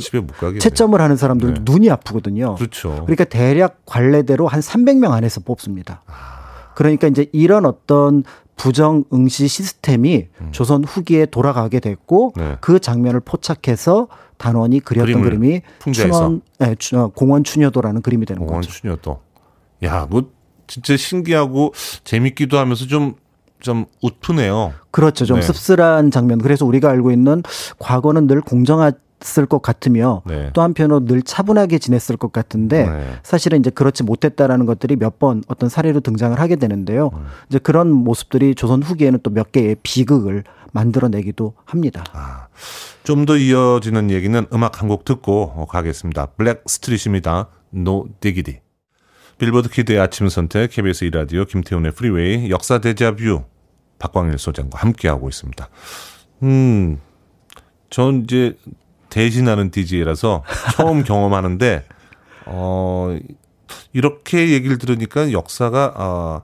채점을 0.59 0.99
하는 0.99 1.17
사람들도 1.17 1.53
네. 1.55 1.61
눈이 1.65 1.89
아프거든요. 1.91 2.55
그렇죠. 2.55 3.01
그러니까 3.01 3.25
대략 3.25 3.85
관례대로 3.85 4.47
한 4.47 4.61
300명 4.61 5.11
안에서 5.11 5.41
뽑습니다. 5.41 6.03
그러니까 6.73 7.07
이제 7.07 7.27
이런 7.33 7.65
어떤 7.65 8.23
부정 8.55 9.03
응시 9.11 9.49
시스템이 9.49 10.27
음. 10.39 10.47
조선 10.51 10.85
후기에 10.85 11.25
돌아가게 11.25 11.81
됐고 11.81 12.33
네. 12.37 12.55
그 12.61 12.79
장면을 12.79 13.19
포착해서 13.19 14.07
단원이 14.37 14.79
그렸던 14.79 15.21
그림이 15.21 15.61
춘원 15.91 16.41
네, 16.59 16.75
공원 17.13 17.43
추녀도라는 17.43 18.01
그림이 18.01 18.25
되는 18.25 18.39
공원 18.39 18.61
거죠. 18.61 18.69
공원 18.81 19.01
추녀도. 19.01 19.21
야, 19.83 20.07
뭐 20.09 20.31
진짜 20.65 20.95
신기하고 20.95 21.73
재밌기도 22.05 22.57
하면서 22.57 22.87
좀 22.87 23.15
좀 23.59 23.85
웃프네요. 24.01 24.73
그렇죠. 24.91 25.25
좀 25.25 25.39
네. 25.39 25.45
씁쓸한 25.45 26.11
장면. 26.11 26.37
그래서 26.39 26.65
우리가 26.65 26.89
알고 26.89 27.11
있는 27.11 27.43
과거는 27.79 28.27
늘 28.27 28.41
공정했을 28.41 29.45
것 29.49 29.61
같으며 29.61 30.21
네. 30.25 30.51
또 30.53 30.61
한편으로 30.61 31.05
늘 31.05 31.21
차분하게 31.23 31.79
지냈을 31.79 32.17
것 32.17 32.31
같은데 32.31 32.87
네. 32.87 33.07
사실은 33.23 33.59
이제 33.59 33.69
그렇지 33.69 34.03
못했다라는 34.03 34.65
것들이 34.65 34.95
몇 34.95 35.17
번 35.19 35.43
어떤 35.47 35.69
사례로 35.69 36.01
등장을 36.01 36.39
하게 36.39 36.55
되는데요. 36.57 37.09
음. 37.13 37.25
이제 37.49 37.57
그런 37.59 37.91
모습들이 37.91 38.53
조선 38.55 38.83
후기에는 38.83 39.19
또 39.23 39.31
몇 39.31 39.51
개의 39.51 39.75
비극을 39.81 40.43
만들어내기도 40.73 41.53
합니다. 41.65 42.03
아, 42.13 42.47
좀 43.03 43.25
더 43.25 43.35
이어지는 43.37 44.11
얘기는 44.11 44.45
음악 44.53 44.81
한 44.81 44.87
곡 44.89 45.05
듣고 45.05 45.65
가겠습니다. 45.65 46.27
Blackstreet입니다. 46.37 47.47
No 47.71 48.05
Diggity. 48.19 48.59
빌보드 49.37 49.69
키드의 49.69 49.99
아침 49.99 50.29
선택 50.29 50.71
KBS 50.71 51.05
이라디오 51.05 51.45
김태훈의 51.45 51.91
Freeway 51.91 52.49
역사 52.49 52.79
데자뷰 52.79 53.43
박광일 53.99 54.37
소장과 54.37 54.79
함께하고 54.79 55.29
있습니다. 55.29 55.69
음, 56.43 56.99
전 57.89 58.23
이제 58.23 58.57
대신하는 59.09 59.69
DJ라서 59.69 60.43
처음 60.75 61.03
경험하는데 61.05 61.85
어 62.47 63.17
이렇게 63.93 64.49
얘기를 64.49 64.77
들으니까 64.77 65.31
역사가 65.31 65.93
어, 65.95 66.41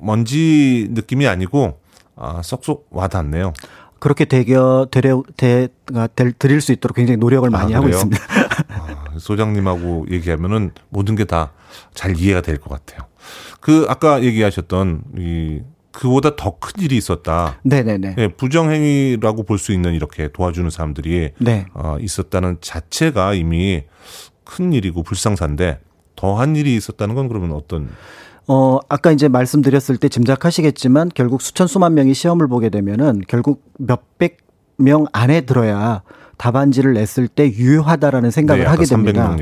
먼지 0.00 0.86
느낌이 0.90 1.26
아니고 1.26 1.80
아, 2.14 2.40
쏙쏙 2.42 2.88
와닿네요. 2.90 3.52
그렇게 3.98 4.26
되겨 4.26 4.86
되려 4.92 5.24
되 5.36 5.68
드릴 6.38 6.60
수 6.60 6.70
있도록 6.70 6.96
굉장히 6.96 7.16
노력을 7.16 7.48
많이 7.50 7.74
아, 7.74 7.78
하고 7.78 7.88
있습니다. 7.88 8.22
아, 8.68 9.18
소장님하고 9.18 10.06
얘기하면은 10.10 10.70
모든 10.88 11.16
게 11.16 11.24
다 11.24 11.52
잘 11.94 12.16
이해가 12.16 12.40
될 12.42 12.58
것 12.58 12.70
같아요. 12.70 13.06
그 13.60 13.86
아까 13.88 14.22
얘기하셨던 14.22 15.02
이 15.18 15.60
그보다 15.92 16.36
더 16.36 16.58
큰 16.60 16.82
일이 16.82 16.96
있었다. 16.96 17.58
네네네. 17.64 18.14
네, 18.16 18.28
부정행위라고 18.28 19.42
볼 19.44 19.58
수 19.58 19.72
있는 19.72 19.94
이렇게 19.94 20.28
도와주는 20.32 20.70
사람들이 20.70 21.30
네. 21.38 21.66
어, 21.74 21.96
있었다는 22.00 22.58
자체가 22.60 23.34
이미 23.34 23.84
큰 24.44 24.72
일이고 24.72 25.02
불상사인데 25.02 25.80
더한 26.16 26.56
일이 26.56 26.74
있었다는 26.76 27.14
건 27.14 27.28
그러면 27.28 27.52
어떤 27.52 27.88
어, 28.46 28.78
아까 28.88 29.12
이제 29.12 29.28
말씀드렸을 29.28 29.96
때 29.98 30.08
짐작하시겠지만 30.08 31.10
결국 31.14 31.42
수천 31.42 31.66
수만 31.66 31.94
명이 31.94 32.14
시험을 32.14 32.48
보게 32.48 32.70
되면은 32.70 33.22
결국 33.28 33.62
몇백 33.78 34.38
명 34.78 35.06
안에 35.12 35.42
들어야 35.42 36.02
답안지를 36.38 36.94
냈을 36.94 37.28
때 37.28 37.50
유효하다라는 37.52 38.30
생각을 38.30 38.62
네, 38.62 38.68
하게 38.68 38.84
됩니다. 38.84 39.36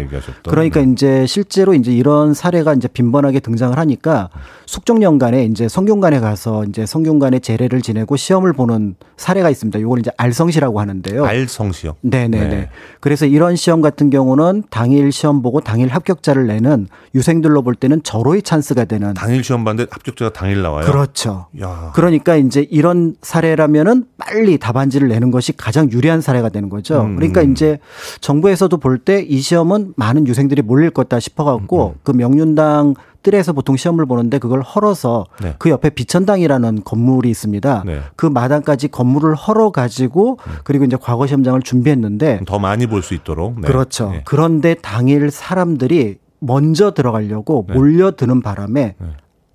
그러니까 0.49 0.80
네. 0.80 0.90
이제 0.90 1.26
실제로 1.26 1.74
이제 1.74 1.92
이런 1.92 2.34
사례가 2.34 2.72
이제 2.74 2.88
빈번하게 2.88 3.40
등장을 3.40 3.76
하니까 3.78 4.30
숙종연간에 4.64 5.44
이제 5.44 5.68
성균관에 5.68 6.20
가서 6.20 6.64
이제 6.64 6.86
성균관에 6.86 7.38
제례를 7.38 7.82
지내고 7.82 8.16
시험을 8.16 8.55
보는 8.55 8.97
사례가 9.16 9.51
있습니다. 9.51 9.78
이걸 9.78 10.01
이제 10.01 10.11
알성시라고 10.16 10.80
하는데요. 10.80 11.24
알성시요? 11.24 11.97
네네네. 12.01 12.49
네. 12.49 12.68
그래서 13.01 13.26
이런 13.26 13.57
시험 13.57 13.82
같은 13.82 14.09
경우는 14.11 14.64
당일 14.70 15.12
시험 15.12 15.42
보고 15.42 15.61
당일 15.61 15.88
합격자를 15.88 16.47
내는 16.47 16.88
유생들로 17.14 17.62
볼 17.62 17.74
때는 17.74 18.03
절호의 18.03 18.42
찬스가 18.42 18.84
되는 18.86 19.12
당일 19.14 19.44
시험 19.44 19.64
봤는데 19.64 19.90
합격자가 19.90 20.32
당일 20.32 20.62
나와요. 20.62 20.86
그렇죠. 20.86 21.47
야. 21.61 21.92
그러니까 21.94 22.36
이제 22.36 22.66
이런 22.70 23.16
사례라면은 23.20 24.07
빨리 24.16 24.59
답안지를 24.59 25.09
내는 25.09 25.30
것이 25.30 25.53
가장 25.53 25.90
유리한 25.92 26.22
사례가 26.22 26.49
되는 26.49 26.70
거죠. 26.70 26.86
거죠. 26.95 27.03
음. 27.03 27.16
그러니까 27.16 27.43
이제 27.43 27.78
정부에서도 28.20 28.76
볼 28.78 28.99
때 29.05 29.24
이 29.28 29.41
시험은 29.41 29.95
많은 29.97 30.26
유생들이 30.26 30.62
몰릴 30.62 30.91
거다 30.91 31.20
싶어갖고 31.20 31.87
음, 31.87 31.91
음. 31.91 32.01
그 32.03 32.11
명륜당 32.12 32.95
뜰에서 33.22 33.53
보통 33.53 33.76
시험을 33.76 34.07
보는데 34.07 34.39
그걸 34.39 34.61
헐어서 34.62 35.26
네. 35.43 35.55
그 35.59 35.68
옆에 35.70 35.91
비천당이라는 35.91 36.82
건물이 36.84 37.28
있습니다. 37.30 37.82
네. 37.84 38.01
그 38.14 38.26
마당까지 38.26 38.89
건물을 38.89 39.34
헐어 39.34 39.70
가지고 39.70 40.39
음. 40.47 40.53
그리고 40.64 40.84
이제 40.84 40.97
과거 41.01 41.26
시험장을 41.26 41.61
준비했는데 41.62 42.41
더 42.47 42.59
많이 42.59 42.87
볼 42.87 43.03
수 43.03 43.14
있도록 43.14 43.61
네. 43.61 43.66
그렇죠. 43.66 44.11
네. 44.11 44.22
그런데 44.24 44.74
당일 44.74 45.30
사람들이 45.30 46.18
먼저 46.41 46.93
들어가려고 46.93 47.64
네. 47.68 47.74
몰려드는 47.74 48.43
바람에 48.43 48.95
네. 48.99 49.07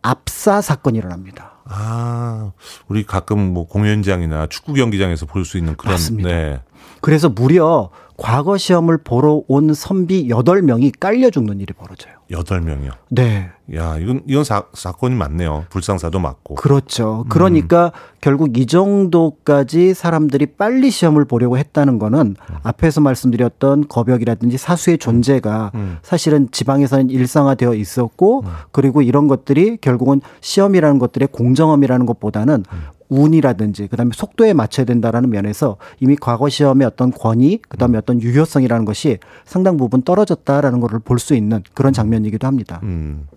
압사 0.02 0.62
사건이 0.62 0.98
일어납니다. 0.98 1.52
아, 1.66 2.52
우리 2.88 3.06
가끔 3.06 3.54
뭐 3.54 3.68
공연장이나 3.68 4.48
축구 4.48 4.74
경기장에서 4.74 5.26
볼 5.26 5.46
수 5.46 5.58
있는 5.58 5.76
그런 5.76 5.94
맞습니다. 5.94 6.30
네. 6.30 6.62
그래서 7.02 7.30
무려 7.30 7.90
과거 8.22 8.56
시험을 8.56 9.00
보러 9.00 9.42
온 9.48 9.74
선비 9.74 10.28
8명이 10.28 11.00
깔려 11.00 11.32
죽는 11.32 11.60
일이 11.60 11.74
벌어져요. 11.74 12.14
여덟 12.30 12.62
명이요. 12.62 12.92
네. 13.10 13.50
야, 13.74 13.98
이건 13.98 14.22
이건 14.28 14.44
사, 14.44 14.64
사건이 14.74 15.16
많네요. 15.16 15.66
불상사도 15.72 16.20
맞고. 16.20 16.54
그렇죠. 16.54 17.26
그러니까 17.30 17.86
음. 17.86 17.90
결국 18.22 18.58
이 18.60 18.68
정도까지 18.68 19.96
사람들이 19.96 20.46
빨리 20.46 20.92
시험을 20.92 21.26
보려고 21.26 21.58
했다는 21.58 21.98
거는 21.98 22.20
음. 22.20 22.56
앞에서 22.62 23.02
말씀드렸던 23.02 23.88
거벽이라든지 23.88 24.56
사수의 24.60 25.00
존재가 25.00 25.72
음. 25.74 25.80
음. 25.80 25.98
사실은 26.04 26.48
지방에서는 26.52 27.10
일상화되어 27.10 27.74
있었고 27.74 28.42
음. 28.42 28.52
그리고 28.72 29.02
이런 29.02 29.28
것들이 29.28 29.78
결국은 29.82 30.22
시험이라는 30.42 31.00
것들의 31.00 31.30
공정함이라는 31.32 32.06
것보다는 32.06 32.66
음. 32.72 32.82
운이라든지 33.12 33.88
그다음에 33.88 34.12
속도에 34.16 34.54
맞춰야 34.54 34.86
된다라는 34.86 35.30
면에서 35.30 35.76
이미 36.00 36.16
과거 36.16 36.48
시험의 36.48 36.88
어떤 36.88 37.12
권위 37.12 37.60
그다음에 37.68 37.98
어떤 37.98 38.22
유효성이라는 38.22 38.86
것이 38.86 39.20
상당 39.46 39.76
부분 39.76 40.02
떨어졌다라는 40.02 40.80
것을 40.80 41.00
볼 41.00 41.20
수 41.20 41.36
있는 41.36 41.62
그런 41.76 41.94
장면이기도 41.94 42.48
합니다. 42.48 42.80
음. 42.84 43.28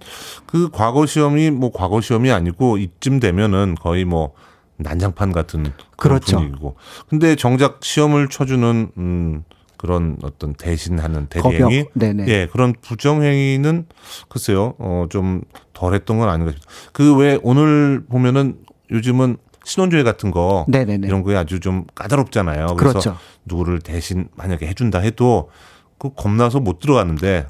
그 0.46 0.70
과거 0.70 1.04
시험이 1.06 1.50
뭐 1.50 1.70
과거 1.74 2.00
시험이 2.00 2.30
아니고 2.30 2.78
이쯤 2.78 3.20
되면은 3.20 3.74
거의 3.80 4.04
뭐 4.06 4.32
난장판 4.76 5.32
같은 5.32 5.64
그런 5.64 6.18
그렇죠. 6.20 6.38
분위기고. 6.38 6.76
근데 7.08 7.34
정작 7.36 7.80
시험을 7.82 8.28
쳐주는 8.28 8.90
음 8.96 9.42
그런 9.76 10.16
어떤 10.22 10.54
대신하는 10.54 11.26
대리행위, 11.26 11.84
예 12.26 12.46
그런 12.50 12.72
부정행위는 12.80 13.86
글쎄요, 14.30 14.74
어좀 14.78 15.42
덜했던 15.74 16.18
건 16.18 16.28
아닌가 16.30 16.52
싶습니다. 16.52 16.90
그 16.92 17.16
왜 17.16 17.38
오늘 17.42 18.04
보면은 18.08 18.56
요즘은 18.90 19.36
신혼조회 19.64 20.02
같은 20.02 20.30
거 20.30 20.64
네네네. 20.68 21.06
이런 21.06 21.22
거에 21.22 21.36
아주 21.36 21.60
좀 21.60 21.84
까다롭잖아요. 21.94 22.66
그래서 22.76 23.00
그렇죠. 23.00 23.16
누구를 23.44 23.80
대신 23.80 24.28
만약에 24.36 24.66
해준다 24.66 24.98
해도 25.00 25.50
그 25.98 26.10
겁나서 26.14 26.60
못 26.60 26.78
들어가는데 26.80 27.46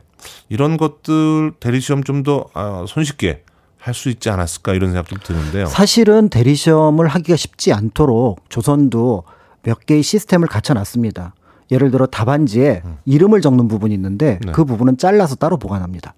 이런 0.49 0.77
것들 0.77 1.53
대리 1.61 1.81
시험 1.81 2.03
좀 2.03 2.23
더 2.23 2.47
아, 2.55 2.85
손쉽게 2.89 3.43
할 3.79 3.93
수 3.93 4.09
있지 4.09 4.31
않았을까 4.31 4.73
이런 4.73 4.93
생각 4.93 5.07
좀 5.09 5.19
드는데요. 5.23 5.67
사실은 5.67 6.31
대리 6.31 6.55
시험을 6.55 7.07
하기가 7.09 7.37
쉽지 7.37 7.73
않도록 7.75 8.41
조선도 8.49 9.25
몇 9.63 9.85
개의 9.85 10.03
시스템을 10.03 10.49
갖춰놨습니다. 10.49 11.35
예를 11.71 11.91
들어 11.91 12.07
답안지에 12.07 12.81
음. 12.85 12.97
이름을 13.05 13.43
적는 13.43 13.69
부분이 13.69 13.93
있는데 13.95 14.39
네. 14.43 14.53
그 14.53 14.65
부분은 14.65 14.97
잘라서 14.97 15.35
따로 15.35 15.59
보관합니다. 15.59 16.15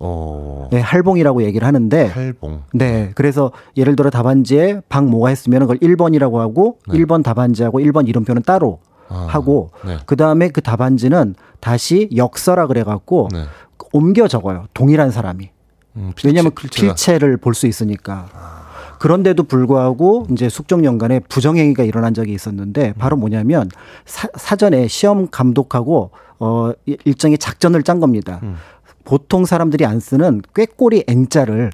어. 0.00 0.68
네, 0.72 0.80
할봉이라고 0.80 1.42
얘기를 1.44 1.66
하는데. 1.66 2.06
할봉. 2.06 2.62
네. 2.72 3.12
그래서 3.14 3.52
예를 3.76 3.96
들어 3.96 4.08
답안지에 4.10 4.80
방모가 4.88 5.28
했으면 5.28 5.60
그걸 5.60 5.78
1번이라고 5.78 6.36
하고 6.38 6.78
네. 6.88 6.98
1번 6.98 7.22
답안지하고 7.22 7.80
1번 7.80 8.08
이름표는 8.08 8.42
따로 8.42 8.80
아, 9.08 9.26
하고 9.28 9.70
네. 9.84 9.98
그다음에 10.06 10.48
그 10.48 10.62
답안지는 10.62 11.34
다시 11.60 12.08
역서라 12.16 12.66
그래 12.66 12.82
갖고 12.82 13.28
네. 13.32 13.44
옮겨 13.92 14.26
적어요. 14.26 14.66
동일한 14.72 15.10
사람이. 15.10 15.50
음, 15.96 16.12
필체, 16.14 16.28
왜냐하면 16.28 16.54
필체가. 16.54 16.94
필체를 16.94 17.36
볼 17.36 17.54
수 17.54 17.66
있으니까. 17.66 18.28
아. 18.34 18.60
그런데도 19.00 19.44
불구하고 19.44 20.26
이제 20.30 20.48
숙종 20.50 20.84
연간에 20.84 21.20
부정행위가 21.20 21.84
일어난 21.84 22.12
적이 22.14 22.34
있었는데 22.34 22.92
바로 22.98 23.16
뭐냐면 23.16 23.68
사, 24.04 24.28
사전에 24.34 24.88
시험 24.88 25.28
감독하고 25.30 26.10
어 26.38 26.72
일정의 26.86 27.38
작전을 27.38 27.82
짠 27.82 27.98
겁니다. 27.98 28.40
음. 28.42 28.56
보통 29.04 29.44
사람들이 29.44 29.84
안 29.84 30.00
쓰는 30.00 30.42
꾀꼬리 30.54 31.04
N자를 31.06 31.70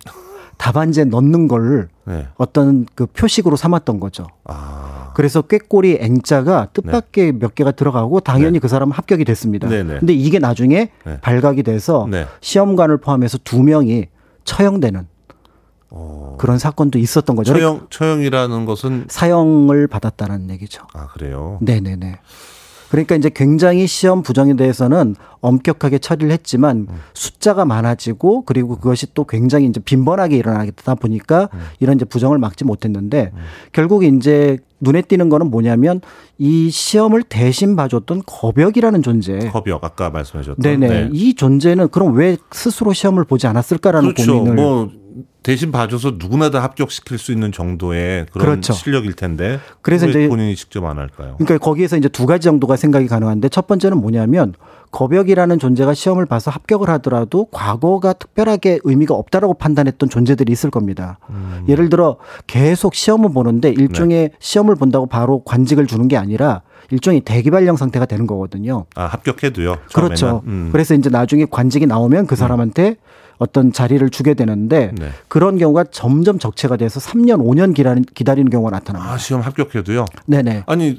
답안지에 0.58 1.04
넣는 1.04 1.48
걸 1.48 1.88
네. 2.04 2.26
어떤 2.36 2.86
그 2.94 3.06
표식으로 3.06 3.56
삼았던 3.56 4.00
거죠. 4.00 4.26
아. 4.44 5.12
그래서 5.14 5.42
꾀꼬리 5.42 5.98
N자가 6.00 6.68
뜻밖의 6.72 7.32
네. 7.32 7.38
몇 7.38 7.54
개가 7.54 7.72
들어가고 7.72 8.20
당연히 8.20 8.54
네. 8.54 8.58
그 8.60 8.68
사람은 8.68 8.92
합격이 8.92 9.24
됐습니다. 9.24 9.68
네네. 9.68 9.92
네. 9.94 9.98
근데 9.98 10.12
이게 10.12 10.38
나중에 10.38 10.90
네. 11.04 11.20
발각이 11.20 11.62
돼서 11.62 12.06
네. 12.10 12.26
시험관을 12.40 12.98
포함해서 12.98 13.38
두 13.44 13.62
명이 13.62 14.06
처형되는 14.44 15.06
어. 15.90 16.36
그런 16.38 16.58
사건도 16.58 16.98
있었던 16.98 17.36
거죠. 17.36 17.52
처형 17.52 17.86
처형이라는 17.90 18.64
것은 18.66 19.06
사형을 19.08 19.86
받았다는 19.86 20.50
얘기죠. 20.50 20.82
아 20.92 21.06
그래요? 21.08 21.58
네네네. 21.62 22.18
그러니까 22.90 23.14
이제 23.16 23.30
굉장히 23.34 23.86
시험 23.86 24.22
부정에 24.22 24.54
대해서는 24.54 25.16
엄격하게 25.40 25.98
처리를 25.98 26.30
했지만 26.32 26.86
음. 26.88 27.00
숫자가 27.14 27.64
많아지고 27.64 28.42
그리고 28.42 28.76
그것이 28.76 29.06
또 29.14 29.24
굉장히 29.24 29.66
이제 29.66 29.80
빈번하게 29.80 30.36
일어나다 30.36 30.94
보니까 30.94 31.48
음. 31.52 31.60
이런 31.80 31.96
이제 31.96 32.04
부정을 32.04 32.38
막지 32.38 32.64
못했는데 32.64 33.30
음. 33.34 33.38
결국 33.72 34.04
이제 34.04 34.58
눈에 34.80 35.02
띄는 35.02 35.28
거는 35.28 35.50
뭐냐면 35.50 36.00
이 36.38 36.70
시험을 36.70 37.22
대신 37.22 37.76
봐줬던 37.76 38.22
거벽이라는 38.26 39.02
존재. 39.02 39.38
거벽 39.50 39.82
아까 39.84 40.10
말씀하셨던. 40.10 40.56
네네. 40.62 40.88
네. 40.88 41.08
이 41.12 41.34
존재는 41.34 41.88
그럼 41.88 42.14
왜 42.14 42.36
스스로 42.52 42.92
시험을 42.92 43.24
보지 43.24 43.46
않았을까라는 43.46 44.14
그렇죠. 44.14 44.34
고민을. 44.34 44.54
뭐 44.54 44.90
대신 45.46 45.70
봐줘서 45.70 46.14
누구나 46.18 46.50
다 46.50 46.60
합격시킬 46.60 47.18
수 47.18 47.30
있는 47.30 47.52
정도의 47.52 48.26
그런 48.32 48.46
그렇죠. 48.46 48.72
실력일 48.72 49.12
텐데 49.12 49.60
그래서 49.80 50.08
이제 50.08 50.26
본인이 50.26 50.56
직접 50.56 50.84
안 50.84 50.98
할까요? 50.98 51.36
그러니까 51.38 51.58
거기에서 51.58 51.96
이제 51.96 52.08
두 52.08 52.26
가지 52.26 52.46
정도가 52.46 52.74
생각이 52.74 53.06
가능한데 53.06 53.48
첫 53.50 53.68
번째는 53.68 53.98
뭐냐면 53.98 54.54
거벽이라는 54.90 55.58
존재가 55.58 55.94
시험을 55.94 56.26
봐서 56.26 56.50
합격을 56.50 56.88
하더라도 56.90 57.46
과거가 57.50 58.14
특별하게 58.14 58.78
의미가 58.84 59.14
없다라고 59.14 59.54
판단했던 59.54 60.08
존재들이 60.08 60.52
있을 60.52 60.70
겁니다. 60.70 61.18
음. 61.30 61.64
예를 61.68 61.88
들어 61.88 62.16
계속 62.46 62.94
시험을 62.94 63.30
보는데 63.32 63.70
일종의 63.70 64.28
네. 64.28 64.34
시험을 64.38 64.76
본다고 64.76 65.06
바로 65.06 65.42
관직을 65.44 65.86
주는 65.86 66.08
게 66.08 66.16
아니라 66.16 66.62
일종의 66.90 67.20
대기발령 67.20 67.76
상태가 67.76 68.06
되는 68.06 68.26
거거든요. 68.26 68.86
아 68.94 69.06
합격해도요. 69.06 69.76
처음에는. 69.88 69.88
그렇죠. 69.92 70.42
음. 70.46 70.68
그래서 70.72 70.94
이제 70.94 71.10
나중에 71.10 71.46
관직이 71.50 71.86
나오면 71.86 72.26
그 72.26 72.34
음. 72.34 72.36
사람한테 72.36 72.88
음. 72.90 72.94
어떤 73.38 73.72
자리를 73.72 74.08
주게 74.10 74.34
되는데 74.34 74.92
네. 74.98 75.10
그런 75.28 75.58
경우가 75.58 75.84
점점 75.90 76.38
적체가 76.38 76.76
돼서 76.76 77.00
3년, 77.00 77.42
5년 77.42 77.74
기다리는, 77.74 78.04
기다리는 78.14 78.50
경우가 78.50 78.70
나타납니다. 78.70 79.12
아, 79.12 79.18
시험 79.18 79.42
합격해도요? 79.42 80.06
네네. 80.26 80.64
아니, 80.66 80.98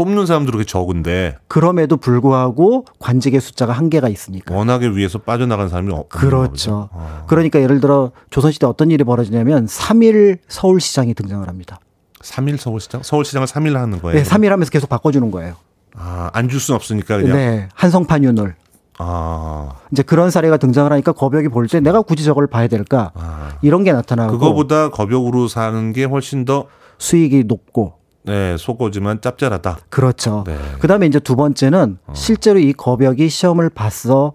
뽑는 0.00 0.24
사람들 0.24 0.52
그렇게 0.52 0.66
적은데 0.66 1.36
그럼에도 1.46 1.98
불구하고 1.98 2.86
관직의 3.00 3.38
숫자가 3.42 3.74
한계가 3.74 4.08
있으니까 4.08 4.54
워낙에 4.54 4.88
위에서 4.88 5.18
빠져나간 5.18 5.68
사람이 5.68 5.92
없 5.92 6.08
그렇죠. 6.08 6.88
아. 6.94 7.24
그러니까 7.26 7.60
예를 7.60 7.80
들어 7.80 8.10
조선시대 8.30 8.64
어떤 8.66 8.90
일이 8.90 9.04
벌어지냐면 9.04 9.66
3일 9.66 10.38
서울시장이 10.48 11.12
등장을 11.12 11.46
합니다. 11.46 11.78
3일 12.22 12.56
서울시장? 12.56 13.02
서울시장을 13.02 13.46
3일 13.46 13.74
하는 13.74 14.00
거예요? 14.00 14.22
네, 14.22 14.28
3일 14.28 14.48
하면서 14.48 14.70
계속 14.70 14.88
바꿔주는 14.88 15.30
거예요. 15.30 15.54
아, 15.94 16.30
안 16.32 16.48
줄 16.48 16.60
수는 16.60 16.76
없으니까 16.76 17.18
그냥. 17.18 17.36
네, 17.36 17.68
한성판윤을. 17.74 18.54
아. 18.98 19.74
이제 19.92 20.02
그런 20.02 20.30
사례가 20.30 20.56
등장을 20.56 20.90
하니까 20.90 21.12
거벽이 21.12 21.48
볼 21.48 21.66
때 21.68 21.80
내가 21.80 22.00
굳이 22.00 22.24
저걸 22.24 22.46
봐야 22.46 22.68
될까? 22.68 23.10
아. 23.14 23.50
이런 23.60 23.84
게 23.84 23.92
나타나고 23.92 24.32
그거보다 24.32 24.88
거벽으로 24.90 25.46
사는 25.48 25.92
게 25.92 26.04
훨씬 26.04 26.46
더 26.46 26.66
수익이 26.98 27.44
높고 27.44 27.99
네, 28.22 28.56
속어지만 28.58 29.20
짭짤하다. 29.20 29.78
그렇죠. 29.88 30.44
네. 30.46 30.56
그다음에 30.80 31.06
이제 31.06 31.18
두 31.18 31.36
번째는 31.36 31.98
어. 32.06 32.12
실제로 32.14 32.58
이 32.58 32.72
거벽이 32.72 33.28
시험을 33.28 33.70
봤어 33.70 34.34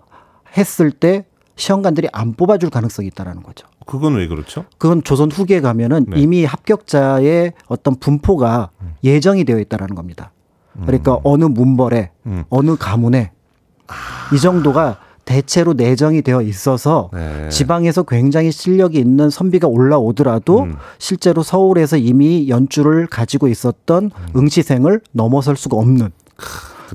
했을 0.58 0.92
때 0.92 1.26
시험관들이 1.56 2.10
안 2.12 2.34
뽑아줄 2.34 2.70
가능성이 2.70 3.08
있다라는 3.10 3.44
거죠. 3.44 3.68
그건 3.86 4.16
왜 4.16 4.28
그렇죠? 4.28 4.66
그건 4.78 5.04
조선 5.04 5.32
후기에 5.32 5.62
가면은 5.62 6.06
네. 6.10 6.20
이미 6.20 6.44
합격자의 6.44 7.54
어떤 7.68 7.96
분포가 7.96 8.72
음. 8.82 8.96
예정이 9.04 9.46
되어 9.46 9.60
있다라는 9.60 9.96
겁니다. 9.96 10.32
그러니까 10.84 11.14
음. 11.14 11.20
어느 11.24 11.46
문벌에 11.46 12.12
음. 12.26 12.44
어느 12.50 12.76
가문에 12.76 13.32
이 14.34 14.40
정도가 14.40 15.00
대체로 15.26 15.74
내정이 15.74 16.22
되어 16.22 16.42
있어서 16.42 17.10
네. 17.12 17.50
지방에서 17.50 18.04
굉장히 18.04 18.52
실력이 18.52 18.98
있는 19.00 19.30
선비가 19.30 19.68
올라오더라도 19.68 20.62
음. 20.62 20.76
실제로 21.00 21.44
서울에서 21.44 21.98
이미 21.98 22.48
연주를 22.48 23.08
가지고 23.08 23.48
있었던 23.48 24.06
음. 24.06 24.28
응시생을 24.36 25.02
넘어설 25.12 25.58
수가 25.58 25.78
없는 25.78 26.12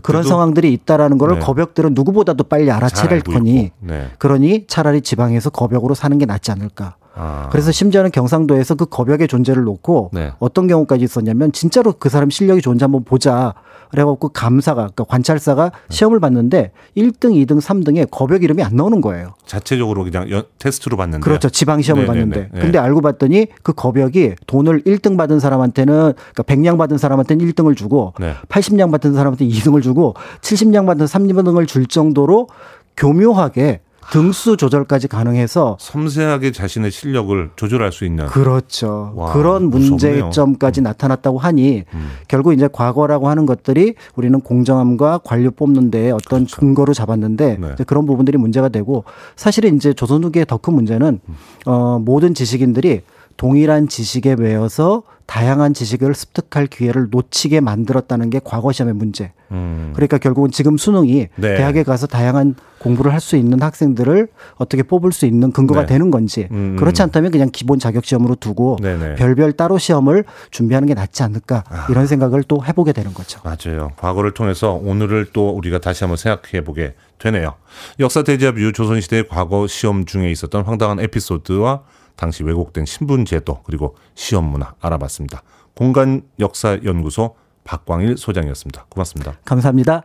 그런 0.03 0.22
상황들이 0.22 0.72
있다라는 0.72 1.18
걸 1.18 1.35
네. 1.35 1.39
거벽들은 1.41 1.95
누구보다도 1.95 2.45
빨리 2.45 2.70
알아채릴 2.70 3.22
거니 3.22 3.72
네. 3.81 4.09
그러니 4.18 4.66
차라리 4.68 5.01
지방에서 5.01 5.51
거벽으로 5.51 5.95
사는 5.95 6.16
게 6.16 6.26
낫지 6.26 6.53
않을까. 6.53 6.97
아. 7.16 7.49
그래서 7.51 7.72
심지어는 7.72 8.12
경상도에서 8.12 8.76
그 8.76 8.87
거벽의 8.87 9.26
존재를 9.26 9.64
놓고 9.64 10.11
네. 10.12 10.33
어떤 10.39 10.68
경우까지 10.68 11.05
있었냐면 11.05 11.51
진짜로 11.53 11.93
그 11.99 12.09
사람 12.09 12.31
실력이 12.31 12.62
좋은지 12.62 12.85
한번 12.85 13.05
보자. 13.05 13.55
그래갖고 13.91 14.28
감사가 14.30 14.82
그러니까 14.82 15.05
관찰사가 15.05 15.70
네. 15.70 15.95
시험을 15.95 16.20
봤는데 16.20 16.72
1등, 16.97 17.32
2등, 17.47 17.61
3등에 17.61 18.09
거벽 18.11 18.43
이름이 18.43 18.62
안 18.62 18.76
나오는 18.76 19.01
거예요. 19.01 19.34
자체적으로 19.47 20.05
그냥 20.05 20.30
연, 20.30 20.45
테스트로 20.59 20.97
봤는데. 20.97 21.24
그렇죠. 21.24 21.49
지방 21.51 21.82
시험을. 21.82 22.07
봤는데. 22.07 22.49
네. 22.53 22.61
근데 22.61 22.78
알고 22.78 23.01
봤더니 23.01 23.49
그 23.62 23.72
거벽이 23.72 24.34
돈을 24.47 24.82
1등 24.82 25.16
받은 25.16 25.41
사람한테는 25.41 25.95
그러니까 25.95 26.43
100냥 26.43 26.78
받은 26.78 26.99
사람한테는 26.99 27.45
1등을 27.47 27.76
주고 27.76 28.14
네. 28.18 28.34
80냥 28.49 28.91
받은 28.91 29.14
사람한테 29.14 29.47
2등을 29.47 29.82
주고 29.82 30.14
70냥 30.41 30.86
받은 30.86 31.07
3등을 31.07 31.66
줄 31.66 31.86
정도로 31.86 32.49
교묘하게 32.97 33.80
등수 34.13 34.57
조절까지 34.57 35.09
가능해서 35.09 35.77
섬세하게 35.79 36.53
자신의 36.53 36.91
실력을 36.91 37.51
조절할 37.57 37.93
수 37.93 38.05
있는 38.05 38.27
그렇죠. 38.27 39.13
와, 39.15 39.33
그런 39.33 39.71
문제점까지 39.71 40.81
음. 40.81 40.85
나타났다고 40.85 41.39
하니 41.39 41.85
음. 41.93 42.11
결국 42.29 42.53
이제 42.55 42.69
과거라고 42.73 43.29
하는 43.29 43.47
것들이 43.47 43.95
우리는 44.15 44.41
공정함과 44.41 45.21
관료 45.25 45.51
뽑는 45.51 45.91
데 45.91 46.11
어떤 46.11 46.41
그렇죠. 46.45 46.61
근거로 46.61 46.95
잡았는데 46.95 47.59
네. 47.61 47.85
그런 47.87 48.07
부분들이 48.07 48.39
문제가 48.39 48.69
되고 48.69 49.05
사실은 49.37 49.77
이제 49.77 49.93
조선 49.93 50.25
후기의 50.25 50.47
더 50.47 50.61
큰 50.61 50.75
문제는 50.75 51.21
음. 51.27 51.37
어, 51.65 51.99
모든 51.99 52.35
지식인들이 52.35 53.01
동일한 53.41 53.88
지식에 53.88 54.36
매여서 54.36 55.03
다양한 55.24 55.72
지식을 55.72 56.14
습득할 56.14 56.66
기회를 56.66 57.07
놓치게 57.11 57.61
만들었다는 57.61 58.28
게 58.28 58.38
과거 58.45 58.70
시험의 58.70 58.95
문제. 58.95 59.32
음. 59.51 59.93
그러니까 59.95 60.18
결국은 60.18 60.51
지금 60.51 60.76
수능이 60.76 61.28
네. 61.36 61.55
대학에 61.57 61.82
가서 61.82 62.07
다양한 62.07 62.55
공부를 62.80 63.14
할 63.14 63.20
수 63.20 63.36
있는 63.36 63.62
학생들을 63.62 64.28
어떻게 64.57 64.82
뽑을 64.82 65.11
수 65.12 65.24
있는 65.24 65.53
근거가 65.53 65.82
네. 65.82 65.86
되는 65.86 66.11
건지 66.11 66.49
음. 66.51 66.76
그렇지 66.78 67.01
않다면 67.01 67.30
그냥 67.30 67.49
기본 67.51 67.78
자격 67.78 68.05
시험으로 68.05 68.34
두고 68.34 68.76
네네. 68.82 69.14
별별 69.14 69.53
따로 69.55 69.78
시험을 69.78 70.24
준비하는 70.51 70.86
게 70.86 70.93
낫지 70.93 71.22
않을까 71.22 71.64
아. 71.70 71.86
이런 71.88 72.07
생각을 72.07 72.43
또 72.43 72.62
해보게 72.62 72.93
되는 72.93 73.14
거죠. 73.14 73.41
맞아요. 73.43 73.93
과거를 73.97 74.34
통해서 74.34 74.74
오늘을 74.74 75.28
또 75.32 75.49
우리가 75.49 75.78
다시 75.78 76.05
한번 76.05 76.18
생각해 76.18 76.62
보게 76.62 76.93
되네요. 77.16 77.55
역사 78.01 78.22
대자뷰 78.22 78.70
조선시대 78.74 79.24
과거 79.30 79.66
시험 79.66 80.05
중에 80.05 80.30
있었던 80.30 80.62
황당한 80.64 81.01
에피소드와 81.01 81.84
당시 82.21 82.45
왜곡된 82.45 82.85
신분 82.85 83.25
제도 83.25 83.62
그리고 83.62 83.97
시험 84.14 84.45
문화 84.45 84.75
알아봤습니다. 84.79 85.43
공간 85.75 86.21
역사 86.39 86.79
연구소 86.85 87.35
박광일 87.64 88.18
소장이었습니다. 88.18 88.85
고맙습니다. 88.91 89.39
감사합니다. 89.47 90.03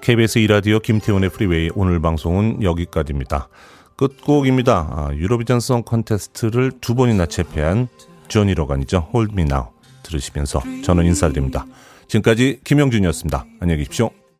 KBS 0.00 0.40
이라디오 0.40 0.80
김태훈의 0.80 1.30
Freeway 1.30 1.70
오늘 1.76 2.00
방송은 2.00 2.64
여기까지입니다. 2.64 3.48
끝곡입니다. 3.96 4.88
아, 4.90 5.10
Eurovision 5.14 5.60
Song 5.60 5.84
Contest를 5.84 6.72
두 6.80 6.96
번이나 6.96 7.26
제패한 7.26 7.86
Johnny 8.26 8.54
Logan이죠. 8.54 9.10
Hold 9.12 9.32
Me 9.34 9.44
Now 9.44 9.73
들으시면서 10.04 10.62
저는 10.84 11.04
인사드립니다. 11.06 11.66
지금까지 12.06 12.60
김영준이었습니다. 12.62 13.44
안녕히 13.60 13.78
계십시오. 13.78 14.23